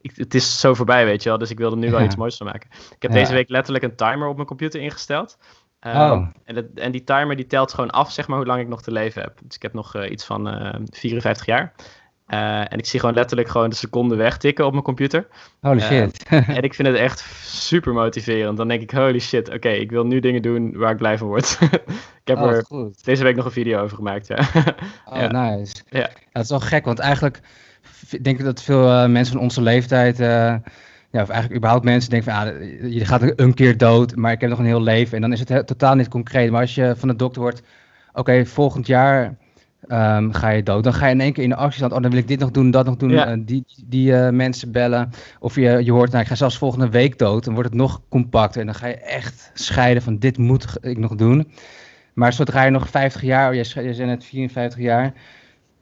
Ik, 0.00 0.12
het 0.16 0.34
is 0.34 0.60
zo 0.60 0.74
voorbij, 0.74 1.04
weet 1.04 1.22
je 1.22 1.28
wel. 1.28 1.38
Dus 1.38 1.50
ik 1.50 1.58
wil 1.58 1.70
er 1.70 1.76
nu 1.76 1.90
wel 1.90 1.98
Ja. 1.98 2.04
iets 2.04 2.16
moois 2.16 2.36
van 2.36 2.46
maken. 2.46 2.70
Ik 2.70 3.02
heb 3.02 3.10
Ja. 3.10 3.16
deze 3.18 3.32
week 3.32 3.48
letterlijk 3.48 3.84
een 3.84 3.96
timer 3.96 4.28
op 4.28 4.34
mijn 4.34 4.46
computer 4.46 4.80
ingesteld. 4.80 5.38
Ehm, 5.80 6.10
Oh. 6.10 6.26
en, 6.44 6.54
dat- 6.54 6.64
en 6.74 6.92
die 6.92 7.04
timer 7.04 7.36
die 7.36 7.46
telt 7.46 7.72
gewoon 7.74 7.90
af, 7.90 8.12
zeg 8.12 8.28
maar, 8.28 8.36
hoe 8.36 8.46
lang 8.46 8.60
ik 8.60 8.68
nog 8.68 8.82
te 8.82 8.92
leven 8.92 9.22
heb. 9.22 9.38
Dus 9.42 9.56
ik 9.56 9.62
heb 9.62 9.72
nog 9.72 9.94
eh, 9.94 10.10
iets 10.10 10.24
van 10.24 10.48
eh 10.48 10.80
54 10.84 11.46
jaar. 11.46 11.72
Eh, 12.26 12.58
en 12.58 12.78
ik 12.78 12.86
zie 12.86 13.00
gewoon 13.00 13.14
letterlijk 13.14 13.48
gewoon 13.48 13.70
de 13.70 13.76
seconden 13.76 14.18
wegtikken 14.18 14.64
op 14.66 14.72
mijn 14.72 14.84
computer. 14.84 15.26
Holy 15.60 15.78
Eh, 15.80 15.86
shit. 15.86 16.22
En 16.56 16.62
ik 16.62 16.74
vind 16.74 16.88
het 16.88 16.96
echt 16.96 17.20
super 17.44 17.92
motiverend. 17.92 18.56
Dan 18.56 18.68
denk 18.68 18.82
ik, 18.82 18.90
holy 18.90 19.18
shit, 19.18 19.54
oké, 19.54 19.68
ik 19.68 19.90
wil 19.90 20.06
nu 20.06 20.20
dingen 20.20 20.42
doen 20.42 20.72
waar 20.76 20.90
ik 20.90 20.96
blij 20.96 21.18
van 21.18 21.26
word. 21.26 21.58
ik 22.22 22.24
heb 22.24 22.38
Oh, 22.38 22.50
er 22.50 22.64
goed. 22.64 23.04
deze 23.04 23.22
week 23.22 23.36
nog 23.36 23.44
een 23.44 23.50
video 23.50 23.82
over 23.82 23.96
gemaakt, 23.96 24.26
ja. 24.26 24.36
Oh, 25.12 25.16
Ja. 25.20 25.30
nice. 25.50 25.74
Ja. 25.90 26.08
het 26.32 26.42
is 26.42 26.48
wel 26.50 26.60
gek, 26.60 26.84
want 26.84 26.98
eigenlijk 26.98 27.40
denk 28.20 28.38
ik 28.38 28.44
dat 28.44 28.62
veel 28.62 28.88
eh, 28.88 29.06
mensen 29.08 29.32
van 29.34 29.42
onze 29.42 29.62
leeftijd, 29.62 30.18
ja, 30.18 31.22
of 31.22 31.28
eigenlijk 31.28 31.54
überhaupt 31.56 31.84
mensen 31.84 32.10
denken 32.10 32.32
van, 32.32 32.42
ah, 32.46 32.60
je 32.92 33.04
gaat 33.04 33.32
een 33.40 33.54
keer 33.54 33.76
dood, 33.76 34.16
maar 34.16 34.32
ik 34.32 34.40
heb 34.40 34.50
nog 34.50 34.58
een 34.58 34.64
heel 34.64 34.82
leven. 34.82 35.14
En 35.14 35.20
dan 35.20 35.32
is 35.32 35.40
het 35.40 35.48
he- 35.48 35.64
totaal 35.64 35.94
niet 35.94 36.08
concreet. 36.08 36.50
Maar 36.50 36.60
als 36.60 36.74
je 36.74 36.94
van 36.96 37.08
de 37.08 37.16
dokter 37.16 37.42
hoort, 37.42 37.62
oké, 38.12 38.46
volgend 38.46 38.86
jaar 38.86 39.36
ehm, 39.88 40.30
ga 40.30 40.48
je 40.48 40.62
dood, 40.62 40.84
dan 40.84 40.94
ga 40.94 41.06
je 41.06 41.12
in 41.12 41.20
één 41.20 41.32
keer 41.32 41.42
in 41.42 41.48
de 41.48 41.56
actie 41.56 41.76
staan, 41.76 41.92
oh, 41.92 42.02
dan 42.02 42.10
wil 42.10 42.20
ik 42.20 42.28
dit 42.28 42.38
nog 42.38 42.50
doen, 42.50 42.70
dat 42.70 42.86
nog 42.86 42.96
doen, 42.96 43.10
Ja. 43.10 43.26
eh, 43.26 43.38
die, 43.40 43.64
die 43.86 44.16
eh, 44.16 44.32
mensen 44.32 44.72
bellen. 44.72 45.10
Of 45.40 45.54
je, 45.54 45.84
je 45.84 45.92
hoort, 45.92 46.10
nou, 46.10 46.22
ik 46.22 46.28
ga 46.28 46.34
zelfs 46.34 46.58
volgende 46.58 46.88
week 46.88 47.18
dood, 47.18 47.44
dan 47.44 47.54
wordt 47.54 47.68
het 47.68 47.78
nog 47.78 48.00
compacter. 48.08 48.60
En 48.60 48.66
dan 48.66 48.74
ga 48.74 48.86
je 48.86 48.94
echt 48.96 49.50
scheiden 49.54 50.02
van, 50.02 50.18
dit 50.18 50.38
moet 50.38 50.76
ik 50.80 50.98
nog 50.98 51.14
doen. 51.14 51.52
Maar 52.14 52.32
zodra 52.32 52.64
je 52.64 52.70
nog 52.70 52.88
50 52.88 53.22
jaar, 53.22 53.48
oh, 53.48 53.54
jij 53.54 53.64
zei 53.64 54.04
net 54.04 54.24
54 54.24 54.80
jaar, 54.80 55.12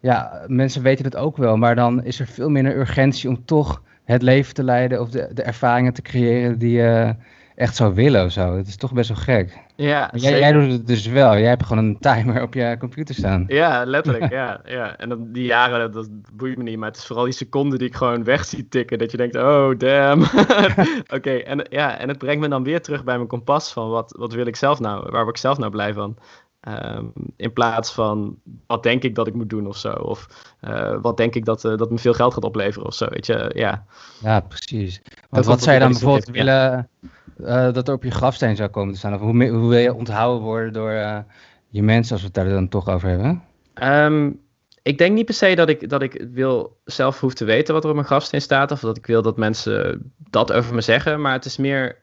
ja, 0.01 0.45
mensen 0.47 0.83
weten 0.83 1.05
het 1.05 1.17
ook 1.17 1.37
wel, 1.37 1.57
maar 1.57 1.75
dan 1.75 2.05
is 2.05 2.21
er 2.21 2.27
veel 2.27 2.49
minder 2.49 2.77
urgentie 2.77 3.29
om 3.29 3.45
toch 3.45 3.83
het 4.05 4.23
leven 4.23 4.55
te 4.55 4.65
leiden 4.65 5.01
of 5.01 5.11
de, 5.11 5.31
de 5.35 5.43
ervaringen 5.43 5.93
te 5.93 6.03
creëren 6.03 6.59
die 6.59 6.71
je 6.73 7.15
echt 7.61 7.77
zou 7.77 7.95
willen 7.95 8.25
of 8.25 8.33
zo. 8.33 8.57
Het 8.57 8.67
is 8.67 8.77
toch 8.77 8.93
best 8.93 9.09
wel 9.09 9.19
gek. 9.19 9.59
Ja, 9.77 10.11
jij, 10.15 10.39
jij 10.39 10.53
doet 10.53 10.73
het 10.73 10.87
dus 10.87 11.07
wel. 11.07 11.39
Jij 11.39 11.49
hebt 11.49 11.67
gewoon 11.67 11.85
een 11.85 11.99
timer 11.99 12.43
op 12.43 12.55
je 12.55 12.77
computer 12.79 13.15
staan. 13.15 13.45
Ja, 13.47 13.85
letterlijk, 13.85 14.33
ja. 14.41 14.61
ja. 14.65 14.97
En 14.97 15.09
dan, 15.09 15.33
die 15.33 15.45
jaren, 15.45 15.79
dat, 15.81 15.93
dat 15.93 16.09
boeit 16.33 16.57
me 16.57 16.63
niet. 16.63 16.79
Maar 16.79 16.89
het 16.89 16.97
is 16.97 17.07
vooral 17.07 17.25
die 17.25 17.33
seconden 17.33 17.79
die 17.79 17.89
ik 17.89 17.95
gewoon 17.95 18.25
weg 18.25 18.45
zie 18.45 18.69
tikken. 18.69 18.99
Dat 18.99 19.11
je 19.11 19.17
denkt, 19.17 19.37
oh, 19.37 19.79
damn. 19.79 20.23
Oké, 21.17 21.31
en, 21.31 21.67
ja, 21.71 21.99
en 21.99 22.09
het 22.09 22.19
brengt 22.19 22.41
me 22.41 22.49
dan 22.49 22.63
weer 22.63 22.83
terug 22.83 23.05
bij 23.05 23.17
mijn 23.17 23.29
kompas 23.29 23.73
van 23.73 23.91
wat, 23.91 24.15
wat 24.19 24.33
wil 24.33 24.47
ik 24.47 24.57
zelf 24.57 24.81
nou? 24.81 25.11
Waar 25.11 25.23
word 25.23 25.37
ik 25.37 25.43
zelf 25.43 25.59
nou 25.59 25.71
blij 25.71 25.93
van? 25.93 26.17
Ehm, 26.61 27.05
in 27.37 27.53
plaats 27.53 27.93
van, 27.93 28.37
wat 28.67 28.83
denk 28.83 29.03
ik 29.03 29.15
dat 29.15 29.27
ik 29.27 29.35
moet 29.35 29.51
doen 29.51 29.67
of 29.67 29.77
zo? 29.77 29.93
Of 29.93 30.27
eh, 30.61 30.97
wat 31.03 31.17
denk 31.17 31.35
ik 31.35 31.45
dat, 31.45 31.65
eh, 31.65 31.77
dat 31.77 31.91
me 31.91 31.99
veel 31.99 32.13
geld 32.13 32.35
gaat 32.35 32.45
opleveren 32.45 32.87
of 32.87 32.95
zo, 32.95 33.07
weet 33.09 33.27
je? 33.27 33.51
Ja, 33.55 33.85
Ja, 34.23 34.41
precies. 34.41 35.03
Want 35.31 35.45
wat 35.45 35.63
zou 35.63 35.75
je 35.75 35.81
dan 35.81 35.91
bijvoorbeeld 35.91 36.29
willen 36.29 36.89
eh, 37.45 37.73
dat 37.73 37.89
er 37.89 37.95
op 37.95 38.05
je 38.05 38.11
grafsteen 38.11 38.57
zou 38.57 38.69
komen 38.69 38.93
te 38.93 38.99
staan? 38.99 39.15
Of 39.15 39.21
hoe, 39.21 39.39
wil 39.49 39.73
je 39.73 39.95
onthouden 39.95 40.43
worden 40.43 40.73
door 40.73 40.91
eh, 40.91 41.19
je 41.69 41.83
mensen, 41.83 42.13
als 42.13 42.21
we 42.21 42.27
het 42.27 42.37
daar 42.37 42.49
dan 42.49 42.69
toch 42.69 42.89
over 42.89 43.09
hebben? 43.09 43.43
Ehm, 43.75 44.31
ik 44.83 44.99
denk 44.99 45.15
niet 45.15 45.25
per 45.25 45.35
se 45.35 45.55
dat 45.55 45.69
ik, 45.69 45.89
dat 45.89 46.03
ik 46.03 46.27
wil 46.33 46.81
zelf 46.85 47.21
hoef 47.21 47.35
te 47.35 47.45
weten 47.45 47.75
wat 47.75 47.83
er 47.83 47.89
op 47.89 47.95
mijn 47.95 48.07
grafsteen 48.07 48.41
staat. 48.41 48.71
Of 48.71 48.81
dat 48.81 48.97
ik 48.97 49.07
wil 49.07 49.23
dat 49.23 49.37
mensen 49.37 50.13
dat 50.31 50.53
over 50.53 50.75
me 50.75 50.81
zeggen. 50.81 51.21
Maar 51.21 51.33
het 51.33 51.45
is 51.45 51.57
meer. 51.57 51.99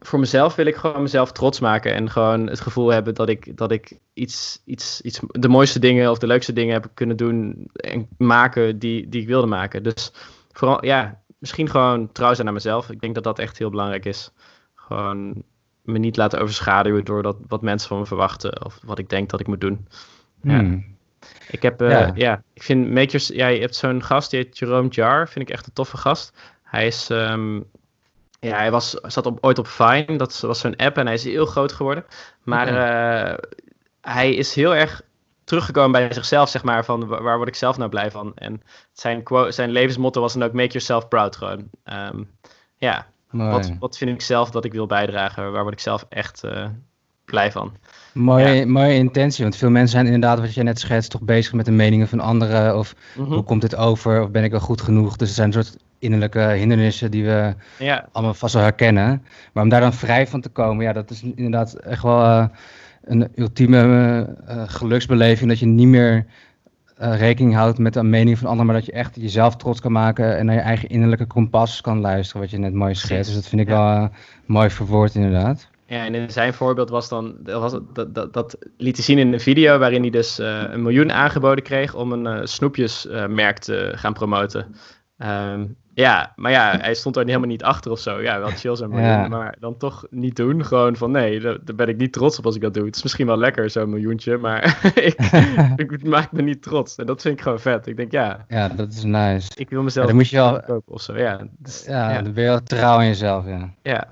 Voor 0.00 0.18
mezelf 0.18 0.54
wil 0.54 0.66
ik 0.66 0.76
gewoon 0.76 1.02
mezelf 1.02 1.32
trots 1.32 1.60
maken. 1.60 1.94
En 1.94 2.10
gewoon 2.10 2.46
het 2.46 2.60
gevoel 2.60 2.88
hebben 2.88 3.14
dat 3.14 3.28
ik, 3.28 3.56
dat 3.56 3.70
ik 3.70 3.98
iets, 4.12 4.62
iets, 4.64 5.00
iets. 5.00 5.20
de 5.26 5.48
mooiste 5.48 5.78
dingen 5.78 6.10
of 6.10 6.18
de 6.18 6.26
leukste 6.26 6.52
dingen 6.52 6.72
heb 6.72 6.90
kunnen 6.94 7.16
doen. 7.16 7.68
En 7.72 8.08
maken 8.18 8.78
die, 8.78 9.08
die 9.08 9.20
ik 9.20 9.26
wilde 9.26 9.46
maken. 9.46 9.82
Dus 9.82 10.12
vooral, 10.52 10.84
ja, 10.84 11.22
misschien 11.38 11.70
gewoon 11.70 12.12
trouw 12.12 12.32
zijn 12.34 12.44
naar 12.44 12.54
mezelf. 12.54 12.90
Ik 12.90 13.00
denk 13.00 13.14
dat 13.14 13.24
dat 13.24 13.38
echt 13.38 13.58
heel 13.58 13.70
belangrijk 13.70 14.04
is. 14.04 14.32
Gewoon 14.88 15.42
me 15.82 15.98
niet 15.98 16.16
laten 16.16 16.40
overschaduwen 16.40 17.04
door 17.04 17.22
dat, 17.22 17.36
wat 17.48 17.62
mensen 17.62 17.88
van 17.88 17.98
me 17.98 18.06
verwachten. 18.06 18.64
Of 18.64 18.78
wat 18.84 18.98
ik 18.98 19.08
denk 19.08 19.30
dat 19.30 19.40
ik 19.40 19.46
moet 19.46 19.60
doen. 19.60 19.88
Ja. 20.42 20.58
Hmm. 20.58 20.96
Ik 21.50 21.62
heb, 21.62 21.80
eh, 21.82 21.90
Ja. 21.90 22.10
ja. 22.14 22.42
ik 22.54 22.62
vind 22.62 22.90
Makers, 22.90 23.28
ja, 23.28 23.46
je 23.46 23.60
hebt 23.60 23.76
zo'n 23.76 24.02
gast, 24.02 24.30
die 24.30 24.40
heet 24.40 24.58
Jerome 24.58 24.88
Jar, 24.88 25.28
vind 25.28 25.48
ik 25.48 25.54
echt 25.54 25.66
een 25.66 25.72
toffe 25.72 25.96
gast. 25.96 26.36
Hij 26.62 26.86
is, 26.86 27.10
ehm, 27.10 27.54
ja, 28.40 28.56
hij 28.56 28.70
was, 28.70 28.90
zat 28.90 29.26
op, 29.26 29.38
ooit 29.40 29.58
op 29.58 29.66
Vine, 29.66 30.16
dat 30.16 30.40
was 30.40 30.60
zo'n 30.60 30.76
app 30.76 30.96
en 30.96 31.04
hij 31.06 31.14
is 31.14 31.24
heel 31.24 31.46
groot 31.46 31.72
geworden. 31.72 32.04
Maar 32.42 32.66
eh, 33.32 33.38
hij 34.00 34.34
is 34.34 34.54
heel 34.54 34.74
erg 34.74 35.02
teruggekomen 35.44 35.92
bij 35.92 36.12
zichzelf, 36.12 36.48
zeg 36.48 36.62
maar, 36.62 36.84
van 36.84 37.06
wa- 37.06 37.22
waar 37.22 37.36
word 37.36 37.48
ik 37.48 37.54
zelf 37.54 37.76
nou 37.76 37.90
blij 37.90 38.10
van. 38.10 38.32
En 38.34 38.62
zijn, 38.92 39.22
quote, 39.22 39.50
zijn 39.52 39.70
levensmotto 39.70 40.20
was 40.20 40.32
dan 40.32 40.42
ook 40.42 40.52
make 40.52 40.66
yourself 40.68 41.08
proud 41.08 41.36
gewoon. 41.36 41.68
Ehm, 41.84 42.22
ja, 42.76 43.06
Mooi. 43.30 43.50
wat, 43.50 43.72
wat 43.78 43.98
vind 43.98 44.10
ik 44.10 44.20
zelf 44.20 44.50
dat 44.50 44.64
ik 44.64 44.72
wil 44.72 44.86
bijdragen? 44.86 45.52
Waar 45.52 45.62
word 45.62 45.74
ik 45.74 45.80
zelf 45.80 46.06
echt 46.08 46.44
eh, 46.44 46.66
blij 47.24 47.52
van? 47.52 47.72
Mooie, 48.12 48.66
mooie 48.66 48.94
intentie, 48.94 49.42
want 49.44 49.56
veel 49.56 49.70
mensen 49.70 49.90
zijn 49.90 50.04
inderdaad, 50.04 50.40
wat 50.40 50.54
jij 50.54 50.64
net 50.64 50.80
schetst, 50.80 51.10
toch 51.10 51.20
bezig 51.22 51.52
met 51.52 51.64
de 51.64 51.70
meningen 51.72 52.08
van 52.08 52.20
anderen. 52.20 52.78
Of 52.78 52.94
Mhm. 53.16 53.32
hoe 53.32 53.42
komt 53.42 53.60
dit 53.60 53.76
over? 53.76 54.22
Of 54.22 54.30
ben 54.30 54.44
ik 54.44 54.50
wel 54.50 54.60
goed 54.60 54.80
genoeg? 54.80 55.16
Dus 55.16 55.28
er 55.28 55.34
zijn 55.34 55.46
een 55.46 55.64
soort 55.64 55.76
innerlijke 55.98 56.40
hindernissen 56.40 57.10
die 57.10 57.24
we 57.24 57.54
Ja, 57.78 58.08
allemaal 58.12 58.34
vast 58.34 58.54
wel 58.54 58.62
herkennen. 58.62 59.22
Maar 59.52 59.62
om 59.62 59.68
daar 59.68 59.80
dan 59.80 59.92
vrij 59.92 60.26
van 60.26 60.40
te 60.40 60.48
komen, 60.48 60.84
ja, 60.84 60.92
dat 60.92 61.10
is 61.10 61.22
inderdaad 61.22 61.74
echt 61.74 62.02
wel 62.02 62.22
eh, 62.22 62.46
een 63.04 63.28
ultieme 63.34 64.26
geluksbeleving 64.66 65.48
dat 65.48 65.58
je 65.58 65.66
niet 65.66 65.86
meer 65.88 66.26
rekening 66.98 67.54
houdt 67.54 67.78
met 67.78 67.92
de 67.92 68.02
mening 68.02 68.38
van 68.38 68.46
anderen, 68.46 68.72
maar 68.72 68.80
dat 68.80 68.86
je 68.86 68.92
echt 68.92 69.16
jezelf 69.16 69.56
trots 69.56 69.80
kan 69.80 69.92
maken 69.92 70.36
en 70.36 70.46
naar 70.46 70.54
je 70.54 70.60
eigen 70.60 70.88
innerlijke 70.88 71.26
kompas 71.26 71.80
kan 71.80 72.00
luisteren, 72.00 72.42
wat 72.42 72.50
je 72.50 72.58
net 72.58 72.74
mooi 72.74 72.94
schetst. 72.94 73.26
Dus 73.26 73.34
dat 73.34 73.48
vind 73.48 73.60
ik 73.60 73.68
wel 73.68 74.10
mooi 74.46 74.70
verwoord 74.70 75.14
inderdaad. 75.14 75.68
Ja, 75.86 76.04
en 76.04 76.14
in 76.14 76.30
zijn 76.30 76.54
voorbeeld 76.54 76.90
was 76.90 77.08
dan, 77.08 77.34
dat, 77.38 77.60
was, 77.60 77.78
dat, 77.92 78.14
dat, 78.14 78.32
dat 78.32 78.58
liet 78.76 78.96
hij 78.96 79.04
zien 79.04 79.18
in 79.18 79.32
een 79.32 79.40
video 79.40 79.78
waarin 79.78 80.00
hij 80.00 80.10
dus 80.10 80.40
uh, 80.40 80.62
een 80.70 80.82
miljoen 80.82 81.12
aangeboden 81.12 81.64
kreeg 81.64 81.94
om 81.94 82.12
een 82.12 82.48
snoepjesmerk 82.48 83.58
te 83.58 83.92
gaan 83.94 84.12
promoten. 84.12 84.74
Um, 85.18 85.76
ja, 85.94 86.32
maar 86.36 86.50
ja, 86.50 86.78
hij 86.80 86.94
stond 86.94 87.16
er 87.16 87.24
helemaal 87.24 87.48
niet 87.48 87.62
achter 87.62 87.90
of 87.90 87.98
zo. 87.98 88.20
Ja, 88.20 88.38
wel 88.38 88.48
chill 88.48 88.76
zijn 88.76 88.90
ja. 88.90 89.28
maar 89.28 89.56
dan 89.60 89.76
toch 89.76 90.06
niet 90.10 90.36
doen. 90.36 90.64
Gewoon 90.64 90.96
van 90.96 91.10
nee, 91.10 91.40
daar, 91.40 91.58
daar, 91.64 91.74
ben 91.74 91.88
ik 91.88 91.96
niet 91.96 92.12
trots 92.12 92.38
op 92.38 92.46
als 92.46 92.54
ik 92.54 92.60
dat 92.60 92.74
doe. 92.74 92.86
Het 92.86 92.96
is 92.96 93.02
misschien 93.02 93.26
wel 93.26 93.38
lekker, 93.38 93.70
zo'n 93.70 93.90
miljoentje, 93.90 94.36
maar 94.36 94.80
ik, 94.94 95.20
ik, 95.92 96.04
maak 96.04 96.32
me 96.32 96.42
niet 96.42 96.62
trots. 96.62 96.96
En 96.96 97.06
dat 97.06 97.22
vind 97.22 97.34
ik 97.34 97.42
gewoon 97.42 97.60
vet. 97.60 97.86
Ik 97.86 97.96
denk 97.96 98.12
ja. 98.12 98.44
Ja, 98.48 98.68
dat 98.68 98.92
is 98.92 99.04
nice. 99.04 99.50
Ik 99.54 99.70
wil 99.70 99.82
mezelf 99.82 100.06
ja, 100.06 100.10
dan 100.10 100.20
moet 100.20 100.30
je 100.30 100.40
al, 100.40 100.60
kopen 100.60 100.92
of 100.92 101.00
zo. 101.00 101.16
Ja, 101.16 101.48
dus, 101.58 101.84
ja, 101.86 102.10
ja, 102.10 102.22
dan 102.22 102.32
ben 102.32 102.42
je 102.42 102.48
wel 102.48 102.62
trouw 102.62 103.00
in 103.00 103.06
jezelf, 103.06 103.46
ja. 103.46 103.70
Ja, 103.82 104.08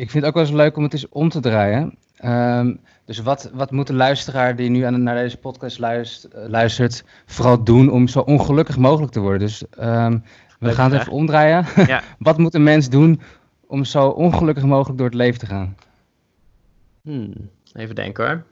ik 0.00 0.10
vind 0.10 0.12
het 0.12 0.24
ook 0.24 0.34
wel 0.34 0.42
eens 0.42 0.52
leuk 0.52 0.76
om 0.76 0.82
het 0.82 0.92
eens 0.92 1.08
om 1.08 1.28
te 1.28 1.40
draaien. 1.40 1.96
Um, 2.24 2.80
dus 3.10 3.18
wat, 3.18 3.50
wat 3.52 3.70
moet 3.70 3.86
de 3.86 3.92
luisteraar 3.92 4.56
die 4.56 4.70
nu 4.70 4.82
aan, 4.82 5.02
naar 5.02 5.14
deze 5.14 5.36
podcast 5.36 5.78
luistert, 5.78 6.34
luistert, 6.48 7.04
vooral 7.26 7.64
doen 7.64 7.90
om 7.90 8.08
zo 8.08 8.20
ongelukkig 8.20 8.76
mogelijk 8.76 9.12
te 9.12 9.20
worden? 9.20 9.40
Dus 9.40 9.64
um, 9.80 10.24
we 10.58 10.72
gaan 10.72 10.92
het 10.92 11.00
even 11.00 11.12
omdraaien. 11.12 11.66
Ja. 11.86 12.02
wat 12.18 12.38
moet 12.38 12.54
een 12.54 12.62
mens 12.62 12.88
doen 12.88 13.20
om 13.66 13.84
zo 13.84 14.08
ongelukkig 14.08 14.64
mogelijk 14.64 14.98
door 14.98 15.06
het 15.06 15.16
leven 15.16 15.38
te 15.38 15.46
gaan? 15.46 15.76
Hmm, 17.02 17.50
even 17.72 17.94
denken 17.94 18.26
hoor. 18.26 18.44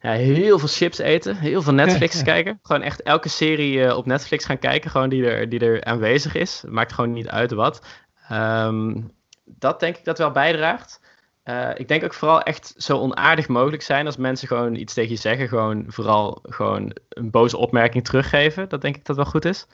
Ja, 0.00 0.12
heel 0.12 0.58
veel 0.58 0.68
chips 0.68 0.98
eten, 0.98 1.36
heel 1.36 1.62
veel 1.62 1.74
Netflix 1.74 2.22
kijken. 2.32 2.58
Gewoon 2.62 2.82
echt 2.82 3.02
elke 3.02 3.28
serie 3.28 3.78
uh, 3.78 3.96
op 3.96 4.06
Netflix 4.06 4.44
gaan 4.44 4.58
kijken, 4.58 4.90
gewoon 4.90 5.08
die 5.08 5.26
er, 5.26 5.48
die 5.48 5.60
er 5.60 5.84
aanwezig 5.84 6.34
is. 6.34 6.64
Maakt 6.68 6.92
gewoon 6.92 7.12
niet 7.12 7.28
uit 7.28 7.52
wat. 7.52 7.86
Um, 8.32 9.10
dat 9.44 9.80
denk 9.80 9.96
ik 9.96 10.04
dat 10.04 10.18
wel 10.18 10.30
bijdraagt. 10.30 11.00
Uh, 11.44 11.70
ik 11.74 11.88
denk 11.88 12.04
ook 12.04 12.14
vooral 12.14 12.42
echt 12.42 12.74
zo 12.76 12.98
onaardig 12.98 13.48
mogelijk 13.48 13.82
zijn 13.82 14.06
als 14.06 14.16
mensen 14.16 14.48
gewoon 14.48 14.74
iets 14.74 14.94
tegen 14.94 15.10
je 15.10 15.16
zeggen. 15.16 15.48
Gewoon 15.48 15.84
vooral 15.86 16.38
gewoon 16.42 16.96
een 17.08 17.30
boze 17.30 17.56
opmerking 17.56 18.04
teruggeven. 18.04 18.68
Dat 18.68 18.80
denk 18.80 18.96
ik 18.96 19.04
dat 19.04 19.16
wel 19.16 19.24
goed 19.24 19.44
is. 19.44 19.66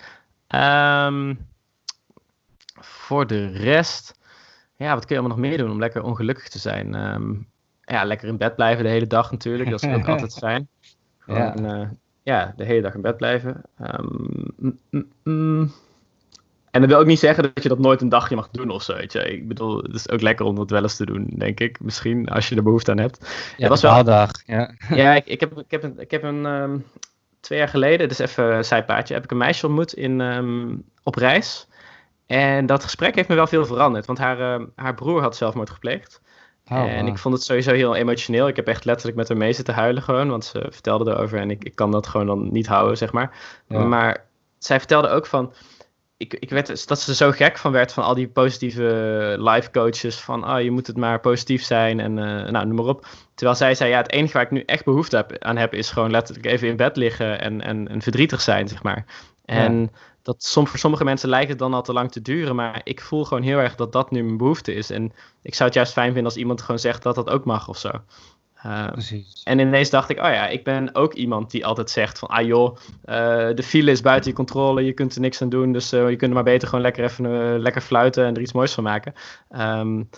Um, 0.54 1.48
voor 2.80 3.26
de 3.26 3.46
rest, 3.46 4.18
ja, 4.76 4.94
wat 4.94 5.04
kun 5.04 5.14
je 5.14 5.20
allemaal 5.20 5.38
nog 5.38 5.46
meer 5.46 5.58
doen 5.58 5.70
om 5.70 5.78
lekker 5.78 6.02
ongelukkig 6.02 6.48
te 6.48 6.58
zijn? 6.58 6.94
Um, 6.94 7.48
ja, 7.84 8.04
lekker 8.04 8.28
in 8.28 8.36
bed 8.36 8.54
blijven 8.54 8.84
de 8.84 8.90
hele 8.90 9.06
dag 9.06 9.30
natuurlijk. 9.30 9.70
Dat 9.70 9.82
is 9.82 9.94
ook 9.94 10.08
altijd 10.14 10.34
fijn. 10.34 10.68
Gewoon, 11.18 11.62
ja. 11.62 11.80
Uh, 11.80 11.88
ja, 12.22 12.52
de 12.56 12.64
hele 12.64 12.82
dag 12.82 12.94
in 12.94 13.00
bed 13.00 13.16
blijven. 13.16 13.62
Um, 13.80 14.52
mm, 14.56 14.78
mm, 14.90 15.12
mm. 15.22 15.72
En 16.70 16.80
dat 16.80 16.90
wil 16.90 16.98
ook 16.98 17.06
niet 17.06 17.18
zeggen 17.18 17.42
dat 17.54 17.62
je 17.62 17.68
dat 17.68 17.78
nooit 17.78 18.00
een 18.00 18.08
dagje 18.08 18.36
mag 18.36 18.48
doen 18.50 18.70
of 18.70 18.82
zo. 18.82 18.94
Weet 18.94 19.12
je. 19.12 19.32
Ik 19.32 19.48
bedoel, 19.48 19.82
het 19.82 19.94
is 19.94 20.10
ook 20.10 20.20
lekker 20.20 20.46
om 20.46 20.54
dat 20.54 20.70
wel 20.70 20.82
eens 20.82 20.96
te 20.96 21.06
doen, 21.06 21.26
denk 21.36 21.60
ik. 21.60 21.80
Misschien 21.80 22.28
als 22.28 22.48
je 22.48 22.56
er 22.56 22.62
behoefte 22.62 22.90
aan 22.90 22.98
hebt. 22.98 23.54
Ja, 23.56 23.68
was 23.68 23.82
wel 23.82 24.04
dag. 24.04 24.30
Ja, 24.46 24.74
ja 24.94 25.14
ik, 25.14 25.26
ik, 25.26 25.40
heb, 25.40 25.58
ik 25.58 25.70
heb 25.70 25.82
een, 25.82 25.98
ik 25.98 26.10
heb 26.10 26.22
een 26.22 26.44
um, 26.44 26.84
twee 27.40 27.58
jaar 27.58 27.68
geleden, 27.68 28.08
dus 28.08 28.18
even 28.18 28.56
een 28.56 28.64
zijpaadje, 28.64 29.14
heb 29.14 29.24
ik 29.24 29.30
een 29.30 29.36
meisje 29.36 29.66
ontmoet 29.66 29.92
in, 29.92 30.20
um, 30.20 30.84
op 31.02 31.14
reis. 31.14 31.68
En 32.26 32.66
dat 32.66 32.82
gesprek 32.82 33.14
heeft 33.14 33.28
me 33.28 33.34
wel 33.34 33.46
veel 33.46 33.66
veranderd, 33.66 34.06
want 34.06 34.18
haar, 34.18 34.60
uh, 34.60 34.66
haar 34.74 34.94
broer 34.94 35.20
had 35.20 35.36
zelfmoord 35.36 35.70
gepleegd. 35.70 36.20
Oh, 36.72 36.78
en 36.78 37.06
ik 37.06 37.18
vond 37.18 37.34
het 37.34 37.42
sowieso 37.42 37.72
heel 37.72 37.94
emotioneel. 37.94 38.48
Ik 38.48 38.56
heb 38.56 38.66
echt 38.66 38.84
letterlijk 38.84 39.16
met 39.16 39.28
haar 39.28 39.36
mee 39.36 39.52
zitten 39.52 39.74
huilen 39.74 40.02
gewoon, 40.02 40.28
want 40.28 40.44
ze 40.44 40.66
vertelde 40.70 41.10
erover 41.10 41.38
en 41.38 41.50
ik, 41.50 41.64
ik 41.64 41.74
kan 41.74 41.90
dat 41.90 42.06
gewoon 42.06 42.26
dan 42.26 42.52
niet 42.52 42.66
houden, 42.66 42.96
zeg 42.96 43.12
maar. 43.12 43.36
Ja. 43.66 43.84
Maar 43.84 44.24
zij 44.58 44.78
vertelde 44.78 45.08
ook 45.08 45.26
van 45.26 45.52
ik, 46.20 46.34
ik 46.34 46.50
werd, 46.50 46.88
dat 46.88 47.00
ze 47.00 47.10
er 47.10 47.16
zo 47.16 47.30
gek 47.30 47.58
van 47.58 47.72
werd 47.72 47.92
van 47.92 48.04
al 48.04 48.14
die 48.14 48.28
positieve 48.28 49.36
life 49.38 49.70
coaches. 49.70 50.20
Van 50.20 50.50
oh, 50.50 50.60
je 50.60 50.70
moet 50.70 50.86
het 50.86 50.96
maar 50.96 51.20
positief 51.20 51.62
zijn 51.62 52.00
en 52.00 52.10
uh, 52.10 52.50
nou, 52.50 52.66
noem 52.66 52.74
maar 52.74 52.84
op. 52.84 53.06
Terwijl 53.34 53.58
zij 53.58 53.74
zei, 53.74 53.90
ja, 53.90 53.96
het 53.96 54.10
enige 54.10 54.32
waar 54.32 54.42
ik 54.42 54.50
nu 54.50 54.62
echt 54.66 54.84
behoefte 54.84 55.16
heb, 55.16 55.38
aan 55.38 55.56
heb, 55.56 55.74
is 55.74 55.90
gewoon 55.90 56.10
letterlijk 56.10 56.46
even 56.46 56.68
in 56.68 56.76
bed 56.76 56.96
liggen 56.96 57.40
en, 57.40 57.60
en, 57.60 57.88
en 57.88 58.02
verdrietig 58.02 58.40
zijn, 58.40 58.68
zeg 58.68 58.82
maar. 58.82 59.04
En 59.44 59.80
ja. 59.80 59.88
dat 60.22 60.44
soms 60.44 60.70
voor 60.70 60.78
sommige 60.78 61.04
mensen 61.04 61.28
lijkt 61.28 61.48
het 61.48 61.58
dan 61.58 61.74
al 61.74 61.82
te 61.82 61.92
lang 61.92 62.12
te 62.12 62.22
duren, 62.22 62.54
maar 62.54 62.80
ik 62.84 63.00
voel 63.00 63.24
gewoon 63.24 63.42
heel 63.42 63.58
erg 63.58 63.74
dat 63.74 63.92
dat 63.92 64.10
nu 64.10 64.22
mijn 64.22 64.36
behoefte 64.36 64.74
is. 64.74 64.90
En 64.90 65.12
ik 65.42 65.54
zou 65.54 65.68
het 65.68 65.78
juist 65.78 65.92
fijn 65.92 66.12
vinden 66.12 66.24
als 66.24 66.36
iemand 66.36 66.60
gewoon 66.60 66.80
zegt 66.80 67.02
dat 67.02 67.14
dat 67.14 67.30
ook 67.30 67.44
mag 67.44 67.68
of 67.68 67.78
zo. 67.78 67.90
Uh, 68.66 68.86
en 69.44 69.58
ineens 69.58 69.90
dacht 69.90 70.10
ik, 70.10 70.18
oh 70.18 70.24
ja, 70.24 70.48
ik 70.48 70.64
ben 70.64 70.94
ook 70.94 71.14
iemand 71.14 71.50
die 71.50 71.66
altijd 71.66 71.90
zegt 71.90 72.18
van, 72.18 72.28
ah 72.28 72.46
joh, 72.46 72.76
uh, 72.76 73.48
de 73.54 73.62
file 73.62 73.90
is 73.90 74.00
buiten 74.00 74.30
je 74.30 74.36
controle, 74.36 74.84
je 74.84 74.92
kunt 74.92 75.14
er 75.14 75.20
niks 75.20 75.42
aan 75.42 75.48
doen, 75.48 75.72
dus 75.72 75.92
uh, 75.92 76.10
je 76.10 76.16
kunt 76.16 76.30
er 76.30 76.34
maar 76.36 76.42
beter 76.42 76.68
gewoon 76.68 76.84
lekker 76.84 77.04
even 77.04 77.58
lekker 77.58 77.82
fluiten 77.82 78.24
en 78.24 78.34
er 78.34 78.40
iets 78.40 78.52
moois 78.52 78.74
van 78.74 78.84
maken. 78.84 79.14
Um, 79.56 80.08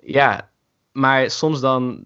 ja, 0.00 0.48
maar 0.92 1.30
soms 1.30 1.60
dan 1.60 2.04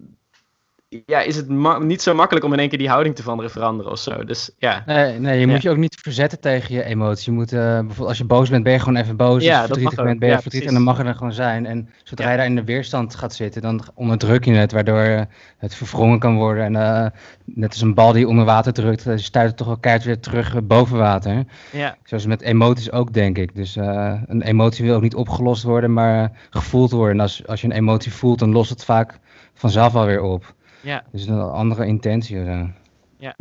ja, 1.05 1.21
is 1.21 1.35
het 1.35 1.49
niet 1.79 2.01
zo 2.01 2.13
makkelijk 2.13 2.45
om 2.45 2.53
in 2.53 2.59
één 2.59 2.69
keer 2.69 2.77
die 2.77 2.89
houding 2.89 3.15
te 3.15 3.23
veranderen, 3.23 3.91
of 3.91 3.99
zo. 3.99 4.23
Dus 4.23 4.51
ja. 4.57 4.83
Nee, 4.85 5.19
nee 5.19 5.39
je 5.39 5.47
moet 5.47 5.61
je 5.61 5.69
ook 5.69 5.77
niet 5.77 5.97
verzetten 6.01 6.39
tegen 6.39 6.75
je 6.75 6.83
emotie. 6.83 7.31
Je 7.31 7.37
moet, 7.37 7.53
uh, 7.53 7.59
bijvoorbeeld 7.59 8.07
als 8.07 8.17
je 8.17 8.25
boos 8.25 8.49
bent, 8.49 8.63
ben 8.63 8.73
je 8.73 8.79
gewoon 8.79 8.95
even 8.95 9.15
boos. 9.15 9.43
Ja, 9.43 9.51
als 9.51 9.61
je 9.61 9.67
verdrietig 9.67 10.03
bent, 10.03 10.19
ben 10.19 10.27
je 10.27 10.35
ja, 10.35 10.41
verdrietig 10.41 10.69
en 10.69 10.75
dan 10.75 10.83
mag 10.83 10.97
het 10.97 11.07
er 11.07 11.15
gewoon 11.15 11.33
zijn. 11.33 11.65
En 11.65 11.89
zodra 12.03 12.31
je 12.31 12.37
daar 12.37 12.45
in 12.45 12.55
de 12.55 12.63
weerstand 12.63 13.15
gaat 13.15 13.35
zitten, 13.35 13.61
dan 13.61 13.81
onderdruk 13.93 14.45
je 14.45 14.53
het, 14.53 14.71
waardoor 14.71 15.03
uh, 15.03 15.21
het 15.57 15.75
verwrongen 15.75 16.19
kan 16.19 16.35
worden. 16.35 16.63
En 16.63 16.73
uh, 16.73 17.05
net 17.45 17.69
als 17.69 17.81
een 17.81 17.93
bal 17.93 18.11
die 18.11 18.27
onder 18.27 18.45
water 18.45 18.73
drukt, 18.73 19.07
uh, 19.07 19.17
stuit 19.17 19.47
het 19.47 19.57
toch 19.57 19.67
wel 19.67 19.77
keihard 19.77 20.05
weer 20.05 20.19
terug 20.19 20.63
boven 20.63 20.97
water. 20.97 21.45
Ja. 21.71 21.97
Zoals 22.03 22.25
met 22.25 22.41
emoties 22.41 22.91
ook, 22.91 23.13
denk 23.13 23.37
ik. 23.37 23.55
Dus 23.55 23.75
een 23.75 24.41
emotie 24.41 24.85
wil 24.85 24.95
ook 24.95 25.01
niet 25.01 25.15
opgelost 25.15 25.63
worden, 25.63 25.93
maar 25.93 26.31
gevoeld 26.49 26.91
worden. 26.91 27.15
En 27.15 27.21
als, 27.21 27.47
als 27.47 27.61
je 27.61 27.67
een 27.67 27.73
emotie 27.73 28.13
voelt, 28.13 28.39
dan 28.39 28.51
lost 28.51 28.69
het 28.69 28.85
vaak 28.85 29.19
vanzelf 29.53 29.95
alweer 29.95 30.21
op. 30.21 30.55
Ja. 30.81 31.03
Dus 31.11 31.25
een 31.25 31.39
andere 31.39 31.85
intentie. 31.85 32.45
Zo. 32.45 32.69
Ja. 33.17 33.35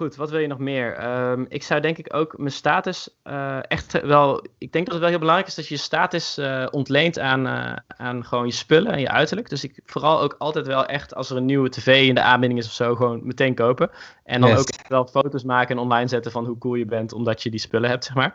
Goed, 0.00 0.16
wat 0.16 0.30
wil 0.30 0.40
je 0.40 0.46
nog 0.46 0.58
meer? 0.58 1.08
Um, 1.30 1.46
ik 1.48 1.62
zou 1.62 1.80
denk 1.80 1.98
ik 1.98 2.14
ook 2.14 2.38
mijn 2.38 2.52
status 2.52 3.08
uh, 3.24 3.58
echt 3.62 4.00
wel. 4.02 4.44
Ik 4.58 4.72
denk 4.72 4.84
dat 4.84 4.94
het 4.94 5.02
wel 5.02 5.08
heel 5.08 5.18
belangrijk 5.18 5.48
is 5.48 5.54
dat 5.54 5.68
je 5.68 5.74
je 5.74 5.80
status 5.80 6.38
uh, 6.38 6.66
ontleent 6.70 7.18
aan, 7.18 7.46
uh, 7.46 7.72
aan 7.86 8.24
gewoon 8.24 8.46
je 8.46 8.52
spullen 8.52 8.92
en 8.92 9.00
je 9.00 9.08
uiterlijk. 9.08 9.48
Dus 9.48 9.64
ik 9.64 9.80
vooral 9.84 10.20
ook 10.20 10.34
altijd 10.38 10.66
wel 10.66 10.86
echt 10.86 11.14
als 11.14 11.30
er 11.30 11.36
een 11.36 11.44
nieuwe 11.44 11.68
tv 11.68 12.06
in 12.08 12.14
de 12.14 12.22
aanbieding 12.22 12.60
is 12.60 12.66
of 12.66 12.72
zo, 12.72 12.94
gewoon 12.94 13.20
meteen 13.26 13.54
kopen. 13.54 13.90
En 14.24 14.40
dan 14.40 14.50
yes. 14.50 14.58
ook 14.58 14.88
wel 14.88 15.06
foto's 15.06 15.44
maken 15.44 15.76
en 15.76 15.82
online 15.82 16.08
zetten 16.08 16.32
van 16.32 16.46
hoe 16.46 16.58
cool 16.58 16.74
je 16.74 16.86
bent 16.86 17.12
omdat 17.12 17.42
je 17.42 17.50
die 17.50 17.60
spullen 17.60 17.90
hebt, 17.90 18.04
zeg 18.04 18.14
maar. 18.14 18.34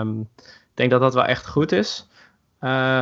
Um, 0.00 0.28
ik 0.36 0.74
denk 0.74 0.90
dat 0.90 1.00
dat 1.00 1.14
wel 1.14 1.24
echt 1.24 1.48
goed 1.48 1.72
is 1.72 2.08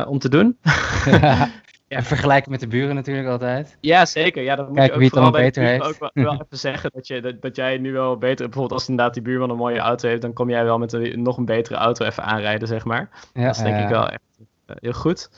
om 0.07 0.19
te 0.19 0.29
doen. 0.29 0.57
Ja. 1.95 2.01
En 2.01 2.07
vergelijken 2.07 2.51
met 2.51 2.59
de 2.59 2.67
buren 2.67 2.95
natuurlijk 2.95 3.27
altijd. 3.27 3.77
Ja, 3.81 4.05
zeker. 4.05 4.43
Ja, 4.43 4.55
dat 4.55 4.67
moet 4.67 4.75
Kijk 4.75 4.87
je 4.87 4.93
ook 4.93 4.99
wie 4.99 5.09
het 5.13 5.19
dan 5.19 5.31
beter 5.31 5.63
heeft. 5.63 5.83
ook 5.83 5.99
wel, 5.99 6.09
wel 6.13 6.33
even 6.33 6.57
zeggen 6.57 6.91
dat, 6.93 7.07
je, 7.07 7.21
dat, 7.21 7.41
dat, 7.41 7.55
jij 7.55 7.77
nu 7.77 7.93
wel 7.93 8.17
beter... 8.17 8.45
Bijvoorbeeld 8.45 8.79
als 8.79 8.89
inderdaad 8.89 9.13
die 9.13 9.23
buurman 9.23 9.49
een 9.49 9.57
mooie 9.57 9.79
auto 9.79 10.07
heeft... 10.07 10.21
dan 10.21 10.33
kom 10.33 10.49
jij 10.49 10.63
wel 10.63 10.77
met 10.77 10.93
een 10.93 11.21
nog 11.21 11.37
een 11.37 11.45
betere 11.45 11.75
auto 11.75 12.05
even 12.05 12.23
aanrijden, 12.23 12.67
zeg 12.67 12.85
maar. 12.85 13.09
Ja, 13.33 13.45
dat 13.45 13.55
is 13.55 13.61
denk 13.61 13.79
ik 13.79 13.89
wel 13.89 14.09
echt 14.09 14.21
uh, 14.67 14.75
heel 14.79 14.93
goed. 14.93 15.29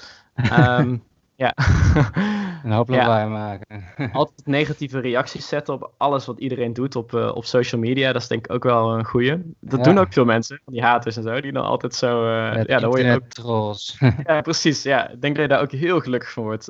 Um, 0.60 1.04
ja. 1.44 1.54
Een 2.68 2.74
hoop 2.74 2.90
lawaai 2.90 3.24
ja. 3.24 3.30
maken. 3.30 3.84
Altijd 4.14 4.46
negatieve 4.46 5.00
reacties 5.00 5.48
zetten 5.48 5.74
op 5.74 5.92
alles 5.98 6.26
wat 6.26 6.40
iedereen 6.40 6.74
doet 6.74 6.96
op, 6.96 7.12
uh, 7.12 7.36
op 7.36 7.46
social 7.46 7.82
media. 7.82 8.12
Dat 8.12 8.22
is 8.22 8.28
denk 8.28 8.46
ik 8.46 8.54
ook 8.54 8.64
wel 8.64 8.98
een 8.98 9.06
goeie. 9.06 9.38
Dat 9.60 9.80
ja. 9.80 9.86
doen 9.86 9.98
ook 9.98 10.14
veel 10.14 10.26
mensen, 10.26 10.62
die 10.66 10.82
haters 10.82 11.18
en 11.18 11.24
zo. 11.24 11.42
Die 11.42 11.52
dan 11.52 11.66
altijd 11.66 11.96
zo... 11.96 12.24
Uh, 12.26 12.64
ja, 12.64 12.80
dan 12.80 12.90
word 12.90 13.02
je 13.02 13.14
ook... 13.14 13.28
trolls. 13.28 13.98
ja, 14.28 14.42
precies. 14.42 14.84
Ja, 14.84 15.10
ik 15.10 15.22
denk 15.22 15.36
dat 15.36 15.44
je 15.44 15.50
daar 15.50 15.62
ook 15.62 15.72
heel 15.72 16.00
gelukkig 16.00 16.32
van 16.32 16.44
wordt. 16.44 16.70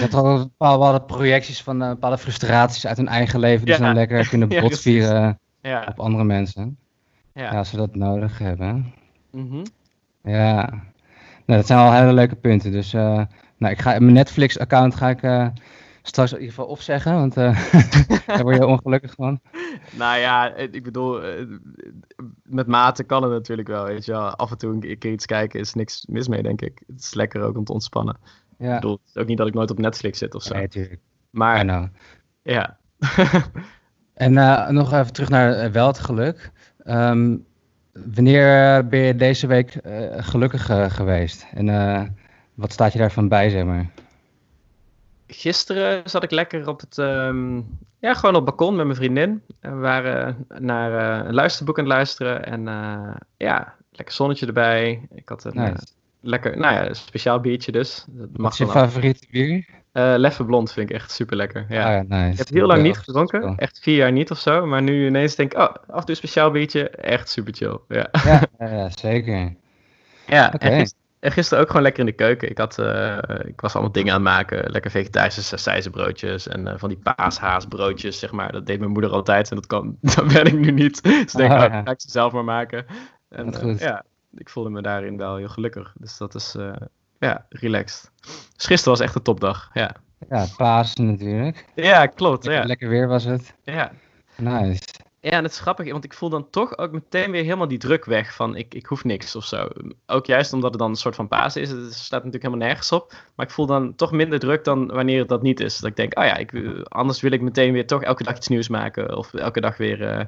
dat 0.00 0.12
er 0.12 0.38
bepaalde 0.38 1.02
projecties 1.02 1.62
van 1.62 1.82
uh, 1.82 1.88
bepaalde 1.88 2.18
frustraties 2.18 2.86
uit 2.86 2.96
hun 2.96 3.08
eigen 3.08 3.40
leven... 3.40 3.66
die 3.66 3.74
ze 3.74 3.80
dan 3.80 3.94
lekker 3.94 4.28
kunnen 4.28 4.48
botvieren 4.60 5.38
op 5.88 6.00
andere 6.00 6.24
mensen. 6.24 6.78
Ja. 7.34 7.50
als 7.50 7.70
ze 7.70 7.76
dat 7.76 7.94
nodig 7.94 8.38
hebben. 8.38 8.94
Mm 9.30 9.48
-hmm. 9.50 9.62
Ja. 10.32 10.68
Nou, 11.46 11.60
dat 11.60 11.66
zijn 11.66 11.78
al 11.78 11.92
hele 11.92 12.12
leuke 12.12 12.36
punten. 12.36 12.72
Dus 12.72 12.94
nou, 13.58 13.72
ik 13.72 13.80
ga, 13.80 13.98
mijn 13.98 14.12
Netflix-account 14.12 14.94
ga 14.94 15.08
ik 15.08 15.22
uh, 15.22 15.48
straks 16.02 16.32
in 16.32 16.38
ieder 16.38 16.54
geval 16.54 16.70
opzeggen, 16.70 17.14
want 17.14 17.36
uh, 17.36 17.70
daar 18.26 18.42
word 18.42 18.56
je 18.56 18.66
ongelukkig 18.66 19.14
van. 19.14 19.40
Nou 19.90 20.18
ja, 20.18 20.54
ik 20.54 20.82
bedoel, 20.82 21.20
met 22.42 22.66
mate 22.66 23.04
kan 23.04 23.22
het 23.22 23.32
natuurlijk 23.32 23.68
wel, 23.68 23.84
weet 23.84 24.04
je 24.04 24.12
wel. 24.12 24.36
Af 24.36 24.50
en 24.50 24.58
toe 24.58 24.72
een 24.72 24.98
keer 24.98 25.12
iets 25.12 25.26
kijken 25.26 25.60
is 25.60 25.74
niks 25.74 26.06
mis 26.08 26.28
mee, 26.28 26.42
denk 26.42 26.60
ik. 26.60 26.82
Het 26.86 27.00
is 27.00 27.14
lekker 27.14 27.42
ook 27.42 27.56
om 27.56 27.64
te 27.64 27.72
ontspannen. 27.72 28.16
Ja. 28.58 28.74
Ik 28.74 28.80
bedoel, 28.80 28.98
het 29.04 29.14
is 29.14 29.22
ook 29.22 29.28
niet 29.28 29.38
dat 29.38 29.46
ik 29.46 29.54
nooit 29.54 29.70
op 29.70 29.78
Netflix 29.78 30.18
zit 30.18 30.34
of 30.34 30.42
zo. 30.42 30.52
Nee, 30.52 30.62
natuurlijk. 30.62 31.00
Maar, 31.30 31.90
ja. 32.42 32.78
en 34.14 34.32
nog 34.74 34.92
even 34.92 35.12
terug 35.12 35.28
naar 35.28 35.72
wel 35.72 35.86
het 35.86 35.98
geluk. 35.98 36.50
Um, 36.84 37.46
Wanneer 38.14 38.86
ben 38.86 39.00
je 39.00 39.16
deze 39.16 39.46
week 39.46 39.80
gelukkig 40.16 40.94
geweest? 40.94 41.46
En 41.54 41.66
wat 42.58 42.72
staat 42.72 42.92
je 42.92 42.98
daarvan 42.98 43.28
bij, 43.28 43.50
zeg 43.50 43.64
maar? 43.64 43.90
gisteren 45.28 46.02
zat 46.10 46.22
ik 46.22 46.30
lekker 46.30 46.68
op 46.68 46.80
het, 46.80 46.98
ehm, 46.98 47.56
ja, 47.98 48.14
gewoon 48.14 48.34
op 48.34 48.46
het 48.46 48.56
balkon 48.56 48.76
met 48.76 48.84
mijn 48.84 48.98
vriendin. 48.98 49.42
En 49.60 49.74
we 49.74 49.80
waren 49.80 50.46
naar 50.58 51.26
een 51.26 51.34
luisterboek 51.34 51.78
aan 51.78 51.84
het 51.84 51.92
luisteren. 51.92 52.44
En 52.44 52.62
ja, 53.36 53.74
lekker 53.92 54.14
zonnetje 54.14 54.46
erbij. 54.46 55.08
Ik 55.14 55.28
had 55.28 55.44
een 55.44 55.76
lekker, 56.20 56.58
nou 56.58 56.74
ja, 56.74 56.94
speciaal 56.94 57.40
biertje 57.40 57.72
dus. 57.72 58.04
Dat 58.08 58.28
Wat 58.32 58.52
is 58.52 58.58
je 58.58 58.66
favoriete 58.66 59.26
bier? 59.30 59.66
Leffe 59.92 60.44
Blond 60.44 60.72
vind 60.72 60.90
ik 60.90 60.96
echt 60.96 61.10
super 61.10 61.36
lekker. 61.36 61.66
Ja. 61.68 61.84
Ah, 61.84 61.92
ja, 61.92 62.16
nice. 62.16 62.32
Ik 62.32 62.38
heb 62.38 62.48
heel 62.48 62.66
lang 62.66 62.82
niet 62.82 62.98
gedronken, 62.98 63.56
echt 63.56 63.78
vier 63.80 63.96
jaar 63.96 64.12
niet 64.12 64.30
of 64.30 64.38
zo. 64.38 64.66
Maar 64.66 64.82
nu 64.82 65.06
ineens 65.06 65.34
denk 65.34 65.52
ik, 65.52 65.58
oh, 65.58 65.64
af 65.64 65.74
en 65.86 65.86
toe 65.86 66.02
een 66.06 66.16
speciaal 66.16 66.50
biertje, 66.50 66.90
echt 66.90 67.28
super 67.28 67.54
chill. 67.54 67.78
Ja, 67.88 68.08
ja, 68.24 68.42
ja 68.76 68.90
zeker. 68.90 69.54
Ja, 70.26 70.52
okay. 70.54 70.70
en, 70.70 70.92
gisteren, 71.20 71.62
ook 71.62 71.68
gewoon 71.68 71.82
lekker 71.82 72.00
in 72.00 72.06
de 72.06 72.12
keuken. 72.12 72.50
Ik, 72.50 72.58
had, 72.58 72.78
uh, 72.78 73.18
ik 73.44 73.60
was 73.60 73.72
allemaal 73.72 73.92
dingen 73.92 74.14
aan 74.14 74.24
het 74.24 74.32
maken, 74.32 74.70
lekker 74.70 74.90
vegetarische 74.90 75.42
sausijzenbroodjes 75.42 76.48
en 76.48 76.66
uh, 76.66 76.72
van 76.76 76.88
die 76.88 76.98
paashaasbroodjes, 76.98 78.18
zeg 78.18 78.32
maar. 78.32 78.52
Dat 78.52 78.66
deed 78.66 78.78
mijn 78.78 78.90
moeder 78.90 79.10
altijd 79.10 79.50
en 79.50 79.56
dat, 79.56 79.66
kan, 79.66 79.96
dat 80.14 80.26
ben 80.32 80.44
ik 80.44 80.58
nu 80.58 80.70
niet. 80.70 81.02
Dus 81.02 81.32
denk 81.32 81.52
ik, 81.52 81.58
oh, 81.58 81.64
ga 81.64 81.90
ik 81.90 82.00
ze 82.00 82.10
zelf 82.10 82.32
maar 82.32 82.44
maken. 82.44 82.86
En, 83.28 83.76
ja, 83.78 84.04
ik 84.34 84.48
voelde 84.48 84.70
me 84.70 84.82
daarin 84.82 85.16
wel 85.16 85.36
heel 85.36 85.48
gelukkig. 85.48 85.92
Dus 85.98 86.18
dat 86.18 86.34
is, 86.34 86.56
ja, 87.18 87.46
relaxed. 87.48 88.10
Dus 88.56 88.66
gisteren 88.66 88.98
was 88.98 89.06
echt 89.06 89.14
een 89.14 89.22
topdag, 89.22 89.70
ja. 89.72 89.96
Ja, 90.28 90.46
Pasen 90.56 91.06
natuurlijk. 91.06 91.64
Ja, 91.74 92.06
klopt. 92.06 92.44
Lekker, 92.44 92.62
ja. 92.62 92.68
lekker 92.68 92.88
weer 92.88 93.08
was 93.08 93.24
het. 93.24 93.54
Ja. 93.62 93.92
Nice. 94.36 94.82
Ja, 95.20 95.30
en 95.30 95.42
het 95.42 95.52
is 95.52 95.58
grappig, 95.58 95.92
want 95.92 96.04
ik 96.04 96.14
voel 96.14 96.28
dan 96.28 96.50
toch 96.50 96.78
ook 96.78 96.92
meteen 96.92 97.30
weer 97.30 97.42
helemaal 97.42 97.68
die 97.68 97.78
druk 97.78 98.04
weg 98.04 98.34
van 98.34 98.56
ik, 98.56 98.74
ik 98.74 98.86
hoef 98.86 99.04
niks 99.04 99.36
of 99.36 99.44
zo. 99.44 99.68
Ook 100.06 100.26
juist 100.26 100.52
omdat 100.52 100.70
het 100.70 100.80
dan 100.80 100.90
een 100.90 100.96
soort 100.96 101.14
van 101.14 101.28
Pasen 101.28 101.62
is. 101.62 101.70
Het 101.70 101.94
staat 101.94 102.24
natuurlijk 102.24 102.42
helemaal 102.42 102.66
nergens 102.66 102.92
op. 102.92 103.14
Maar 103.34 103.46
ik 103.46 103.52
voel 103.52 103.66
dan 103.66 103.94
toch 103.94 104.12
minder 104.12 104.38
druk 104.38 104.64
dan 104.64 104.86
wanneer 104.86 105.18
het 105.18 105.28
dat 105.28 105.42
niet 105.42 105.60
is. 105.60 105.78
Dat 105.78 105.90
ik 105.90 105.96
denk, 105.96 106.18
oh 106.18 106.24
ja, 106.24 106.36
ik, 106.36 106.52
anders 106.82 107.20
wil 107.20 107.32
ik 107.32 107.40
meteen 107.40 107.72
weer 107.72 107.86
toch 107.86 108.02
elke 108.02 108.22
dag 108.22 108.36
iets 108.36 108.48
nieuws 108.48 108.68
maken. 108.68 109.16
Of 109.16 109.34
elke 109.34 109.60
dag 109.60 109.76
weer... 109.76 110.00
Uh, 110.00 110.24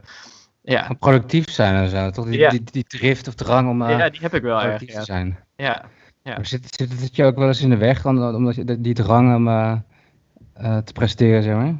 ja. 0.62 0.96
Productief 0.98 1.50
zijn 1.50 1.74
en 1.74 1.88
zo. 1.88 2.10
Toch 2.10 2.24
die, 2.24 2.38
ja. 2.38 2.50
die, 2.50 2.62
die, 2.64 2.84
drift 2.84 3.28
of 3.28 3.34
drang 3.34 3.68
om 3.68 3.82
uh, 3.82 3.98
ja, 3.98 4.10
die 4.10 4.20
heb 4.20 4.34
ik 4.34 4.42
wel 4.42 4.58
productief 4.58 4.94
te 4.94 5.04
zijn. 5.04 5.38
Ja, 5.56 5.84
ja. 6.22 6.34
Maar 6.34 6.46
zit, 6.46 6.74
zit 6.74 7.00
het 7.00 7.16
je 7.16 7.24
ook 7.24 7.36
wel 7.36 7.48
eens 7.48 7.62
in 7.62 7.70
de 7.70 7.76
weg, 7.76 8.06
omdat 8.06 8.54
je 8.54 8.80
die 8.80 8.94
drang 8.94 9.34
om 9.34 9.48
uh, 9.48 9.76
te 10.78 10.92
presteren, 10.92 11.42
zeg 11.42 11.54
maar? 11.54 11.74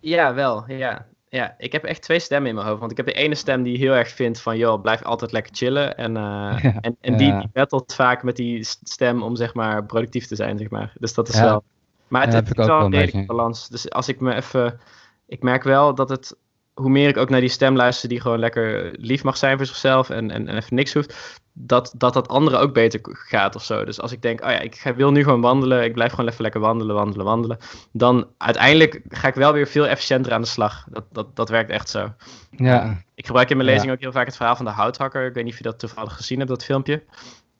Ja, 0.00 0.34
wel. 0.34 0.64
Ja. 0.66 1.06
Ja, 1.34 1.54
ik 1.58 1.72
heb 1.72 1.84
echt 1.84 2.02
twee 2.02 2.18
stemmen 2.18 2.48
in 2.48 2.54
mijn 2.54 2.66
hoofd. 2.66 2.80
Want 2.80 2.90
ik 2.90 2.96
heb 2.96 3.06
de 3.06 3.12
ene 3.12 3.34
stem 3.34 3.62
die 3.62 3.78
heel 3.78 3.92
erg 3.92 4.08
vindt 4.08 4.40
van, 4.40 4.56
joh, 4.56 4.80
blijf 4.80 5.02
altijd 5.02 5.32
lekker 5.32 5.54
chillen. 5.54 5.96
En, 5.96 6.10
uh, 6.10 6.58
ja, 6.62 6.80
en, 6.80 6.96
en 7.00 7.16
die, 7.16 7.38
die 7.38 7.48
battelt 7.52 7.94
vaak 7.94 8.22
met 8.22 8.36
die 8.36 8.64
stem 8.82 9.22
om, 9.22 9.36
zeg 9.36 9.54
maar, 9.54 9.84
productief 9.84 10.26
te 10.26 10.36
zijn, 10.36 10.58
zeg 10.58 10.70
maar. 10.70 10.92
Dus 10.98 11.14
dat 11.14 11.28
is 11.28 11.40
wel... 11.40 11.62
Maar 12.08 12.24
het, 12.24 12.32
het 12.32 12.58
is 12.58 12.66
wel 12.66 12.80
een 12.80 12.90
redelijke 12.90 13.26
balans. 13.26 13.68
Dus 13.68 13.90
als 13.90 14.08
ik 14.08 14.20
me 14.20 14.34
even... 14.34 14.80
Ik 15.26 15.42
merk 15.42 15.62
wel 15.62 15.94
dat 15.94 16.08
het 16.08 16.36
hoe 16.74 16.90
meer 16.90 17.08
ik 17.08 17.16
ook 17.16 17.28
naar 17.28 17.40
die 17.40 17.48
stem 17.48 17.76
luister 17.76 18.08
die 18.08 18.20
gewoon 18.20 18.38
lekker 18.38 18.94
lief 18.98 19.22
mag 19.22 19.36
zijn 19.36 19.56
voor 19.56 19.66
zichzelf 19.66 20.10
en, 20.10 20.30
en, 20.30 20.48
en 20.48 20.56
even 20.56 20.76
niks 20.76 20.94
hoeft, 20.94 21.40
dat, 21.52 21.94
dat 21.96 22.12
dat 22.12 22.28
andere 22.28 22.56
ook 22.56 22.72
beter 22.72 23.00
gaat 23.02 23.54
of 23.54 23.64
zo. 23.64 23.84
Dus 23.84 24.00
als 24.00 24.12
ik 24.12 24.22
denk, 24.22 24.44
oh 24.44 24.50
ja, 24.50 24.60
ik 24.60 24.92
wil 24.96 25.10
nu 25.10 25.22
gewoon 25.22 25.40
wandelen, 25.40 25.84
ik 25.84 25.92
blijf 25.92 26.10
gewoon 26.10 26.28
even 26.28 26.42
lekker 26.42 26.60
wandelen, 26.60 26.94
wandelen, 26.94 27.26
wandelen, 27.26 27.58
dan 27.92 28.28
uiteindelijk 28.38 29.00
ga 29.08 29.28
ik 29.28 29.34
wel 29.34 29.52
weer 29.52 29.66
veel 29.66 29.86
efficiënter 29.86 30.32
aan 30.32 30.40
de 30.40 30.46
slag. 30.46 30.84
Dat, 30.90 31.04
dat, 31.12 31.36
dat 31.36 31.48
werkt 31.48 31.70
echt 31.70 31.88
zo. 31.88 32.12
Ja. 32.50 33.02
Ik 33.14 33.26
gebruik 33.26 33.50
in 33.50 33.56
mijn 33.56 33.68
lezing 33.68 33.92
ook 33.92 34.00
heel 34.00 34.12
vaak 34.12 34.26
het 34.26 34.36
verhaal 34.36 34.56
van 34.56 34.64
de 34.64 34.70
houthakker. 34.70 35.26
Ik 35.26 35.34
weet 35.34 35.44
niet 35.44 35.52
of 35.52 35.58
je 35.58 35.64
dat 35.64 35.78
toevallig 35.78 36.16
gezien 36.16 36.38
hebt, 36.38 36.50
dat 36.50 36.64
filmpje. 36.64 37.02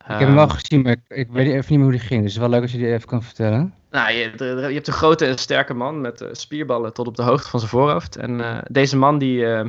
Ik 0.05 0.11
heb 0.11 0.29
hem 0.29 0.35
wel 0.35 0.47
ehm, 0.47 0.55
gezien, 0.55 0.83
maar 0.83 0.93
ik, 0.93 1.01
ik 1.09 1.29
weet 1.31 1.47
even 1.47 1.59
niet 1.59 1.69
meer 1.69 1.83
hoe 1.83 1.91
die 1.91 2.01
ging. 2.01 2.23
Dus 2.23 2.35
het 2.35 2.43
is 2.43 2.49
wel 2.49 2.49
leuk 2.49 2.63
als 2.63 2.73
je 2.73 2.79
die 2.79 2.93
even 2.93 3.09
kan 3.09 3.23
vertellen. 3.23 3.75
Nou, 3.91 4.13
je, 4.13 4.33
je 4.39 4.75
hebt 4.75 4.87
een 4.87 4.93
grote 4.93 5.27
en 5.27 5.39
sterke 5.39 5.75
man 5.75 6.01
met 6.01 6.21
uh, 6.21 6.29
spierballen 6.33 6.93
tot 6.93 7.07
op 7.07 7.17
de 7.17 7.23
hoogte 7.23 7.49
van 7.49 7.59
zijn 7.59 7.71
voorhoofd. 7.71 8.17
En 8.17 8.39
uh, 8.39 8.59
deze 8.71 8.97
man 8.97 9.19
die 9.19 9.39
uh, 9.39 9.65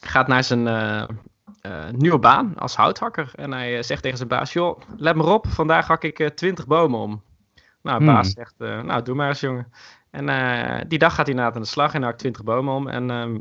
gaat 0.00 0.28
naar 0.28 0.44
zijn 0.44 0.62
nieuwe 1.90 2.18
baan 2.18 2.54
als 2.58 2.76
houthakker. 2.76 3.30
En 3.34 3.52
hij 3.52 3.82
zegt 3.82 4.02
tegen 4.02 4.16
zijn 4.16 4.28
baas, 4.28 4.52
joh, 4.52 4.80
let 4.96 5.14
maar 5.14 5.26
op, 5.26 5.46
vandaag 5.48 5.86
hak 5.86 6.04
ik 6.04 6.30
20 6.34 6.66
bomen 6.66 7.00
om. 7.00 7.22
Nou, 7.82 7.98
de 7.98 8.04
baas 8.04 8.32
hmm. 8.34 8.44
zegt, 8.44 8.84
nou, 8.84 9.02
doe 9.02 9.14
maar 9.14 9.28
eens, 9.28 9.40
jongen. 9.40 9.72
En 10.10 10.88
die 10.88 10.98
dag 10.98 11.14
gaat 11.14 11.26
hij 11.26 11.34
na 11.34 11.52
aan 11.52 11.60
de 11.60 11.66
slag 11.66 11.94
en 11.94 12.02
hakt 12.02 12.18
20 12.18 12.44
bomen 12.44 12.74
om. 12.74 12.88
En 12.88 13.10
ehm, 13.10 13.38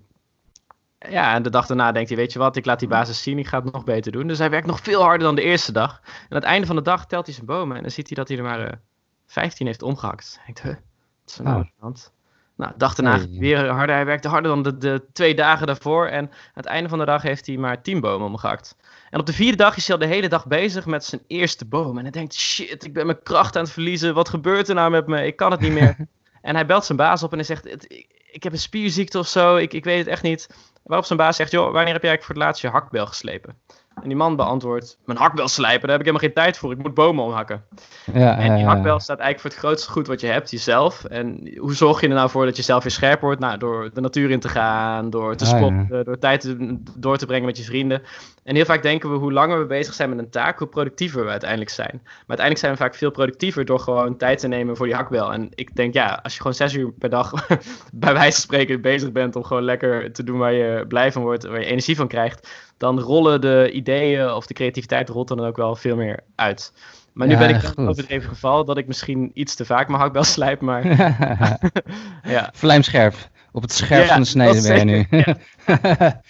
ja, 1.10 1.34
en 1.34 1.44
de 1.44 1.50
dag 1.50 1.66
daarna 1.66 1.92
denkt 1.92 2.10
hij, 2.10 2.18
weet 2.18 2.34
je 2.34 2.40
wat, 2.40 2.56
ik 2.56 2.66
laat 2.66 2.80
die 2.80 2.88
basis 2.88 3.24
zien, 3.24 3.40
ik 3.40 3.48
ga 3.48 3.62
het 3.62 3.72
nog 3.72 3.84
beter 3.84 4.12
doen. 4.12 4.28
Dus 4.28 4.38
hij 4.38 4.50
werkt 4.50 4.68
nog 4.68 4.80
veel 4.80 5.02
harder 5.02 5.28
dan 5.28 5.36
de 5.36 5.42
eerste 5.42 5.72
dag. 5.72 6.02
En 6.04 6.10
aan 6.30 6.38
het 6.38 6.44
einde 6.44 6.68
van 6.68 6.76
de 6.76 6.82
dag 6.82 7.06
telt 7.06 7.26
hij 7.26 7.36
zijn 7.36 7.46
bomen 7.46 7.76
en 7.76 7.82
dan 7.82 7.92
ziet 7.92 8.08
hij 8.08 8.16
dat 8.16 8.28
hij 8.28 8.38
er 8.38 8.44
maar 8.44 8.82
15 9.26 9.66
heeft 9.66 9.82
omgehakt. 9.82 10.40
Ik 10.48 10.56
denk, 10.56 10.68
huh, 10.68 10.84
wat 11.22 11.32
is 11.32 11.38
er 11.38 11.44
nou 11.44 11.56
oh. 11.56 11.62
aan 11.62 11.72
de 11.76 11.84
hand? 11.84 12.14
Nou, 12.56 12.72
de 12.72 12.78
dag 12.78 12.96
daarna 12.96 13.28
weer 13.30 13.68
harder. 13.70 13.96
Hij 13.96 14.06
werkte 14.06 14.28
harder 14.28 14.52
dan 14.52 14.64
de, 14.64 14.78
de 14.78 15.06
twee 15.14 15.36
dagen 15.36 15.68
daarvoor. 15.68 16.08
En 16.08 16.24
aan 16.30 16.38
het 16.54 16.66
einde 16.66 16.90
van 16.90 17.00
de 17.00 17.06
dag 17.06 17.22
heeft 17.22 17.46
hij 17.46 17.58
maar 17.58 17.82
10 17.82 18.00
bomen 18.00 18.28
omgehakt. 18.28 18.78
En 19.10 19.20
op 19.20 19.26
de 19.26 19.34
vierde 19.34 19.58
dag 19.58 19.78
is 19.78 19.88
hij 19.88 19.96
al 19.96 20.02
de 20.02 20.14
hele 20.14 20.30
dag 20.30 20.48
bezig 20.48 20.86
met 20.86 21.06
zijn 21.06 21.22
eerste 21.28 21.66
boom. 21.66 21.98
En 21.98 22.04
hij 22.04 22.12
denkt, 22.12 22.34
shit, 22.34 22.86
ik 22.86 22.94
ben 22.94 23.06
mijn 23.06 23.24
kracht 23.24 23.56
aan 23.56 23.64
het 23.64 23.72
verliezen. 23.72 24.14
Wat 24.14 24.30
gebeurt 24.30 24.70
er 24.70 24.76
nou 24.76 24.92
met 24.92 25.08
me? 25.08 25.26
Ik 25.26 25.36
kan 25.36 25.52
het 25.52 25.60
niet 25.60 25.72
meer. 25.72 25.96
en 26.42 26.56
hij 26.56 26.66
belt 26.66 26.86
zijn 26.86 26.98
baas 26.98 27.24
op 27.24 27.32
en 27.32 27.38
hij 27.38 27.46
zegt, 27.46 27.90
ik, 28.32 28.44
heb 28.44 28.52
een 28.52 28.60
spierziekte 28.60 29.20
of 29.20 29.28
zo. 29.28 29.56
Ik, 29.56 29.74
ik 29.74 29.84
weet 29.84 29.98
het 29.98 30.08
echt 30.08 30.24
niet. 30.24 30.50
Waarop 30.84 31.06
zijn 31.06 31.20
baas 31.20 31.36
zegt, 31.36 31.52
joh, 31.52 31.72
wanneer 31.72 31.94
heb 31.94 32.04
jij 32.04 32.18
voor 32.18 32.36
het 32.36 32.44
laatst 32.44 32.62
je 32.62 32.68
hakbel 32.68 33.06
geslepen? 33.06 33.58
En 34.02 34.08
die 34.08 34.18
man 34.18 34.36
beantwoordt, 34.36 34.98
mijn 35.06 35.20
hakbel 35.20 35.48
slijpen, 35.48 35.82
daar 35.82 35.98
heb 35.98 36.00
ik 36.00 36.06
helemaal 36.06 36.28
geen 36.28 36.44
tijd 36.44 36.58
voor. 36.58 36.72
Ik 36.72 36.78
moet 36.78 36.94
bomen 36.94 37.24
omhakken. 37.24 37.66
Ja, 38.14 38.38
en 38.38 38.56
die 38.56 38.66
hakbel 38.66 39.00
staat 39.00 39.20
eigenlijk 39.20 39.40
voor 39.40 39.50
het 39.50 39.60
grootste 39.60 39.92
goed 39.92 40.08
wat 40.08 40.22
je 40.22 40.28
hebt, 40.28 40.52
jezelf. 40.52 41.04
En 41.04 41.58
hoe 41.58 41.74
zorg 41.74 42.02
je 42.02 42.08
er 42.08 42.14
nou 42.14 42.30
voor 42.30 42.46
dat 42.46 42.56
je 42.56 42.62
zelf 42.62 42.84
weer 42.84 42.92
scherp 42.92 43.22
wordt? 43.22 43.40
Nou, 43.40 43.58
door 43.58 43.90
de 43.94 44.02
natuur 44.02 44.32
in 44.32 44.40
te 44.40 44.50
gaan, 44.50 45.10
door 45.10 45.36
te 45.36 45.46
sporten, 45.46 46.06
door 46.06 46.20
tijd 46.20 46.56
door 46.98 47.18
te 47.18 47.26
brengen 47.26 47.46
met 47.46 47.58
je 47.58 47.64
vrienden. 47.64 48.02
En 48.44 48.56
heel 48.56 48.66
vaak 48.66 48.82
denken 48.82 49.12
we, 49.12 49.18
hoe 49.18 49.34
langer 49.34 49.60
we 49.60 49.66
bezig 49.66 49.94
zijn 49.94 50.10
met 50.10 50.18
een 50.18 50.30
taak, 50.30 50.60
hoe 50.60 50.68
productiever 50.68 51.24
we 51.24 51.30
uiteindelijk 51.30 51.70
zijn. 51.70 52.00
Maar 52.04 52.38
uiteindelijk 52.38 52.60
zijn 52.60 52.72
we 52.72 52.78
vaak 52.78 52.96
veel 52.96 53.12
productiever 53.12 53.66
door 53.66 53.80
gewoon 53.80 54.18
tijd 54.18 54.40
te 54.40 54.48
nemen 54.48 54.78
voor 54.78 54.86
die 54.86 54.96
hakbel. 54.96 55.34
En 55.34 55.50
ik 55.56 55.76
denk, 55.76 55.94
ja, 55.94 56.20
als 56.24 56.34
je 56.34 56.38
gewoon 56.38 56.56
zes 56.56 56.74
uur 56.74 56.92
per 56.92 57.10
dag 57.10 57.32
bij 57.94 58.14
wijze 58.14 58.32
van 58.32 58.42
spreken 58.42 58.82
bezig 58.82 59.12
bent 59.12 59.36
om 59.36 59.44
gewoon 59.44 59.64
lekker 59.64 60.14
te 60.14 60.24
doen 60.24 60.38
waar 60.38 60.54
je 60.54 60.86
blij 60.88 61.12
van 61.12 61.22
wordt, 61.22 61.44
waar 61.44 61.60
je 61.60 61.66
energie 61.66 61.96
van 61.96 62.08
krijgt, 62.08 62.50
dan 62.78 63.00
rollen 63.00 63.42
de 63.42 63.72
ideeën 63.72 64.32
of 64.32 64.46
de 64.48 64.54
creativiteit 64.54 65.10
rolt 65.10 65.28
dan 65.28 65.40
ook 65.40 65.58
wel 65.58 65.76
veel 65.76 65.96
meer 65.96 66.20
uit. 66.36 66.74
Maar 67.14 67.28
nu 67.28 67.38
ben 67.38 67.50
ik 67.50 67.72
over 67.76 68.02
het 68.02 68.10
even 68.10 68.30
geval 68.30 68.66
dat 68.66 68.78
ik 68.78 68.88
misschien 68.88 69.32
iets 69.34 69.56
te 69.56 69.66
vaak 69.66 69.88
mijn 69.88 70.02
hakbel 70.02 70.24
slijp, 70.34 70.62
maar... 70.62 70.86
ja. 72.36 72.50
Vlijmscherp. 72.54 73.16
Op 73.52 73.62
het 73.62 73.74
scherp 73.74 74.08
van 74.08 74.22
de 74.22 74.28
snede 74.28 74.62
ben 74.62 74.78
je 74.78 74.86
nu. 74.86 75.24
ja. 75.24 76.22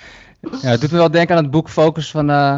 Ja, 0.51 0.69
het 0.69 0.81
doet 0.81 0.91
me 0.91 0.97
wel 0.97 1.11
denken 1.11 1.35
aan 1.35 1.43
het 1.43 1.51
boek 1.51 1.69
Focus 1.69 2.11
van 2.11 2.29
uh, 2.29 2.57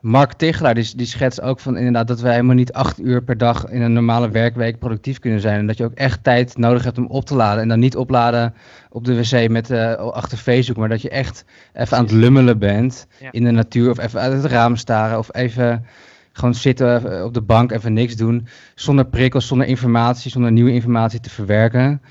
Mark 0.00 0.32
Tichelaar. 0.32 0.74
Die, 0.74 0.96
die 0.96 1.06
schetst 1.06 1.40
ook 1.40 1.60
van 1.60 1.76
inderdaad 1.76 2.08
dat 2.08 2.20
wij 2.20 2.32
helemaal 2.32 2.54
niet 2.54 2.72
acht 2.72 3.00
uur 3.00 3.22
per 3.22 3.38
dag 3.38 3.68
in 3.68 3.82
een 3.82 3.92
normale 3.92 4.30
werkweek 4.30 4.78
productief 4.78 5.18
kunnen 5.18 5.40
zijn. 5.40 5.58
En 5.58 5.66
dat 5.66 5.76
je 5.76 5.84
ook 5.84 5.94
echt 5.94 6.24
tijd 6.24 6.56
nodig 6.56 6.84
hebt 6.84 6.98
om 6.98 7.06
op 7.06 7.24
te 7.24 7.34
laden. 7.34 7.62
En 7.62 7.68
dan 7.68 7.78
niet 7.78 7.96
opladen 7.96 8.54
op 8.90 9.04
de 9.04 9.16
wc 9.16 9.48
met 9.48 9.70
uh, 9.70 9.94
achter 9.94 10.38
Facebook, 10.38 10.76
maar 10.76 10.88
dat 10.88 11.02
je 11.02 11.10
echt 11.10 11.44
even 11.72 11.96
aan 11.96 12.02
het 12.02 12.12
lummelen 12.12 12.58
bent 12.58 13.06
in 13.30 13.44
de 13.44 13.50
natuur. 13.50 13.90
Of 13.90 13.98
even 13.98 14.20
uit 14.20 14.42
het 14.42 14.52
raam 14.52 14.76
staren. 14.76 15.18
Of 15.18 15.34
even 15.34 15.86
gewoon 16.32 16.54
zitten 16.54 17.12
eh, 17.12 17.24
op 17.24 17.34
de 17.34 17.40
bank, 17.40 17.72
even 17.72 17.92
niks 17.92 18.16
doen. 18.16 18.46
Zonder 18.74 19.06
prikkels, 19.06 19.46
zonder 19.46 19.66
informatie, 19.66 20.30
zonder 20.30 20.52
nieuwe 20.52 20.72
informatie 20.72 21.20
te 21.20 21.30
verwerken. 21.30 22.02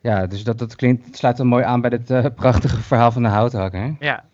Ja, 0.00 0.26
dus 0.26 0.44
dat, 0.44 0.58
dat 0.58 0.76
klinkt, 0.76 1.16
sluit 1.16 1.38
wel 1.38 1.46
mooi 1.46 1.64
aan 1.64 1.80
bij 1.80 1.90
dit 1.90 2.10
uh, 2.10 2.24
prachtige 2.34 2.80
verhaal 2.80 3.12
van 3.12 3.22
de 3.22 3.28
houthakker. 3.28 3.96
Ja. 3.98 4.24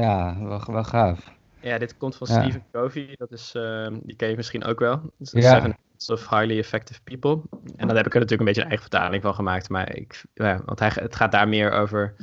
Ja, 0.00 0.36
wel, 0.40 0.62
wel 0.66 0.84
gaaf. 0.84 1.32
Ja, 1.60 1.78
dit 1.78 1.96
komt 1.96 2.16
van 2.16 2.26
Stephen 2.26 2.62
Covey. 2.72 3.14
Dat 3.18 3.32
is, 3.32 3.54
uh, 3.56 3.86
die 4.02 4.16
ken 4.16 4.28
je 4.28 4.36
misschien 4.36 4.64
ook 4.64 4.78
wel. 4.78 5.00
Ja. 5.16 5.54
Seven 5.54 5.76
of 6.06 6.28
Highly 6.28 6.58
Effective 6.58 7.00
People. 7.04 7.40
En 7.76 7.86
dan 7.86 7.96
heb 7.96 8.06
ik 8.06 8.14
er 8.14 8.20
natuurlijk 8.20 8.40
een 8.40 8.44
beetje 8.44 8.60
een 8.60 8.68
eigen 8.68 8.88
vertaling 8.90 9.22
van 9.22 9.34
gemaakt. 9.34 9.68
Maar 9.68 9.96
ik, 9.96 10.24
ja, 10.34 10.60
want 10.64 10.78
hij, 10.78 10.90
het 10.94 11.16
gaat 11.16 11.32
daar 11.32 11.48
meer 11.48 11.70
over... 11.70 12.14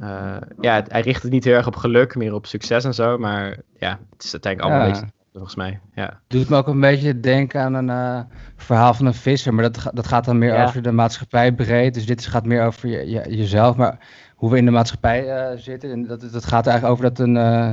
Uh, 0.00 0.36
ja, 0.60 0.84
hij 0.88 1.00
richt 1.00 1.22
het 1.22 1.32
niet 1.32 1.44
heel 1.44 1.54
erg 1.54 1.66
op 1.66 1.76
geluk, 1.76 2.14
meer 2.14 2.34
op 2.34 2.46
succes 2.46 2.84
en 2.84 2.94
zo. 2.94 3.18
Maar 3.18 3.56
ja, 3.78 3.98
het 4.10 4.24
is 4.24 4.32
uiteindelijk 4.32 4.72
allemaal 4.72 4.86
een 4.86 4.92
beetje 4.92 5.12
volgens 5.32 5.54
mij. 5.54 5.80
Ja. 5.94 6.20
Doet 6.26 6.48
me 6.48 6.56
ook 6.56 6.66
een 6.66 6.80
beetje 6.80 7.20
denken 7.20 7.60
aan 7.60 7.74
een 7.74 7.88
uh, 7.88 8.20
verhaal 8.56 8.94
van 8.94 9.06
een 9.06 9.14
visser, 9.14 9.54
maar 9.54 9.72
dat, 9.72 9.90
dat 9.94 10.06
gaat 10.06 10.24
dan 10.24 10.38
meer 10.38 10.64
over 10.64 10.82
de 10.82 10.92
maatschappij 10.92 11.52
breed. 11.52 11.94
Dus 11.94 12.06
dit 12.06 12.26
gaat 12.26 12.46
meer 12.46 12.64
over 12.64 12.88
je, 12.88 13.10
je, 13.10 13.36
jezelf, 13.36 13.76
maar 13.76 13.98
hoe 14.42 14.50
we 14.50 14.56
in 14.56 14.64
de 14.64 14.70
maatschappij 14.70 15.26
uh, 15.26 15.58
zitten. 15.58 15.90
En 15.90 16.06
dat, 16.06 16.20
dat 16.32 16.44
gaat 16.44 16.66
eigenlijk 16.66 16.98
over 16.98 17.14
dat 17.14 17.26
een, 17.26 17.36
uh, 17.36 17.70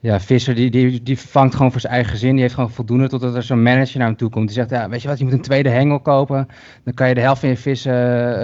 Ja, 0.00 0.20
Visser 0.20 0.54
die, 0.54 0.70
die, 0.70 1.02
die 1.02 1.18
vangt 1.18 1.54
gewoon 1.54 1.70
voor 1.70 1.80
zijn 1.80 1.92
eigen 1.92 2.10
gezin. 2.10 2.32
Die 2.32 2.40
heeft 2.40 2.54
gewoon 2.54 2.70
voldoende 2.70 3.08
totdat 3.08 3.34
er 3.34 3.42
zo'n 3.42 3.62
manager 3.62 3.98
naar 3.98 4.06
hem 4.06 4.16
toe 4.16 4.30
komt. 4.30 4.46
Die 4.46 4.56
zegt, 4.56 4.70
ja, 4.70 4.88
weet 4.88 5.02
je 5.02 5.08
wat, 5.08 5.18
je 5.18 5.24
moet 5.24 5.32
een 5.32 5.40
tweede 5.40 5.68
hengel 5.68 6.00
kopen. 6.00 6.48
Dan 6.84 6.94
kan 6.94 7.08
je 7.08 7.14
de 7.14 7.20
helft 7.20 7.40
van 7.40 7.48
je 7.48 7.56
vissen 7.56 7.92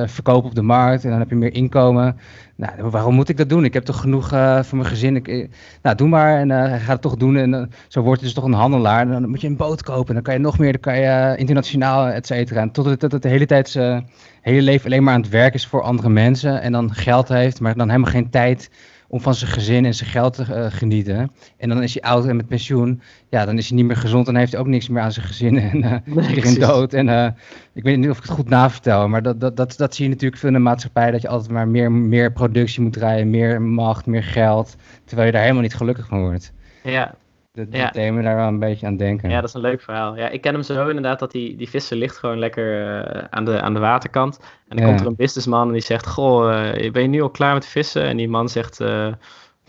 uh, 0.00 0.09
verkopen 0.09 0.48
op 0.48 0.55
de 0.55 0.62
markt. 0.62 1.05
En 1.05 1.11
dan 1.11 1.18
heb 1.18 1.28
je 1.28 1.34
meer 1.34 1.55
inkomen. 1.55 2.16
Nou, 2.57 2.90
waarom 2.90 3.14
moet 3.14 3.28
ik 3.28 3.36
dat 3.36 3.48
doen? 3.48 3.64
Ik 3.64 3.72
heb 3.74 3.84
toch 3.84 4.00
genoeg 4.00 4.32
uh, 4.32 4.62
voor 4.62 4.78
mijn 4.78 4.90
gezin. 4.90 5.16
Ik, 5.16 5.48
nou, 5.82 5.96
doe 5.96 6.09
maar. 6.09 6.38
En 6.38 6.50
hij 6.50 6.78
gaat 6.78 6.92
het 6.92 7.02
toch 7.02 7.16
doen. 7.16 7.36
En 7.36 7.70
zo 7.88 8.00
wordt 8.00 8.20
het 8.20 8.28
dus 8.28 8.42
toch 8.42 8.44
een 8.44 8.59
handelaar. 8.59 9.00
En 9.00 9.11
dan 9.11 9.28
moet 9.28 9.40
je 9.40 9.48
een 9.48 9.57
boot 9.57 9.82
kopen. 9.82 10.14
Dan 10.14 10.22
kan 10.22 10.34
je 10.34 10.40
nog 10.40 10.59
meer. 10.59 10.72
Dan 10.72 10.80
kan 10.80 10.98
je 10.98 11.34
internationaal, 11.36 12.09
et 12.09 12.26
cetera. 12.26 12.61
En 12.61 12.70
totdat 12.70 13.02
het, 13.02 13.12
het 13.12 13.22
de 13.22 13.28
hele 13.28 13.46
tijd 13.46 13.68
zijn 13.68 14.09
hele 14.40 14.62
leven 14.62 14.86
alleen 14.86 15.02
maar 15.02 15.14
aan 15.14 15.20
het 15.20 15.30
werk 15.30 15.55
is 15.55 15.66
voor 15.66 15.82
andere 15.82 16.09
mensen. 16.09 16.62
En 16.62 16.72
dan 16.72 16.94
geld 16.94 17.28
heeft, 17.28 17.61
maar 17.61 17.76
dan 17.76 17.88
helemaal 17.88 18.11
geen 18.11 18.30
tijd 18.30 18.70
om 19.14 19.20
van 19.20 19.34
zijn 19.34 19.50
gezin 19.50 19.84
en 19.84 19.94
zijn 19.94 20.10
geld 20.10 20.34
te 20.34 20.44
uh, 20.48 20.66
genieten. 20.68 21.32
En 21.56 21.68
dan 21.68 21.82
is 21.82 21.94
hij 21.94 22.02
oud 22.02 22.26
en 22.26 22.36
met 22.36 22.46
pensioen. 22.46 23.00
Ja, 23.28 23.44
dan 23.44 23.58
is 23.58 23.68
hij 23.68 23.76
niet 23.76 23.86
meer 23.86 23.96
gezond 23.96 24.28
en 24.28 24.36
heeft 24.36 24.52
hij 24.52 24.60
ook 24.60 24.66
niks 24.66 24.88
meer 24.88 25.02
aan 25.02 25.12
zijn 25.12 25.26
gezin. 25.26 25.58
En 25.58 25.76
uh, 25.76 25.90
nee, 26.04 26.28
iedereen 26.28 26.58
dood. 26.58 26.92
En 26.92 27.08
uh, 27.08 27.28
ik 27.72 27.82
weet 27.82 27.98
niet 27.98 28.10
of 28.10 28.16
ik 28.16 28.22
het 28.22 28.32
goed 28.32 28.48
navertel. 28.48 29.08
Maar 29.08 29.22
dat, 29.22 29.40
dat, 29.40 29.56
dat, 29.56 29.74
dat 29.76 29.94
zie 29.94 30.04
je 30.04 30.10
natuurlijk 30.10 30.40
veel 30.40 30.48
in 30.48 30.54
de 30.54 30.60
maatschappij. 30.60 31.10
Dat 31.10 31.22
je 31.22 31.28
altijd 31.28 31.50
maar 31.50 31.68
meer, 31.68 31.92
meer 31.92 32.32
productie 32.32 32.82
moet 32.82 32.92
draaien. 32.92 33.30
Meer 33.30 33.62
macht, 33.62 34.06
meer 34.06 34.24
geld. 34.24 34.76
Terwijl 35.04 35.26
je 35.26 35.32
daar 35.32 35.42
helemaal 35.42 35.62
niet 35.62 35.74
gelukkig 35.74 36.06
van 36.06 36.20
wordt. 36.20 36.52
Ja, 36.82 37.14
dat, 37.55 37.66
ja. 37.70 38.12
me 38.12 38.22
daar 38.22 38.36
wel 38.36 38.48
een 38.48 38.59
beetje 38.59 38.86
aan 38.86 38.96
denken. 38.96 39.30
Ja, 39.30 39.40
dat 39.40 39.48
is 39.48 39.55
een 39.55 39.61
leuk 39.61 39.80
verhaal. 39.80 40.16
Ja, 40.16 40.28
ik 40.28 40.40
ken 40.40 40.52
hem 40.52 40.62
zo 40.62 40.88
inderdaad 40.88 41.18
dat 41.18 41.30
die, 41.30 41.57
die 41.57 41.68
vissen 41.68 41.96
ligt 41.96 42.16
gewoon 42.16 42.38
lekker 42.38 42.80
uh, 42.80 43.24
aan, 43.30 43.44
de, 43.44 43.61
aan 43.61 43.74
de 43.74 43.80
waterkant. 43.80 44.38
En 44.68 44.76
dan 44.76 44.78
ja. 44.78 44.86
komt 44.86 45.00
er 45.00 45.07
een 45.07 45.16
businessman 45.16 45.66
en 45.66 45.72
die 45.72 45.82
zegt, 45.82 46.07
goh, 46.07 46.74
uh, 46.74 46.90
ben 46.90 47.02
je 47.02 47.09
nu 47.09 47.22
al 47.22 47.30
klaar 47.30 47.55
met 47.55 47.66
vissen? 47.66 48.05
En 48.05 48.16
die 48.16 48.28
man 48.28 48.48
zegt, 48.48 48.80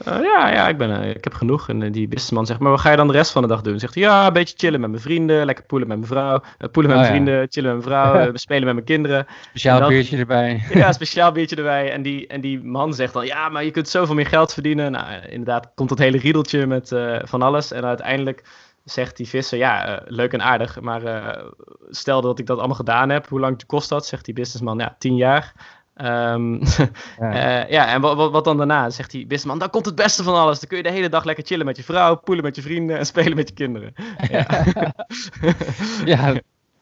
uh, 0.07 0.17
uh, 0.17 0.23
ja, 0.23 0.49
ja 0.49 0.67
ik, 0.67 0.77
ben, 0.77 0.89
uh, 0.89 1.09
ik 1.09 1.23
heb 1.23 1.33
genoeg. 1.33 1.69
En 1.69 1.81
uh, 1.81 1.91
die 1.91 2.07
businessman 2.07 2.45
zegt, 2.45 2.59
maar 2.59 2.71
wat 2.71 2.79
ga 2.79 2.91
je 2.91 2.97
dan 2.97 3.07
de 3.07 3.13
rest 3.13 3.31
van 3.31 3.41
de 3.41 3.47
dag 3.47 3.61
doen? 3.61 3.79
Zegt 3.79 3.93
hij, 3.93 4.03
ja, 4.03 4.27
een 4.27 4.33
beetje 4.33 4.55
chillen 4.57 4.79
met 4.79 4.89
mijn 4.89 5.01
vrienden, 5.01 5.45
lekker 5.45 5.65
poelen 5.65 5.87
met 5.87 5.97
mijn 5.97 6.09
vrouw, 6.09 6.41
poelen 6.71 6.71
met 6.71 6.83
Oh, 6.83 6.87
mijn 6.87 7.03
ja. 7.03 7.09
vrienden, 7.09 7.47
chillen 7.49 7.75
met 7.75 7.85
mijn 7.85 8.03
vrouw, 8.03 8.31
spelen 8.33 8.65
met 8.65 8.73
mijn 8.73 8.85
kinderen. 8.85 9.27
Speciaal 9.49 9.87
biertje 9.87 10.17
erbij. 10.17 10.63
Ja, 10.73 10.91
speciaal 10.91 11.31
biertje 11.31 11.55
erbij. 11.55 11.91
En 11.91 12.01
die, 12.01 12.27
en 12.27 12.41
die 12.41 12.63
man 12.63 12.93
zegt 12.93 13.13
dan, 13.13 13.25
ja, 13.25 13.49
maar 13.49 13.63
je 13.63 13.71
kunt 13.71 13.89
zoveel 13.89 14.15
meer 14.15 14.27
geld 14.27 14.53
verdienen. 14.53 14.91
Nou, 14.91 15.07
eh, 15.07 15.31
inderdaad, 15.31 15.71
komt 15.75 15.89
dat 15.89 15.97
hele 15.97 16.17
riedeltje 16.17 16.67
met 16.67 16.91
eh, 16.91 17.15
van 17.23 17.41
alles. 17.41 17.71
En 17.71 17.85
uiteindelijk 17.85 18.43
zegt 18.85 19.17
die 19.17 19.27
visser, 19.27 19.57
ja, 19.57 19.87
eh, 19.87 20.01
leuk 20.05 20.33
en 20.33 20.41
aardig. 20.41 20.81
Maar 20.81 21.03
eh, 21.03 21.45
stel 21.89 22.21
dat 22.21 22.39
ik 22.39 22.45
dat 22.45 22.57
allemaal 22.57 22.75
gedaan 22.75 23.09
heb, 23.09 23.27
hoe 23.27 23.39
lang 23.39 23.65
kost 23.65 23.89
dat? 23.89 24.05
Zegt 24.05 24.25
die 24.25 24.33
businessman, 24.33 24.77
ja, 24.77 24.95
tien 24.99 25.15
jaar. 25.15 25.53
Ehm, 25.95 26.53
Ja. 27.19 27.63
eh, 27.63 27.69
ja, 27.71 27.87
en 27.93 28.01
wat, 28.01 28.15
wat, 28.15 28.31
wat 28.31 28.43
dan 28.43 28.57
daarna? 28.57 28.89
Zegt 28.89 29.11
die 29.11 29.21
businessman, 29.21 29.59
dan 29.59 29.69
komt 29.69 29.85
het 29.85 29.95
beste 29.95 30.23
van 30.23 30.35
alles. 30.35 30.59
Dan 30.59 30.67
kun 30.69 30.77
je 30.77 30.83
de 30.83 30.91
hele 30.91 31.09
dag 31.09 31.23
lekker 31.23 31.45
chillen 31.45 31.65
met 31.65 31.77
je 31.77 31.83
vrouw, 31.83 32.15
poelen 32.15 32.43
met 32.43 32.55
je 32.55 32.61
vrienden 32.61 32.97
en 32.97 33.05
spelen 33.15 33.35
met 33.35 33.47
je 33.49 33.53
kinderen. 33.55 33.93
Ja, 34.29 34.45
ja, 36.05 36.33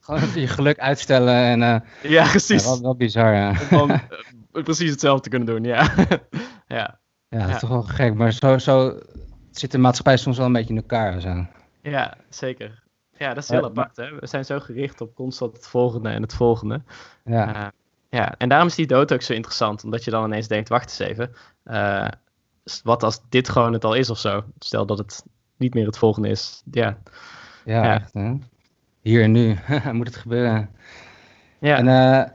gewoon 0.01 0.21
je 0.35 0.47
geluk 0.47 0.79
uitstellen. 0.79 1.35
En, 1.35 1.61
eh, 1.63 1.67
ja 2.01 2.23
ja, 2.23 2.29
precies. 2.29 2.63
wel, 2.63 2.81
wel 2.81 2.95
bizar, 2.95 3.33
ja. 3.33 3.49
Om 3.49 3.87
dan 3.87 3.89
eh, 4.53 4.63
precies 4.63 4.89
hetzelfde 4.89 5.23
te 5.23 5.29
kunnen 5.29 5.47
doen, 5.47 5.63
ja. 5.63 5.93
ja. 6.67 6.99
Ja, 7.29 7.39
dat 7.39 7.47
Ja. 7.47 7.53
is 7.53 7.59
toch 7.59 7.69
wel 7.69 7.81
gek. 7.83 8.13
Maar 8.13 8.31
zo, 8.31 8.57
zo 8.57 8.99
zit 9.51 9.71
de 9.71 9.77
maatschappij 9.77 10.17
soms 10.17 10.37
wel 10.37 10.45
een 10.45 10.51
beetje 10.53 10.69
in 10.73 10.79
elkaar. 10.81 11.19
Zo. 11.21 11.45
Ja, 11.81 12.13
zeker. 12.29 12.81
Ja, 13.17 13.33
dat 13.33 13.43
is 13.43 13.49
Ja, 13.49 13.55
heel 13.55 13.65
apart. 13.65 13.95
Hè? 13.95 14.15
We 14.19 14.27
zijn 14.27 14.45
zo 14.45 14.59
gericht 14.59 15.01
op 15.01 15.15
constant 15.15 15.53
het 15.55 15.67
volgende 15.67 16.09
en 16.09 16.21
het 16.21 16.33
volgende. 16.33 16.81
Ja. 17.25 17.71
Ja, 18.13 18.35
en 18.37 18.49
daarom 18.49 18.67
is 18.67 18.75
die 18.75 18.87
dood 18.87 19.13
ook 19.13 19.21
zo 19.21 19.33
interessant. 19.33 19.83
Omdat 19.83 20.03
je 20.03 20.11
dan 20.11 20.25
ineens 20.25 20.47
denkt, 20.47 20.69
wacht 20.69 20.83
eens 20.99 21.09
even. 21.09 21.31
eh, 21.63 22.07
wat 22.83 23.03
als 23.03 23.21
dit 23.29 23.49
gewoon 23.49 23.73
het 23.73 23.83
al 23.85 23.93
is 23.93 24.09
of 24.09 24.17
zo? 24.17 24.43
Stel 24.59 24.85
dat 24.85 24.97
het 24.97 25.23
niet 25.57 25.73
meer 25.73 25.85
het 25.85 25.97
volgende 25.97 26.29
is. 26.29 26.61
Ja, 26.71 26.97
Ja, 27.65 27.83
Ja. 27.83 27.93
echt 27.93 28.13
hè. 28.13 28.33
Hier 29.01 29.23
en 29.23 29.31
nu 29.31 29.57
moet 29.91 30.07
het 30.07 30.15
gebeuren. 30.15 30.69
ja. 31.59 31.77
En 31.77 31.87
eh, 31.87 32.29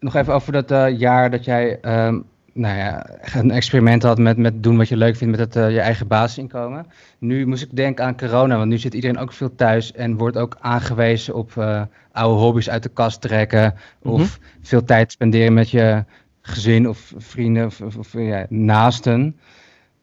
nog 0.00 0.14
even 0.14 0.34
over 0.34 0.52
dat 0.52 0.70
eh, 0.70 0.98
jaar 0.98 1.30
dat 1.30 1.44
jij 1.44 1.80
ehm, 1.80 2.20
nou 2.56 2.76
ja, 2.76 3.06
een 3.34 3.50
experiment 3.50 4.02
had 4.02 4.18
met, 4.18 4.36
met 4.36 4.62
doen 4.62 4.76
wat 4.76 4.88
je 4.88 4.96
leuk 4.96 5.16
vindt 5.16 5.38
met 5.38 5.54
het, 5.54 5.64
eh, 5.64 5.70
je 5.70 5.80
eigen 5.80 6.06
basisinkomen. 6.06 6.86
Nu 7.18 7.46
moest 7.46 7.62
ik 7.62 7.76
denken 7.76 8.04
aan 8.04 8.16
corona, 8.16 8.56
want 8.56 8.68
nu 8.68 8.78
zit 8.78 8.94
iedereen 8.94 9.18
ook 9.18 9.32
veel 9.32 9.54
thuis 9.54 9.92
en 9.92 10.16
wordt 10.16 10.36
ook 10.36 10.56
aangewezen 10.60 11.34
op 11.34 11.56
eh, 11.56 11.82
oude 12.12 12.40
hobby's 12.40 12.68
uit 12.68 12.82
de 12.82 12.88
kast 12.88 13.20
trekken. 13.20 13.74
Of 14.02 14.38
veel 14.62 14.84
tijd 14.84 15.12
spenderen 15.12 15.54
met 15.54 15.70
je 15.70 16.04
gezin 16.40 16.88
of 16.88 17.12
vrienden 17.16 17.66
of, 17.66 17.80
of, 17.80 17.96
of, 17.96 18.12
ja, 18.12 18.46
naasten. 18.48 19.36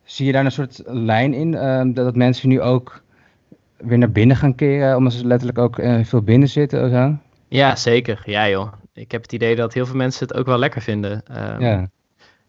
Zie 0.03 0.25
je 0.25 0.31
daar 0.31 0.45
een 0.45 0.51
soort 0.51 0.81
lijn 0.85 1.33
in, 1.33 1.55
ehm, 1.55 1.93
dat, 1.93 2.05
dat 2.05 2.15
mensen 2.15 2.49
nu 2.49 2.61
ook 2.61 3.03
weer 3.77 3.97
naar 3.97 4.11
binnen 4.11 4.37
gaan 4.37 4.55
keren, 4.55 4.95
omdat 4.95 5.13
ze 5.13 5.27
letterlijk 5.27 5.59
ook 5.59 5.79
eh, 5.79 5.99
veel 6.03 6.21
binnen 6.21 6.49
zitten 6.49 6.83
of 6.83 6.91
zo? 6.91 7.17
ja, 7.47 7.75
zeker. 7.75 8.21
Ja 8.25 8.49
joh. 8.49 8.73
Ik 8.93 9.11
heb 9.11 9.21
het 9.21 9.33
idee 9.33 9.55
dat 9.55 9.73
heel 9.73 9.85
veel 9.85 9.95
mensen 9.95 10.27
het 10.27 10.37
ook 10.37 10.45
wel 10.45 10.57
lekker 10.57 10.81
vinden. 10.81 11.23
Ehm, 11.25 11.61
Ja. 11.61 11.89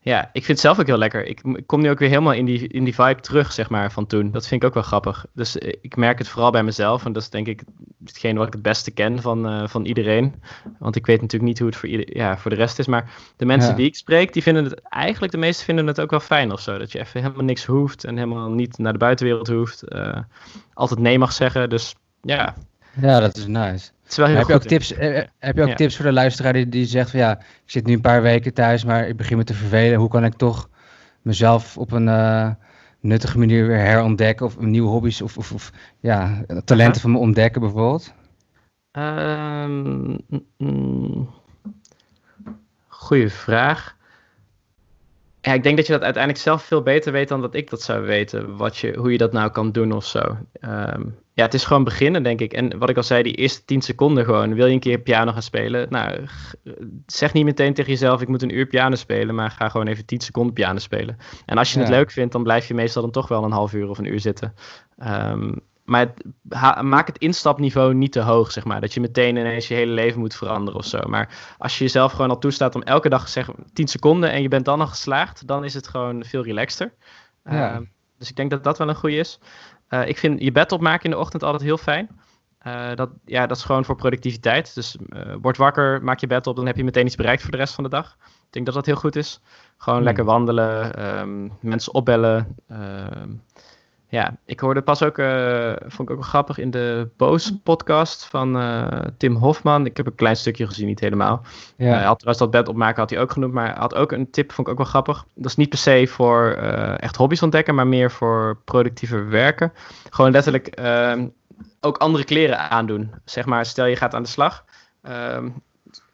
Ja, 0.04 0.20
ik 0.32 0.44
vind 0.44 0.46
het 0.46 0.60
zelf 0.60 0.80
ook 0.80 0.86
heel 0.86 0.96
lekker. 0.98 1.26
Ik, 1.26 1.40
ik 1.42 1.66
kom 1.66 1.80
nu 1.80 1.90
ook 1.90 1.98
weer 1.98 2.08
helemaal 2.08 2.32
in 2.32 2.44
die, 2.44 2.68
in 2.68 2.84
die 2.84 2.94
vibe 2.94 3.20
terug, 3.20 3.52
zeg 3.52 3.70
maar, 3.70 3.92
van 3.92 4.06
toen. 4.06 4.30
Dat 4.30 4.46
vind 4.46 4.62
ik 4.62 4.68
ook 4.68 4.74
wel 4.74 4.82
grappig. 4.82 5.26
Dus 5.32 5.58
eh, 5.58 5.72
ik 5.80 5.96
merk 5.96 6.18
het 6.18 6.28
vooral 6.28 6.50
bij 6.50 6.62
mezelf. 6.62 7.04
En 7.04 7.12
dat 7.12 7.22
is 7.22 7.30
denk 7.30 7.46
ik 7.46 7.62
hetgeen 8.04 8.36
wat 8.36 8.46
ik 8.46 8.52
het 8.52 8.62
beste 8.62 8.90
ken 8.90 9.20
van, 9.22 9.48
eh, 9.48 9.68
van 9.68 9.84
iedereen. 9.84 10.34
Want 10.78 10.96
ik 10.96 11.06
weet 11.06 11.20
natuurlijk 11.20 11.50
niet 11.50 11.58
hoe 11.58 11.68
het 11.68 11.76
voor, 11.76 11.88
ieder, 11.88 12.16
ja, 12.16 12.38
voor 12.38 12.50
de 12.50 12.56
rest 12.56 12.78
is. 12.78 12.86
Maar 12.86 13.10
de 13.36 13.44
mensen 13.44 13.70
Ja. 13.70 13.76
die 13.76 13.86
ik 13.86 13.96
spreek, 13.96 14.32
die 14.32 14.42
vinden 14.42 14.64
het 14.64 14.80
eigenlijk, 14.88 15.32
de 15.32 15.38
meesten 15.38 15.64
vinden 15.64 15.86
het 15.86 16.00
ook 16.00 16.10
wel 16.10 16.20
fijn 16.20 16.52
of 16.52 16.60
zo. 16.60 16.78
Dat 16.78 16.92
je 16.92 17.00
even 17.00 17.22
helemaal 17.22 17.44
niks 17.44 17.64
hoeft 17.64 18.04
en 18.04 18.14
helemaal 18.16 18.50
niet 18.50 18.78
naar 18.78 18.92
de 18.92 18.98
buitenwereld 18.98 19.48
hoeft. 19.48 19.82
eh, 19.82 20.18
altijd 20.74 21.00
nee 21.00 21.18
mag 21.18 21.32
zeggen. 21.32 21.68
Dus 21.70 21.94
ja, 22.22 22.54
ja, 23.00 23.20
dat 23.20 23.36
is 23.36 23.46
nice. 23.46 23.90
het 24.02 24.10
is 24.10 24.16
wel 24.16 24.26
heel 24.26 24.36
heb 24.36 24.46
je 24.46 24.54
ook 24.54 24.62
tips, 24.62 24.88
heb 25.38 25.56
je 25.56 25.62
ook 25.62 25.68
Ja. 25.68 25.74
tips 25.74 25.96
voor 25.96 26.04
de 26.04 26.12
luisteraar 26.12 26.52
die, 26.52 26.68
die 26.68 26.86
zegt 26.86 27.10
van 27.10 27.20
ja, 27.20 27.38
ik 27.38 27.70
zit 27.70 27.86
nu 27.86 27.92
een 27.92 28.00
paar 28.00 28.22
weken 28.22 28.54
thuis, 28.54 28.84
maar 28.84 29.08
ik 29.08 29.16
begin 29.16 29.36
me 29.36 29.44
te 29.44 29.54
vervelen. 29.54 29.98
Hoe 29.98 30.08
kan 30.08 30.24
ik 30.24 30.34
toch 30.34 30.68
mezelf 31.22 31.78
op 31.78 31.92
een 31.92 32.08
eh, 32.08 32.50
nuttige 33.00 33.38
manier 33.38 33.66
weer 33.66 33.78
herontdekken 33.78 34.46
of 34.46 34.58
nieuwe 34.58 34.88
hobby's 34.88 35.20
of, 35.20 35.38
of, 35.38 35.52
of 35.52 35.72
ja, 36.00 36.44
talenten 36.64 37.00
van 37.00 37.10
me 37.12 37.18
ontdekken 37.18 37.60
bijvoorbeeld? 37.60 38.12
Mm, 38.92 40.20
mm. 40.58 41.30
goeie 42.86 43.28
vraag. 43.28 43.96
Ja, 45.40 45.52
ik 45.52 45.62
denk 45.62 45.76
dat 45.76 45.86
je 45.86 45.92
dat 45.92 46.02
uiteindelijk 46.02 46.42
zelf 46.42 46.62
veel 46.62 46.82
beter 46.82 47.12
weet 47.12 47.28
dan 47.28 47.40
dat 47.40 47.54
ik 47.54 47.70
dat 47.70 47.82
zou 47.82 48.04
weten. 48.06 48.56
Wat 48.56 48.76
je, 48.76 48.96
hoe 48.96 49.12
je 49.12 49.18
dat 49.18 49.32
nou 49.32 49.50
kan 49.50 49.72
doen 49.72 49.92
of 49.92 50.04
zo. 50.04 50.38
Ehm, 50.60 51.02
ja, 51.34 51.44
het 51.44 51.54
is 51.54 51.64
gewoon 51.64 51.84
beginnen, 51.84 52.22
denk 52.22 52.40
ik. 52.40 52.52
En 52.52 52.78
wat 52.78 52.88
ik 52.88 52.96
al 52.96 53.02
zei, 53.02 53.22
die 53.22 53.34
eerste 53.34 53.64
10 53.64 53.82
seconden 53.82 54.24
gewoon. 54.24 54.54
Wil 54.54 54.66
je 54.66 54.72
een 54.72 54.80
keer 54.80 54.98
piano 54.98 55.32
gaan 55.32 55.42
spelen? 55.42 55.86
Nou, 55.90 56.26
zeg 57.06 57.32
niet 57.32 57.44
meteen 57.44 57.74
tegen 57.74 57.90
jezelf, 57.90 58.20
ik 58.20 58.28
moet 58.28 58.42
een 58.42 58.56
uur 58.56 58.66
piano 58.66 58.94
spelen. 58.94 59.34
Maar 59.34 59.50
ga 59.50 59.68
gewoon 59.68 59.86
even 59.86 60.04
10 60.04 60.20
seconden 60.20 60.52
piano 60.54 60.78
spelen. 60.78 61.16
En 61.46 61.58
als 61.58 61.72
je 61.72 61.78
het 61.78 61.88
leuk 61.88 62.10
vindt, 62.10 62.32
dan 62.32 62.42
blijf 62.42 62.68
je 62.68 62.74
meestal 62.74 63.02
dan 63.02 63.10
toch 63.10 63.28
wel 63.28 63.44
een 63.44 63.52
half 63.52 63.72
uur 63.72 63.88
of 63.88 63.98
een 63.98 64.12
uur 64.12 64.20
zitten. 64.20 64.54
Ehm, 64.98 65.52
maar 65.84 66.00
het, 66.00 66.24
ha- 66.48 66.82
maak 66.82 67.06
het 67.06 67.18
instapniveau 67.18 67.94
niet 67.94 68.12
te 68.12 68.20
hoog, 68.20 68.52
zeg 68.52 68.64
maar. 68.64 68.80
Dat 68.80 68.94
je 68.94 69.00
meteen 69.00 69.36
ineens 69.36 69.68
je 69.68 69.74
hele 69.74 69.92
leven 69.92 70.20
moet 70.20 70.34
veranderen 70.34 70.78
of 70.78 70.86
zo. 70.86 71.00
Maar 71.06 71.54
als 71.58 71.78
je 71.78 71.84
jezelf 71.84 72.12
gewoon 72.12 72.30
al 72.30 72.38
toestaat 72.38 72.74
om 72.74 72.82
elke 72.82 73.08
dag 73.08 73.28
zeg, 73.28 73.48
10 73.72 73.88
seconden 73.88 74.30
en 74.30 74.42
je 74.42 74.48
bent 74.48 74.64
dan 74.64 74.80
al 74.80 74.86
geslaagd, 74.86 75.46
dan 75.46 75.64
is 75.64 75.74
het 75.74 75.88
gewoon 75.88 76.24
veel 76.24 76.42
relaxter. 76.44 76.94
Ja. 77.44 77.72
Ehm, 77.72 77.84
dus 78.18 78.30
ik 78.30 78.36
denk 78.36 78.50
dat 78.50 78.64
dat 78.64 78.78
wel 78.78 78.88
een 78.88 78.94
goede 78.94 79.16
is. 79.16 79.38
Eh, 79.94 80.08
ik 80.08 80.18
vind 80.18 80.42
je 80.42 80.52
bed 80.52 80.72
opmaken 80.72 81.04
in 81.04 81.10
de 81.10 81.18
ochtend 81.18 81.42
altijd 81.42 81.62
heel 81.62 81.76
fijn. 81.78 82.08
Eh, 82.58 82.94
dat, 82.94 83.10
ja, 83.24 83.46
dat 83.46 83.56
is 83.56 83.62
gewoon 83.62 83.84
voor 83.84 83.96
productiviteit. 83.96 84.74
Dus 84.74 84.96
eh, 85.08 85.34
word 85.40 85.56
wakker, 85.56 86.02
maak 86.02 86.18
je 86.18 86.26
bed 86.26 86.46
op, 86.46 86.56
dan 86.56 86.66
heb 86.66 86.76
je 86.76 86.84
meteen 86.84 87.06
iets 87.06 87.16
bereikt 87.16 87.42
voor 87.42 87.50
de 87.50 87.56
rest 87.56 87.74
van 87.74 87.84
de 87.84 87.90
dag. 87.90 88.16
Ik 88.26 88.50
denk 88.50 88.66
dat 88.66 88.74
dat 88.74 88.86
heel 88.86 88.94
goed 88.96 89.16
is. 89.16 89.40
Gewoon 89.76 89.98
Hmm. 89.98 90.06
lekker 90.06 90.24
wandelen, 90.24 90.94
ehm, 90.94 91.48
mensen 91.60 91.94
opbellen. 91.94 92.56
ehm, 92.68 93.28
ja, 94.14 94.36
ik 94.44 94.60
hoorde 94.60 94.82
pas 94.82 95.02
ook, 95.02 95.18
eh, 95.18 95.72
vond 95.80 96.08
ik 96.08 96.10
ook 96.10 96.20
wel 96.20 96.28
grappig 96.28 96.58
in 96.58 96.70
de 96.70 97.08
Boos 97.16 97.52
podcast 97.62 98.24
van 98.24 98.58
eh, 98.58 98.98
Tim 99.18 99.34
Hofman. 99.34 99.86
Ik 99.86 99.96
heb 99.96 100.06
een 100.06 100.14
klein 100.14 100.36
stukje 100.36 100.66
gezien, 100.66 100.86
niet 100.86 101.00
helemaal. 101.00 101.42
Ja, 101.76 101.94
Hij 101.94 102.04
had 102.04 102.18
trouwens 102.18 102.38
dat 102.38 102.50
bed 102.50 102.68
opmaken 102.68 103.00
had 103.00 103.10
hij 103.10 103.20
ook 103.20 103.32
genoemd, 103.32 103.52
maar 103.52 103.66
hij 103.66 103.74
had 103.78 103.94
ook 103.94 104.12
een 104.12 104.30
tip, 104.30 104.52
vond 104.52 104.66
ik 104.66 104.72
ook 104.72 104.78
wel 104.78 104.88
grappig. 104.88 105.24
Dat 105.34 105.50
is 105.50 105.56
niet 105.56 105.68
per 105.68 105.78
se 105.78 106.06
voor 106.06 106.50
eh, 106.50 107.02
echt 107.02 107.16
hobby's 107.16 107.42
ontdekken, 107.42 107.74
maar 107.74 107.86
meer 107.86 108.10
voor 108.10 108.58
productiever 108.64 109.28
werken. 109.28 109.72
Gewoon 110.10 110.30
letterlijk 110.30 110.66
ehm, 110.66 111.28
ook 111.80 111.96
andere 111.96 112.24
kleren 112.24 112.70
aandoen. 112.70 113.10
Zeg 113.24 113.44
maar, 113.46 113.66
stel 113.66 113.86
je 113.86 113.96
gaat 113.96 114.14
aan 114.14 114.22
de 114.22 114.28
slag. 114.28 114.64
ehm, 115.02 115.48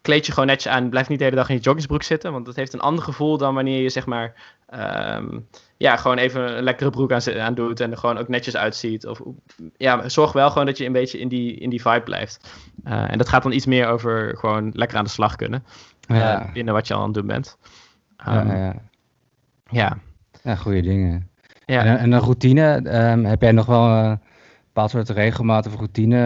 kleed 0.01 0.25
je 0.25 0.31
gewoon 0.31 0.47
netjes 0.47 0.71
aan. 0.71 0.89
Blijf 0.89 1.07
niet 1.09 1.17
de 1.17 1.23
hele 1.23 1.35
dag 1.35 1.49
in 1.49 1.55
je 1.55 1.61
joggingsbroek 1.61 2.03
zitten, 2.03 2.31
want 2.31 2.45
dat 2.45 2.55
heeft 2.55 2.73
een 2.73 2.79
ander 2.79 3.03
gevoel 3.03 3.37
dan 3.37 3.53
wanneer 3.53 3.81
je 3.81 3.89
zeg 3.89 4.05
maar 4.05 4.33
ehm, 4.67 5.39
ja, 5.81 5.95
gewoon 5.97 6.17
even 6.17 6.57
een 6.57 6.63
lekkere 6.63 6.89
broek 6.89 7.11
aan, 7.11 7.39
aan 7.39 7.53
doet 7.53 7.79
en 7.79 7.91
er 7.91 7.97
gewoon 7.97 8.17
ook 8.17 8.27
netjes 8.27 8.55
uitziet. 8.55 9.07
Of, 9.07 9.21
ja, 9.77 10.09
zorg 10.09 10.31
wel 10.31 10.49
gewoon 10.49 10.65
dat 10.65 10.77
je 10.77 10.85
een 10.85 10.91
beetje 10.91 11.19
in 11.19 11.27
die, 11.27 11.55
in 11.55 11.69
die 11.69 11.81
vibe 11.81 12.01
blijft. 12.01 12.53
Eh, 12.83 13.11
en 13.11 13.17
dat 13.17 13.29
gaat 13.29 13.43
dan 13.43 13.51
iets 13.51 13.65
meer 13.65 13.87
over 13.87 14.37
gewoon 14.37 14.71
lekker 14.73 14.97
aan 14.97 15.03
de 15.03 15.09
slag 15.09 15.35
kunnen. 15.35 15.63
ja, 15.99 16.41
eh, 16.41 16.53
binnen 16.53 16.73
wat 16.73 16.87
je 16.87 16.93
al 16.93 16.99
aan 16.99 17.05
het 17.05 17.13
doen 17.13 17.27
bent. 17.27 17.57
ja, 18.17 18.39
Ehm, 18.39 18.47
ja. 18.47 18.73
ja. 19.69 19.97
ja 20.43 20.55
goede 20.55 20.81
dingen. 20.81 21.29
Ja. 21.65 21.83
En, 21.85 21.97
en 21.97 22.11
een 22.11 22.19
routine, 22.19 22.81
ehm, 22.83 23.23
heb 23.23 23.41
jij 23.41 23.51
nog 23.51 23.65
wel 23.65 23.87
eh, 23.87 24.13
bepaald 24.73 24.89
soort 24.91 25.09
regelmaat 25.09 25.67
of 25.67 25.75
routine 25.75 26.17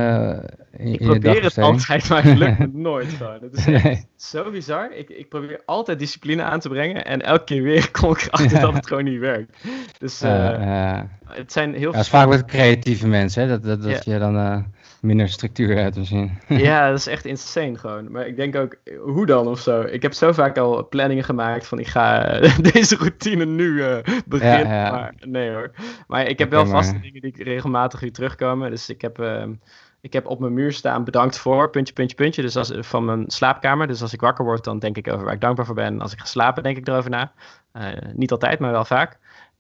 eh, 0.72 0.86
in, 0.86 0.94
Ik 0.94 1.00
in 1.00 1.08
probeer 1.08 1.44
het 1.44 1.58
altijd, 1.58 2.10
maar 2.10 2.24
het 2.24 2.38
lukt 2.38 2.60
me 2.60 2.68
nooit 2.74 3.08
gewoon. 3.08 3.38
Het 3.42 3.54
is 3.58 3.66
Nee. 3.66 4.06
zo 4.16 4.52
bizar. 4.52 4.92
Ik, 4.94 5.10
ik 5.10 5.30
probeer 5.30 5.62
altijd 5.66 6.00
discipline 6.00 6.44
aan 6.44 6.60
te 6.60 6.70
brengen 6.70 7.06
en 7.06 7.22
elke 7.22 7.44
keer 7.44 7.62
weer 7.64 7.92
kom 8.00 8.12
ik 8.12 8.22
erachter 8.22 8.60
dat 8.62 8.74
het 8.74 8.88
gewoon 8.88 9.04
niet 9.04 9.20
werkt. 9.20 9.58
Dus 10.00 10.22
Eh, 10.22 11.02
het 11.28 11.52
zijn 11.52 11.74
heel 11.74 11.82
ja, 11.90 11.92
dat 11.92 12.02
is 12.02 12.10
vaak 12.10 12.28
met 12.28 12.46
creatieve 12.46 13.08
mensen, 13.08 13.42
hè? 13.42 13.48
dat, 13.48 13.64
dat, 13.64 13.84
dat 13.84 14.06
je 14.06 14.18
dan 14.20 14.38
eh, 14.38 14.58
minder 15.06 15.30
structuur 15.30 15.78
hebt 15.78 15.98
misschien. 15.98 16.40
Ja, 16.68 16.90
dat 16.90 16.98
is 17.00 17.08
echt 17.08 17.26
insane 17.26 17.78
gewoon. 17.78 18.12
Maar 18.12 18.28
ik 18.28 18.36
denk 18.36 18.56
ook, 18.56 18.76
hoe 19.04 19.26
dan 19.26 19.48
of 19.48 19.60
zo? 19.60 19.82
Ik 19.82 20.02
heb 20.02 20.14
zo 20.14 20.32
vaak 20.32 20.58
al 20.58 20.88
planningen 20.88 21.24
gemaakt 21.24 21.68
van 21.68 21.80
ik 21.80 21.88
ga 21.88 22.26
eh, 22.26 22.58
deze 22.74 22.96
routine 22.96 23.46
nu 23.46 23.84
eh, 23.84 23.98
beginnen. 24.26 24.68
Ja, 24.68 24.86
ja. 24.86 24.92
Maar 24.92 25.14
nee 25.20 25.50
hoor. 25.54 25.72
Maar 26.08 26.28
ik 26.28 26.40
heb 26.40 26.50
wel 26.50 26.66
maar- 26.66 26.72
vaste 26.72 27.00
dingen 27.00 27.22
die 27.22 27.44
regelmatig 27.44 28.00
weer 28.00 28.12
terugkomen. 28.14 28.70
Dus 28.70 28.90
ik 28.90 29.02
heb, 29.02 29.20
ehm, 29.20 29.54
ik 30.02 30.14
heb 30.14 30.28
op 30.28 30.40
mijn 30.40 30.54
muur 30.54 30.72
staan 30.74 31.04
bedankt 31.04 31.38
voor, 31.38 31.70
puntje, 31.70 31.94
puntje, 31.94 32.16
puntje. 32.16 32.42
Dus 32.42 32.56
als, 32.58 32.74
van 32.80 33.06
mijn 33.06 33.24
slaapkamer. 33.28 33.88
Dus 33.88 34.02
als 34.02 34.14
ik 34.14 34.22
wakker 34.22 34.46
word, 34.46 34.64
dan 34.64 34.80
denk 34.80 34.98
ik 34.98 35.08
over 35.08 35.26
waar 35.26 35.34
ik 35.34 35.42
dankbaar 35.42 35.66
voor 35.66 35.76
ben. 35.76 36.02
Als 36.02 36.14
ik 36.14 36.20
ga 36.20 36.26
slapen, 36.26 36.64
denk 36.64 36.78
ik 36.78 36.88
erover 36.88 37.10
na. 37.10 37.32
Eh, 37.72 37.88
niet 38.14 38.32
altijd, 38.32 38.60
maar 38.60 38.72
wel 38.72 38.86
vaak. 38.86 39.18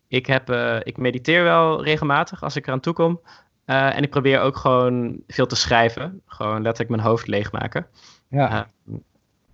Ik, 0.07 0.25
heb, 0.25 0.49
ik 0.83 0.97
mediteer 0.97 1.43
wel 1.43 1.83
regelmatig 1.83 2.43
als 2.43 2.55
ik 2.55 2.67
eraan 2.67 2.79
toe 2.79 2.93
kom. 2.93 3.19
Eh, 3.65 3.95
en 3.97 4.03
ik 4.03 4.09
probeer 4.09 4.39
ook 4.39 4.57
gewoon 4.57 5.19
veel 5.27 5.45
te 5.45 5.55
schrijven. 5.55 6.21
Gewoon 6.25 6.61
letterlijk 6.61 6.89
mijn 6.89 7.07
hoofd 7.07 7.27
leegmaken. 7.27 7.87
Ja, 8.27 8.49
Ja. 8.49 8.67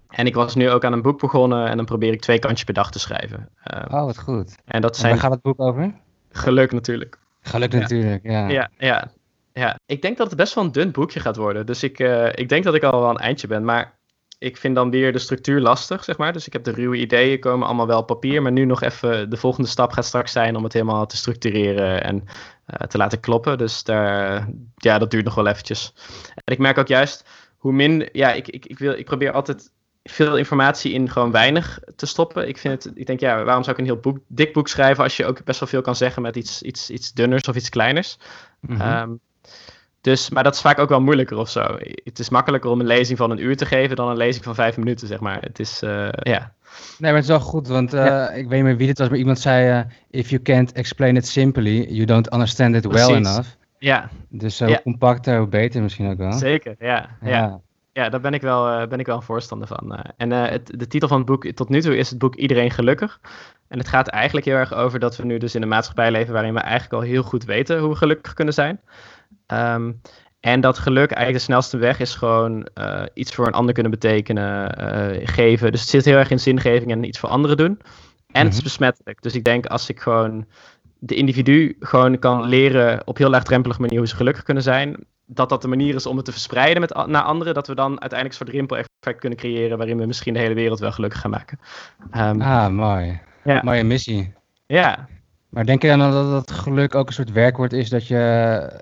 En 0.10 0.26
ik 0.26 0.36
was 0.36 0.56
nu 0.56 0.70
ook 0.70 0.86
aan 0.86 0.94
een 0.94 1.02
boek 1.02 1.20
begonnen 1.20 1.68
en 1.68 1.76
dan 1.78 1.86
probeer 1.86 2.14
ik 2.14 2.22
twee 2.22 2.40
kantjes 2.40 2.64
per 2.64 2.74
dag 2.74 2.92
te 2.92 3.00
schrijven. 3.00 3.50
Eh, 3.64 3.82
oh 3.88 4.06
wat 4.06 4.20
goed. 4.20 4.56
en 4.66 4.82
dat 4.82 4.96
En 4.96 5.02
waar 5.02 5.10
zijn 5.10 5.20
gaat 5.20 5.32
het 5.32 5.42
boek 5.42 5.60
over? 5.60 5.94
geluk 6.32 6.72
natuurlijk. 6.72 7.18
Geluk 7.42 7.72
Ja. 7.74 7.80
natuurlijk, 7.80 8.24
ja. 8.24 8.48
Ja, 8.50 8.70
ja, 8.78 9.12
ja. 9.54 9.78
Ik 9.86 10.02
denk 10.02 10.18
dat 10.18 10.28
het 10.28 10.38
best 10.38 10.54
wel 10.54 10.64
een 10.64 10.72
dun 10.72 10.92
boekje 10.92 11.20
gaat 11.20 11.36
worden. 11.36 11.66
Dus 11.66 11.84
ik, 11.84 12.00
eh, 12.00 12.28
ik 12.36 12.50
denk 12.50 12.64
dat 12.64 12.74
ik 12.76 12.84
al 12.84 13.02
wel 13.02 13.10
een 13.10 13.18
eindje 13.18 13.48
ben. 13.48 13.64
Maar 13.66 13.94
ik 14.42 14.58
vind 14.58 14.76
dan 14.76 14.90
weer 14.90 15.14
de 15.14 15.20
structuur 15.20 15.60
lastig, 15.60 16.04
zeg 16.04 16.18
maar. 16.18 16.34
Dus 16.34 16.48
ik 16.48 16.54
heb 16.54 16.64
de 16.64 16.72
ruwe 16.72 16.98
ideeën, 16.98 17.40
komen 17.40 17.68
allemaal 17.68 17.88
wel 17.88 18.00
op 18.00 18.08
papier. 18.08 18.42
Maar 18.42 18.52
nu 18.52 18.66
nog 18.66 18.82
even, 18.82 19.30
de 19.30 19.38
volgende 19.38 19.70
stap 19.70 19.92
gaat 19.92 20.06
straks 20.06 20.32
zijn 20.32 20.56
om 20.56 20.64
het 20.64 20.74
helemaal 20.74 21.06
te 21.06 21.18
structureren 21.18 22.04
en 22.04 22.24
eh, 22.66 22.88
te 22.88 22.98
laten 22.98 23.20
kloppen. 23.20 23.58
Dus 23.58 23.84
daar, 23.84 24.48
ja, 24.76 24.98
dat 24.98 25.12
duurt 25.12 25.26
nog 25.26 25.36
wel 25.36 25.48
eventjes. 25.48 25.94
En 26.36 26.54
ik 26.54 26.60
merk 26.60 26.78
ook 26.78 26.88
juist 26.88 27.30
hoe 27.58 27.74
min, 27.74 28.10
ja, 28.12 28.34
ik, 28.34 28.48
ik, 28.48 28.66
ik, 28.66 28.80
wil, 28.80 28.94
ik 28.94 29.06
probeer 29.06 29.32
altijd 29.32 29.72
veel 30.04 30.38
informatie 30.38 30.94
in 30.94 31.10
gewoon 31.10 31.32
weinig 31.32 31.80
te 31.96 32.06
stoppen. 32.06 32.48
Ik 32.48 32.58
vind 32.58 32.84
het, 32.84 32.92
ik 32.96 33.06
denk, 33.06 33.20
ja, 33.20 33.44
waarom 33.44 33.64
zou 33.64 33.76
ik 33.76 33.82
een 33.82 33.92
heel 33.92 34.02
boek, 34.02 34.18
dik 34.28 34.54
boek 34.54 34.68
schrijven 34.68 35.04
als 35.04 35.18
je 35.18 35.26
ook 35.26 35.44
best 35.44 35.60
wel 35.60 35.70
veel 35.70 35.82
kan 35.82 35.96
zeggen 35.96 36.22
met 36.22 36.36
iets, 36.36 36.62
iets, 36.62 36.90
iets 36.90 37.14
dunners 37.14 37.48
of 37.48 37.56
iets 37.56 37.70
kleiners. 37.70 38.18
Ehm, 38.68 39.12
dus, 40.02 40.30
maar 40.30 40.44
dat 40.44 40.54
is 40.54 40.62
vaak 40.62 40.80
ook 40.80 40.90
wel 40.90 41.02
moeilijker 41.02 41.38
of 41.38 41.50
zo. 41.50 41.78
Het 42.04 42.20
is 42.20 42.30
makkelijker 42.30 42.70
om 42.70 42.80
een 42.80 42.86
lezing 42.86 43.18
van 43.18 43.32
een 43.32 43.44
uur 43.44 43.58
te 43.58 43.66
geven 43.66 43.96
dan 43.96 44.10
een 44.10 44.18
lezing 44.18 44.44
van 44.44 44.56
vijf 44.56 44.78
minuten, 44.78 45.08
zeg 45.08 45.20
maar. 45.20 45.42
Het 45.42 45.60
is, 45.60 45.82
eh, 45.82 46.08
ja. 46.12 46.54
Nee, 46.98 47.12
maar 47.12 47.14
het 47.14 47.24
is 47.24 47.28
wel 47.28 47.40
goed, 47.40 47.68
want 47.68 47.94
eh, 47.94 48.26
ik 48.34 48.48
weet 48.48 48.50
niet 48.50 48.64
meer 48.64 48.78
wie 48.78 48.88
dit 48.88 48.98
was, 48.98 49.10
maar 49.10 49.18
iemand 49.18 49.40
zei, 49.40 49.70
eh, 49.80 49.86
if 50.10 50.30
you 50.30 50.42
can't 50.42 50.72
explain 50.72 51.16
it 51.16 51.28
simply, 51.28 51.86
you 51.90 52.06
don't 52.06 52.34
understand 52.34 52.76
it 52.76 52.86
well 52.86 53.16
enough. 53.16 53.48
Ja, 53.78 54.10
Dus 54.30 54.58
zo 54.58 54.68
Ja. 54.68 54.82
compacter, 54.84 55.38
hoe 55.38 55.48
beter 55.48 55.82
misschien 55.82 56.10
ook 56.12 56.18
wel. 56.18 56.32
zeker. 56.32 56.76
Ja, 56.80 57.10
ja. 57.22 57.30
Ja. 57.30 57.60
ja. 57.94 58.10
daar 58.10 58.20
ben 58.22 58.34
ik 58.34 58.42
wel, 58.42 58.88
ben 58.88 59.00
ik 59.00 59.06
wel 59.06 59.16
een 59.16 59.22
voorstander 59.22 59.68
van. 59.68 59.96
en 60.18 60.32
het, 60.32 60.72
de 60.76 60.88
titel 60.88 61.08
van 61.08 61.18
het 61.18 61.26
boek, 61.26 61.46
tot 61.48 61.70
nu 61.70 61.82
toe 61.82 61.98
is 61.98 62.10
het 62.10 62.20
boek 62.20 62.36
Iedereen 62.36 62.72
Gelukkig. 62.72 63.20
En 63.68 63.78
het 63.78 63.88
gaat 63.88 64.08
eigenlijk 64.08 64.46
heel 64.46 64.56
erg 64.56 64.74
over 64.74 65.00
dat 65.00 65.18
we 65.18 65.26
nu 65.26 65.38
dus 65.38 65.56
in 65.56 65.62
een 65.62 65.68
maatschappij 65.68 66.12
leven 66.12 66.34
waarin 66.34 66.54
we 66.54 66.60
eigenlijk 66.60 66.94
al 66.94 67.10
heel 67.10 67.24
goed 67.24 67.46
weten 67.46 67.80
hoe 67.80 67.90
we 67.90 67.96
gelukkig 67.96 68.34
kunnen 68.34 68.54
zijn. 68.54 68.80
Ehm, 69.48 69.92
en 70.40 70.62
dat 70.62 70.78
geluk 70.78 71.12
eigenlijk 71.12 71.38
de 71.38 71.52
snelste 71.52 71.78
weg 71.78 72.00
is 72.00 72.16
gewoon 72.16 72.64
eh, 72.74 73.04
iets 73.14 73.36
voor 73.36 73.48
een 73.48 73.54
ander 73.54 73.74
kunnen 73.74 73.92
betekenen, 73.92 74.76
eh, 74.78 75.28
geven. 75.28 75.72
Dus 75.72 75.82
het 75.82 75.90
zit 75.90 76.06
heel 76.06 76.18
erg 76.18 76.30
in 76.30 76.40
zingeving 76.40 76.92
en 76.92 77.04
iets 77.04 77.20
voor 77.20 77.30
anderen 77.30 77.58
doen. 77.58 77.80
En 78.32 78.44
het 78.44 78.52
is 78.52 78.56
Mhm. 78.60 78.64
besmettelijk. 78.64 79.22
Dus 79.22 79.36
ik 79.36 79.44
denk 79.44 79.66
als 79.66 79.90
ik 79.90 80.00
gewoon 80.00 80.46
de 81.00 81.16
individu 81.16 81.76
gewoon 81.80 82.20
kan 82.20 82.44
leren 82.44 83.02
op 83.08 83.18
heel 83.18 83.30
laagdrempelige 83.30 83.82
manier 83.82 83.98
hoe 83.98 84.08
ze 84.08 84.16
gelukkig 84.16 84.44
kunnen 84.44 84.64
zijn, 84.64 85.06
dat 85.26 85.50
dat 85.50 85.62
de 85.62 85.68
manier 85.68 85.96
is 85.96 86.06
om 86.06 86.16
het 86.16 86.26
te 86.26 86.32
verspreiden 86.32 86.82
met, 86.82 87.08
naar 87.08 87.22
anderen, 87.24 87.54
dat 87.54 87.68
we 87.68 87.76
dan 87.76 87.90
uiteindelijk 88.02 88.30
een 88.30 88.46
soort 88.46 88.50
rimpel-effect 88.58 89.20
kunnen 89.20 89.38
creëren 89.40 89.78
waarin 89.78 89.98
we 89.98 90.06
misschien 90.06 90.34
de 90.34 90.40
hele 90.40 90.54
wereld 90.54 90.80
wel 90.80 90.92
gelukkig 90.92 91.20
gaan 91.20 91.32
maken. 91.32 91.60
Ehm, 92.12 92.42
Ah, 92.42 92.68
mooi. 92.70 93.20
Ja. 93.44 93.62
Mooie 93.64 93.84
missie. 93.84 94.34
Ja, 94.66 95.08
Maar 95.50 95.66
denk 95.66 95.82
je 95.82 95.88
dan 95.88 96.00
dat 96.00 96.32
dat 96.32 96.52
geluk 96.52 96.96
ook 96.96 97.08
een 97.08 97.14
soort 97.14 97.32
werkwoord 97.32 97.74
is 97.74 97.90
dat 97.90 98.08
je 98.08 98.82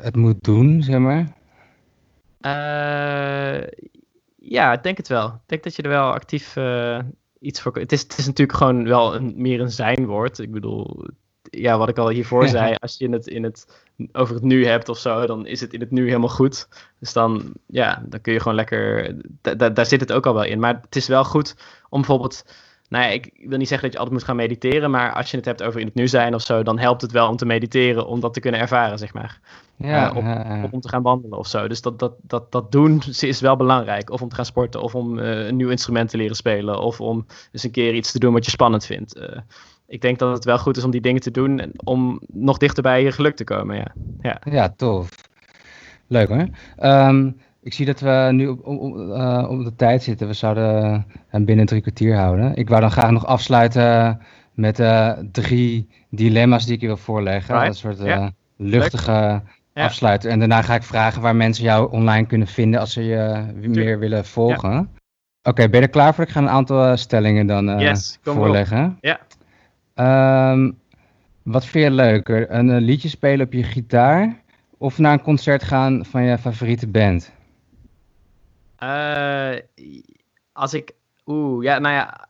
het 0.00 0.16
moet 0.16 0.44
doen, 0.44 0.82
zeg 0.82 0.98
maar? 0.98 1.32
Eh, 2.40 3.66
ja, 4.36 4.72
ik 4.72 4.82
denk 4.82 4.96
het 4.96 5.08
wel. 5.08 5.26
Ik 5.26 5.40
denk 5.46 5.62
dat 5.62 5.76
je 5.76 5.82
er 5.82 5.88
wel 5.88 6.12
actief 6.12 6.56
eh, 6.56 6.98
iets 7.40 7.60
voor... 7.60 7.76
Het 7.78 7.92
is, 7.92 8.02
het 8.02 8.18
is 8.18 8.26
natuurlijk 8.26 8.58
gewoon 8.58 8.84
wel 8.84 9.14
een, 9.14 9.32
meer 9.36 9.60
een 9.60 9.70
zijnwoord. 9.70 10.38
Ik 10.38 10.52
bedoel, 10.52 11.06
ja, 11.42 11.78
wat 11.78 11.88
ik 11.88 11.98
al 11.98 12.08
hiervoor 12.08 12.48
zei, 12.48 12.74
als 12.78 12.98
je 12.98 13.08
het, 13.08 13.26
in 13.26 13.42
het 13.42 13.84
over 14.12 14.34
het 14.34 14.44
nu 14.44 14.66
hebt 14.66 14.88
of 14.88 14.98
zo, 14.98 15.26
dan 15.26 15.46
is 15.46 15.60
het 15.60 15.72
in 15.72 15.80
het 15.80 15.90
nu 15.90 16.06
helemaal 16.06 16.28
goed. 16.28 16.68
Dus 16.98 17.12
dan, 17.12 17.52
ja, 17.66 18.02
dan 18.06 18.20
kun 18.20 18.32
je 18.32 18.40
gewoon 18.40 18.56
lekker... 18.56 19.14
da- 19.40 19.54
da- 19.54 19.70
daar 19.70 19.86
zit 19.86 20.00
het 20.00 20.12
ook 20.12 20.26
al 20.26 20.34
wel 20.34 20.44
in. 20.44 20.60
Maar 20.60 20.80
het 20.80 20.96
is 20.96 21.06
wel 21.06 21.24
goed 21.24 21.56
om 21.88 22.00
bijvoorbeeld... 22.00 22.44
Nou 22.88 23.04
ja, 23.04 23.10
ik 23.10 23.30
wil 23.46 23.58
niet 23.58 23.68
zeggen 23.68 23.86
dat 23.86 23.92
je 23.92 23.98
altijd 23.98 24.18
moet 24.18 24.26
gaan 24.26 24.36
mediteren, 24.36 24.90
maar 24.90 25.12
als 25.12 25.30
je 25.30 25.36
het 25.36 25.46
hebt 25.46 25.62
over 25.62 25.80
in 25.80 25.86
het 25.86 25.94
nu 25.94 26.08
zijn 26.08 26.34
of 26.34 26.42
zo, 26.42 26.62
dan 26.62 26.78
helpt 26.78 27.02
het 27.02 27.12
wel 27.12 27.28
om 27.28 27.36
te 27.36 27.46
mediteren, 27.46 28.06
om 28.06 28.20
dat 28.20 28.34
te 28.34 28.40
kunnen 28.40 28.60
ervaren, 28.60 28.98
zeg 28.98 29.12
maar. 29.12 29.40
Ja, 29.76 30.14
Eh. 30.14 30.64
Of 30.64 30.70
om 30.70 30.80
te 30.80 30.88
gaan 30.88 31.02
wandelen 31.02 31.38
of 31.38 31.46
zo. 31.46 31.68
Dus 31.68 31.82
dat, 31.82 31.98
dat, 31.98 32.14
dat, 32.22 32.52
dat 32.52 32.72
doen 32.72 33.02
is 33.20 33.40
wel 33.40 33.56
belangrijk. 33.56 34.10
Of 34.10 34.22
om 34.22 34.28
te 34.28 34.34
gaan 34.34 34.44
sporten, 34.44 34.82
of 34.82 34.94
om 34.94 35.18
eh, 35.18 35.46
een 35.46 35.56
nieuw 35.56 35.68
instrument 35.70 36.10
te 36.10 36.16
leren 36.16 36.36
spelen, 36.36 36.80
of 36.80 37.00
om 37.00 37.26
eens 37.52 37.64
een 37.64 37.70
keer 37.70 37.94
iets 37.94 38.12
te 38.12 38.18
doen 38.18 38.32
wat 38.32 38.44
je 38.44 38.50
spannend 38.50 38.86
vindt. 38.86 39.16
Eh, 39.16 39.38
ik 39.86 40.00
denk 40.00 40.18
dat 40.18 40.34
het 40.34 40.44
wel 40.44 40.58
goed 40.58 40.76
is 40.76 40.84
om 40.84 40.90
die 40.90 41.00
dingen 41.00 41.20
te 41.20 41.30
doen 41.30 41.60
en 41.60 41.70
om 41.84 42.20
nog 42.26 42.58
dichter 42.58 42.82
bij 42.82 43.02
je 43.02 43.12
geluk 43.12 43.36
te 43.36 43.44
komen. 43.44 43.76
Ja. 43.76 43.92
Ja. 44.20 44.40
Ja, 44.50 44.68
tof. 44.76 45.08
Leuk 46.06 46.28
hoor. 46.28 46.46
Ehm, 46.76 47.30
ik 47.62 47.74
zie 47.74 47.86
dat 47.86 48.00
we 48.00 48.28
nu 48.32 48.46
op, 48.46 48.66
op, 48.66 48.80
op, 48.80 49.48
op 49.48 49.64
de 49.64 49.72
tijd 49.76 50.02
zitten. 50.02 50.26
We 50.26 50.32
zouden 50.32 51.06
hem 51.28 51.44
binnen 51.44 51.66
drie 51.66 51.80
kwartier 51.80 52.16
houden. 52.16 52.54
Ik 52.54 52.68
wou 52.68 52.80
dan 52.80 52.90
graag 52.90 53.10
nog 53.10 53.26
afsluiten 53.26 54.20
met 54.52 54.82
drie 55.32 55.88
dilemma's 56.10 56.64
die 56.64 56.74
ik 56.74 56.80
je 56.80 56.86
wil 56.86 56.96
voorleggen. 56.96 57.54
Right. 57.54 57.68
Een 57.68 57.96
soort 57.96 58.32
luchtige 58.56 59.42
Ja. 59.74 59.84
afsluiter. 59.84 60.30
En 60.30 60.38
daarna 60.38 60.62
ga 60.62 60.74
ik 60.74 60.82
vragen 60.82 61.22
waar 61.22 61.36
mensen 61.36 61.64
jou 61.64 61.90
online 61.92 62.26
kunnen 62.26 62.46
vinden 62.46 62.80
als 62.80 62.92
ze 62.92 63.04
je 63.04 63.46
meer 63.54 63.98
willen 63.98 64.24
volgen. 64.24 64.90
Oké, 65.42 65.68
ben 65.68 65.80
je 65.80 65.86
er 65.86 65.92
klaar 65.92 66.14
voor? 66.14 66.24
Ik 66.24 66.30
ga 66.30 66.40
een 66.40 66.48
aantal 66.48 66.84
eh, 66.84 66.96
stellingen 66.96 67.46
dan 67.46 67.68
eh, 67.68 67.80
Yes, 67.80 68.18
voorleggen. 68.22 68.98
Ja. 69.00 69.20
Ehm, 69.94 70.70
wat 71.42 71.66
vind 71.66 71.84
je 71.84 71.90
leuker? 71.90 72.50
Een 72.50 72.70
eh, 72.70 72.80
liedje 72.80 73.08
spelen 73.08 73.46
op 73.46 73.52
je 73.52 73.62
gitaar 73.62 74.42
of 74.78 74.98
naar 74.98 75.12
een 75.12 75.22
concert 75.22 75.62
gaan 75.62 76.04
van 76.04 76.22
je 76.22 76.38
favoriete 76.38 76.88
band? 76.88 77.32
Eh, 78.76 79.54
als 80.52 80.74
ik. 80.74 80.92
Oeh, 81.26 81.64
ja, 81.64 81.78
nou 81.78 81.94
ja. 81.94 82.26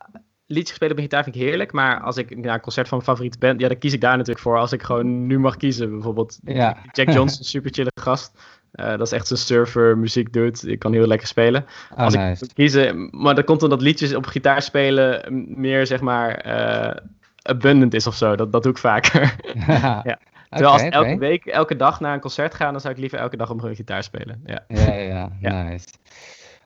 Liedjes 0.55 0.75
spelen 0.77 0.93
op 0.93 0.99
mijn 0.99 1.11
gitaar 1.11 1.25
vind 1.25 1.37
ik 1.37 1.43
heerlijk. 1.43 1.73
Maar 1.73 2.01
als 2.01 2.17
ik 2.17 2.37
naar 2.37 2.55
een 2.55 2.61
concert 2.61 2.89
van 2.89 2.97
mijn 2.97 3.11
favoriete 3.11 3.39
band. 3.39 3.61
Ja, 3.61 3.69
dan 3.69 3.79
kies 3.79 3.93
ik 3.93 4.01
daar 4.01 4.13
natuurlijk 4.17 4.41
voor. 4.41 4.59
Als 4.59 4.73
ik 4.73 4.83
gewoon 4.83 5.27
nu 5.27 5.39
mag 5.39 5.57
kiezen. 5.57 5.91
Bijvoorbeeld 5.91 6.39
Ja. 6.45 6.77
Jack 6.93 7.11
Johnson, 7.11 7.45
super 7.45 7.71
chille 7.73 7.91
gast. 8.01 8.33
Eh, 8.73 8.89
dat 8.89 9.01
is 9.01 9.13
echt 9.13 9.27
zo'n 9.27 9.37
surfer, 9.37 9.99
muziek 9.99 10.33
doet. 10.33 10.67
Ik 10.69 10.79
kan 10.79 10.93
heel 10.93 11.07
lekker 11.07 11.27
spelen. 11.29 11.67
Oh, 11.93 11.99
als 11.99 12.15
nice. 12.15 12.33
ik 12.33 12.41
moet 12.41 12.53
kiezen, 12.53 13.09
maar 13.11 13.35
dat 13.35 13.45
komt 13.45 13.63
omdat 13.63 13.81
liedjes 13.81 14.15
op 14.15 14.27
gitaar 14.27 14.63
spelen 14.63 15.23
meer 15.57 15.87
zeg 15.87 16.01
maar 16.01 16.35
eh, 16.35 16.97
abundant 17.43 17.95
is 17.95 18.07
of 18.07 18.15
zo. 18.15 18.37
Dat, 18.37 18.53
dat 18.53 18.63
doe 18.63 18.73
ik 18.73 18.79
vaker. 18.79 19.37
ja. 19.69 20.19
Terwijl 20.49 20.73
als 20.73 20.83
elke 20.83 21.19
week, 21.19 21.47
elke 21.47 21.77
dag 21.77 22.01
naar 22.01 22.15
een 22.15 22.21
concert 22.21 22.55
gaan, 22.55 22.73
dan 22.73 22.81
zou 22.81 22.95
ik 22.95 23.01
liever 23.01 23.19
elke 23.19 23.37
dag 23.37 23.51
op 23.51 23.63
mijn 23.63 23.77
gitaar 23.77 24.03
spelen. 24.03 24.43
Ja. 24.47 24.65
Ja, 24.69 24.93
ja, 24.93 25.03
ja, 25.03 25.31
Ja. 25.41 25.63
nice. 25.63 25.87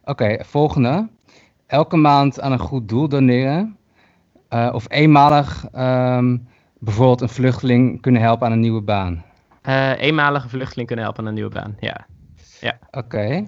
Oké, 0.04 0.44
volgende. 0.44 1.08
Elke 1.66 1.96
maand 1.96 2.40
aan 2.40 2.52
een 2.52 2.58
goed 2.58 2.88
doel 2.88 3.08
doneren. 3.08 3.76
Eh, 4.48 4.70
of 4.72 4.86
eenmalig 4.88 5.66
ehm, 5.72 6.36
bijvoorbeeld 6.78 7.20
een 7.20 7.28
vluchteling 7.28 8.00
kunnen 8.00 8.22
helpen 8.22 8.46
aan 8.46 8.52
een 8.52 8.60
nieuwe 8.60 8.82
baan. 8.82 9.24
Eh, 9.62 10.00
eenmalige 10.00 10.48
vluchteling 10.48 10.86
kunnen 10.86 11.04
helpen 11.04 11.22
aan 11.22 11.28
een 11.28 11.34
nieuwe 11.34 11.54
baan. 11.54 11.76
Ja. 11.80 12.06
Oké. 12.90 13.46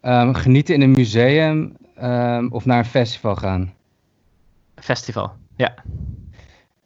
Ehm, 0.00 0.32
genieten 0.32 0.74
in 0.74 0.80
een 0.80 0.90
museum 0.90 1.76
ehm, 1.94 2.46
of 2.50 2.64
naar 2.64 2.78
een 2.78 2.84
festival 2.84 3.36
gaan. 3.36 3.74
Festival. 4.74 5.32
Ja. 5.56 5.74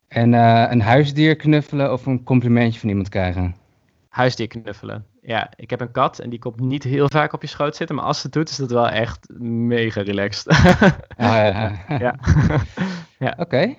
En 0.09 0.35
eh, 0.35 0.67
een 0.71 0.81
huisdier 0.81 1.37
knuffelen 1.37 1.93
of 1.93 2.07
een 2.07 2.23
complimentje 2.23 2.81
van 2.81 2.89
iemand 2.89 3.09
krijgen. 3.09 3.57
Huisdier 4.09 4.47
knuffelen. 4.47 5.05
Ja, 5.23 5.51
ik 5.57 5.71
heb 5.71 5.81
een 5.81 5.91
kat 5.91 6.19
en 6.19 6.31
die 6.31 6.39
komt 6.39 6.61
niet 6.61 6.83
heel 6.83 7.09
vaak 7.09 7.33
op 7.33 7.43
je 7.43 7.49
schoot 7.49 7.77
zitten. 7.77 7.97
Maar 7.97 8.05
als 8.05 8.17
ze 8.17 8.23
het 8.23 8.33
doet, 8.33 8.49
is 8.49 8.57
dat 8.57 8.71
wel 8.71 8.89
echt 8.89 9.29
mega 9.39 10.03
relaxed. 10.03 10.47
Ah, 11.17 11.77
ja. 11.99 12.15
ja. 13.27 13.35
Oké. 13.37 13.75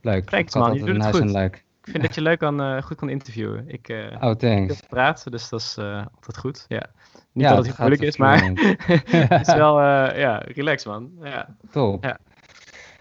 Leuk. 0.00 0.24
Thanks, 0.30 0.54
man. 0.54 0.74
Je 0.74 0.84
doet 0.84 1.04
het 1.04 1.16
goed. 1.16 1.30
leuk. 1.30 1.54
ik 1.54 1.90
vind 1.90 2.02
dat 2.02 2.14
je 2.14 2.20
leuk 2.20 2.38
kan, 2.38 2.60
eh, 2.60 2.82
goed 2.82 2.96
kan 2.96 3.08
interviewen. 3.08 3.64
Ik 3.66 3.88
eh 3.88 3.96
Oh, 4.20 4.30
ik 4.30 4.38
thanks. 4.38 4.76
heb 4.76 4.88
praten, 4.88 5.30
dus 5.30 5.48
dat 5.48 5.60
is 5.60 5.76
eh, 5.78 6.06
altijd 6.14 6.38
goed. 6.38 6.64
Ja. 6.68 6.86
Niet 7.32 7.44
Ja, 7.44 7.54
dat 7.54 7.66
het 7.66 7.76
heel 7.76 7.86
moeilijk 7.86 8.02
is, 8.02 8.16
maar 8.16 8.42
het 9.28 9.48
is 9.48 9.54
wel, 9.54 9.80
ja, 10.16 10.42
relax 10.46 10.84
man. 10.84 11.10
Ja. 11.22 11.56
Top. 11.70 12.04
Ja. 12.04 12.18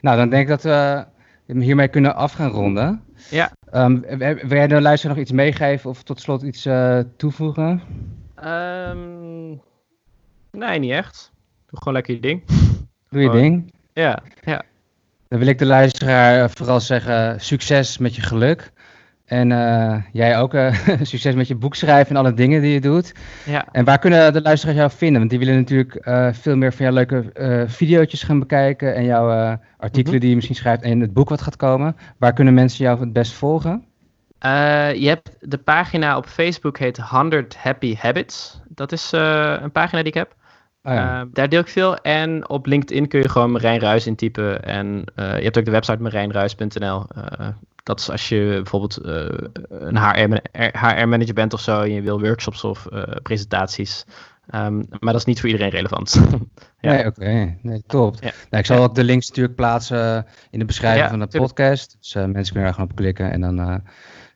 Nou, 0.01 0.17
dan 0.17 0.30
denk 0.30 0.41
ik 0.41 0.47
dat 0.47 0.63
we 0.63 1.05
hiermee 1.45 1.88
kunnen 1.88 2.15
af 2.15 2.32
gaan 2.32 2.49
ronden. 2.49 3.03
Ja. 3.30 3.51
Ehm, 3.71 3.99
wil 4.19 4.57
jij 4.57 4.67
de 4.67 4.82
luisteraar 4.82 5.15
nog 5.15 5.24
iets 5.24 5.34
meegeven 5.34 5.89
of 5.89 6.03
tot 6.03 6.21
slot 6.21 6.41
iets 6.41 6.65
eh, 6.65 6.99
toevoegen? 7.17 7.82
Ehm, 8.36 9.49
nee, 10.51 10.80
niet 10.80 10.91
echt. 10.91 11.32
Doe 11.65 11.80
gewoon 11.80 11.93
lekker 11.93 12.13
je 12.13 12.19
ding. 12.19 12.43
Doe 13.09 13.21
je 13.21 13.30
ding. 13.30 13.74
Ja, 13.93 14.24
ja. 14.41 14.63
Dan 15.28 15.39
wil 15.39 15.47
ik 15.47 15.59
de 15.59 15.65
luisteraar 15.65 16.49
vooral 16.49 16.80
zeggen, 16.80 17.41
succes 17.41 17.97
met 17.97 18.15
je 18.15 18.21
geluk. 18.21 18.71
En 19.26 19.51
eh, 19.51 20.01
jij 20.11 20.38
ook 20.39 20.53
eh, 20.53 20.74
succes 21.01 21.36
met 21.36 21.47
je 21.47 21.55
boek 21.55 21.76
schrijven 21.76 22.15
en 22.15 22.21
alle 22.21 22.34
dingen 22.34 22.61
die 22.61 22.74
je 22.74 22.82
doet. 22.82 23.13
ja. 23.45 23.65
En 23.71 23.86
waar 23.86 23.99
kunnen 23.99 24.34
de 24.34 24.41
luisteraars 24.41 24.78
jou 24.78 24.91
vinden? 24.91 25.17
Want 25.17 25.30
die 25.30 25.39
willen 25.39 25.55
natuurlijk 25.55 25.95
eh, 25.95 26.28
veel 26.32 26.55
meer 26.55 26.74
van 26.74 26.86
jouw 26.86 26.93
leuke 26.93 27.32
video's 27.67 28.24
gaan 28.24 28.39
bekijken. 28.39 28.95
En 28.95 29.03
jouw 29.03 29.57
artikelen 29.78 30.11
Mhm. 30.11 30.19
die 30.19 30.30
je 30.30 30.36
misschien 30.36 30.55
schrijft 30.55 30.84
en 30.84 30.99
het 30.99 31.13
boek 31.13 31.30
wat 31.30 31.41
gaat 31.41 31.55
komen. 31.55 31.95
Waar 32.17 32.34
kunnen 32.34 32.53
mensen 32.53 32.86
jou 32.86 32.99
het 32.99 33.13
best 33.13 33.32
volgen? 33.34 33.84
Je 34.95 35.05
hebt 35.07 35.36
de 35.39 35.57
pagina 35.57 36.17
op 36.17 36.26
Facebook 36.26 36.78
heet 36.78 36.97
100 36.97 37.57
Happy 37.57 37.95
Habits. 37.99 38.61
Dat 38.67 38.91
is 38.91 39.11
een 39.11 39.71
pagina 39.71 40.01
die 40.01 40.11
ik 40.11 40.17
heb. 40.17 40.36
Oh 40.84 40.93
ja. 40.93 41.26
Daar 41.34 41.49
deel 41.49 41.59
ik 41.59 41.67
veel. 41.67 41.95
En 41.97 42.49
op 42.49 42.65
LinkedIn 42.65 43.07
kun 43.07 43.19
je 43.19 43.30
gewoon 43.30 43.51
Marijn 43.51 43.80
Ruis 43.80 44.07
intypen. 44.07 44.63
En 44.63 45.03
je 45.15 45.43
hebt 45.43 45.57
ook 45.57 45.65
de 45.65 45.71
website 45.71 46.01
marijnruis.nl. 46.01 47.05
Eh, 47.84 47.89
dat 47.95 47.99
is 47.99 48.09
als 48.09 48.29
je 48.29 48.51
bijvoorbeeld 48.55 48.97
eh, 48.97 49.25
een 49.69 49.97
HR-manager 50.77 51.34
bent 51.34 51.53
of 51.53 51.61
zo. 51.61 51.81
En 51.81 51.91
je 51.91 52.01
wil 52.01 52.19
workshops 52.21 52.63
of 52.63 52.86
eh, 52.86 53.03
presentaties. 53.23 54.05
Ehm, 54.49 54.75
maar 54.75 55.13
dat 55.13 55.15
is 55.15 55.25
niet 55.25 55.39
voor 55.39 55.49
iedereen 55.49 55.71
relevant. 55.71 56.13
ja. 56.79 56.91
Nee, 56.91 57.05
oké. 57.05 57.57
Nee, 57.61 57.84
top. 57.88 58.15
Ja. 58.15 58.21
Nou, 58.21 58.61
ik 58.61 58.65
zal 58.65 58.84
ook 58.84 58.95
de 58.95 59.03
links 59.03 59.27
natuurlijk 59.27 59.55
plaatsen 59.55 60.25
in 60.49 60.59
de 60.59 60.65
beschrijving 60.65 61.03
Ja, 61.03 61.09
van 61.09 61.19
de 61.19 61.27
tuurlijk. 61.27 61.53
podcast. 61.53 61.97
Dus 61.99 62.15
eh, 62.15 62.25
mensen 62.25 62.53
kunnen 62.53 62.63
daar 62.63 62.73
gewoon 62.73 62.89
op 62.89 62.95
klikken 62.95 63.31
en 63.31 63.41
dan 63.41 63.59
eh, 63.59 63.75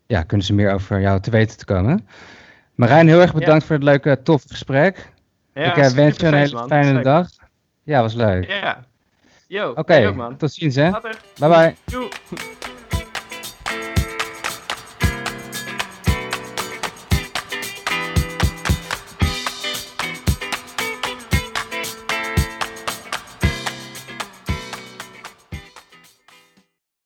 ja, 0.05 0.23
kunnen 0.23 0.45
ze 0.45 0.53
meer 0.53 0.73
over 0.73 1.01
jou 1.01 1.19
te 1.21 1.31
weten 1.31 1.57
te 1.57 1.65
komen. 1.65 2.07
Marijn, 2.75 3.07
heel 3.07 3.21
erg 3.21 3.33
bedankt 3.33 3.65
voor 3.65 3.75
het 3.75 3.83
leuke, 3.83 4.19
toffe 4.23 4.47
gesprek. 4.47 5.11
Ja, 5.53 5.63
ik 5.63 5.77
eh, 5.77 5.89
wens 5.89 6.17
je 6.17 6.27
een 6.27 6.33
hele 6.33 6.53
man. 6.53 6.67
fijne 6.67 7.01
dag. 7.01 7.29
Ja, 7.83 8.01
was 8.01 8.13
leuk. 8.13 8.47
Ja. 8.47 8.85
Yo, 9.47 9.71
Oké, 9.75 10.13
tot 10.37 10.53
ziens 10.53 10.75
hè. 10.75 10.89
Later. 10.89 11.17
Bye 11.39 11.49
bye. 11.49 11.75
Doei. 11.85 12.09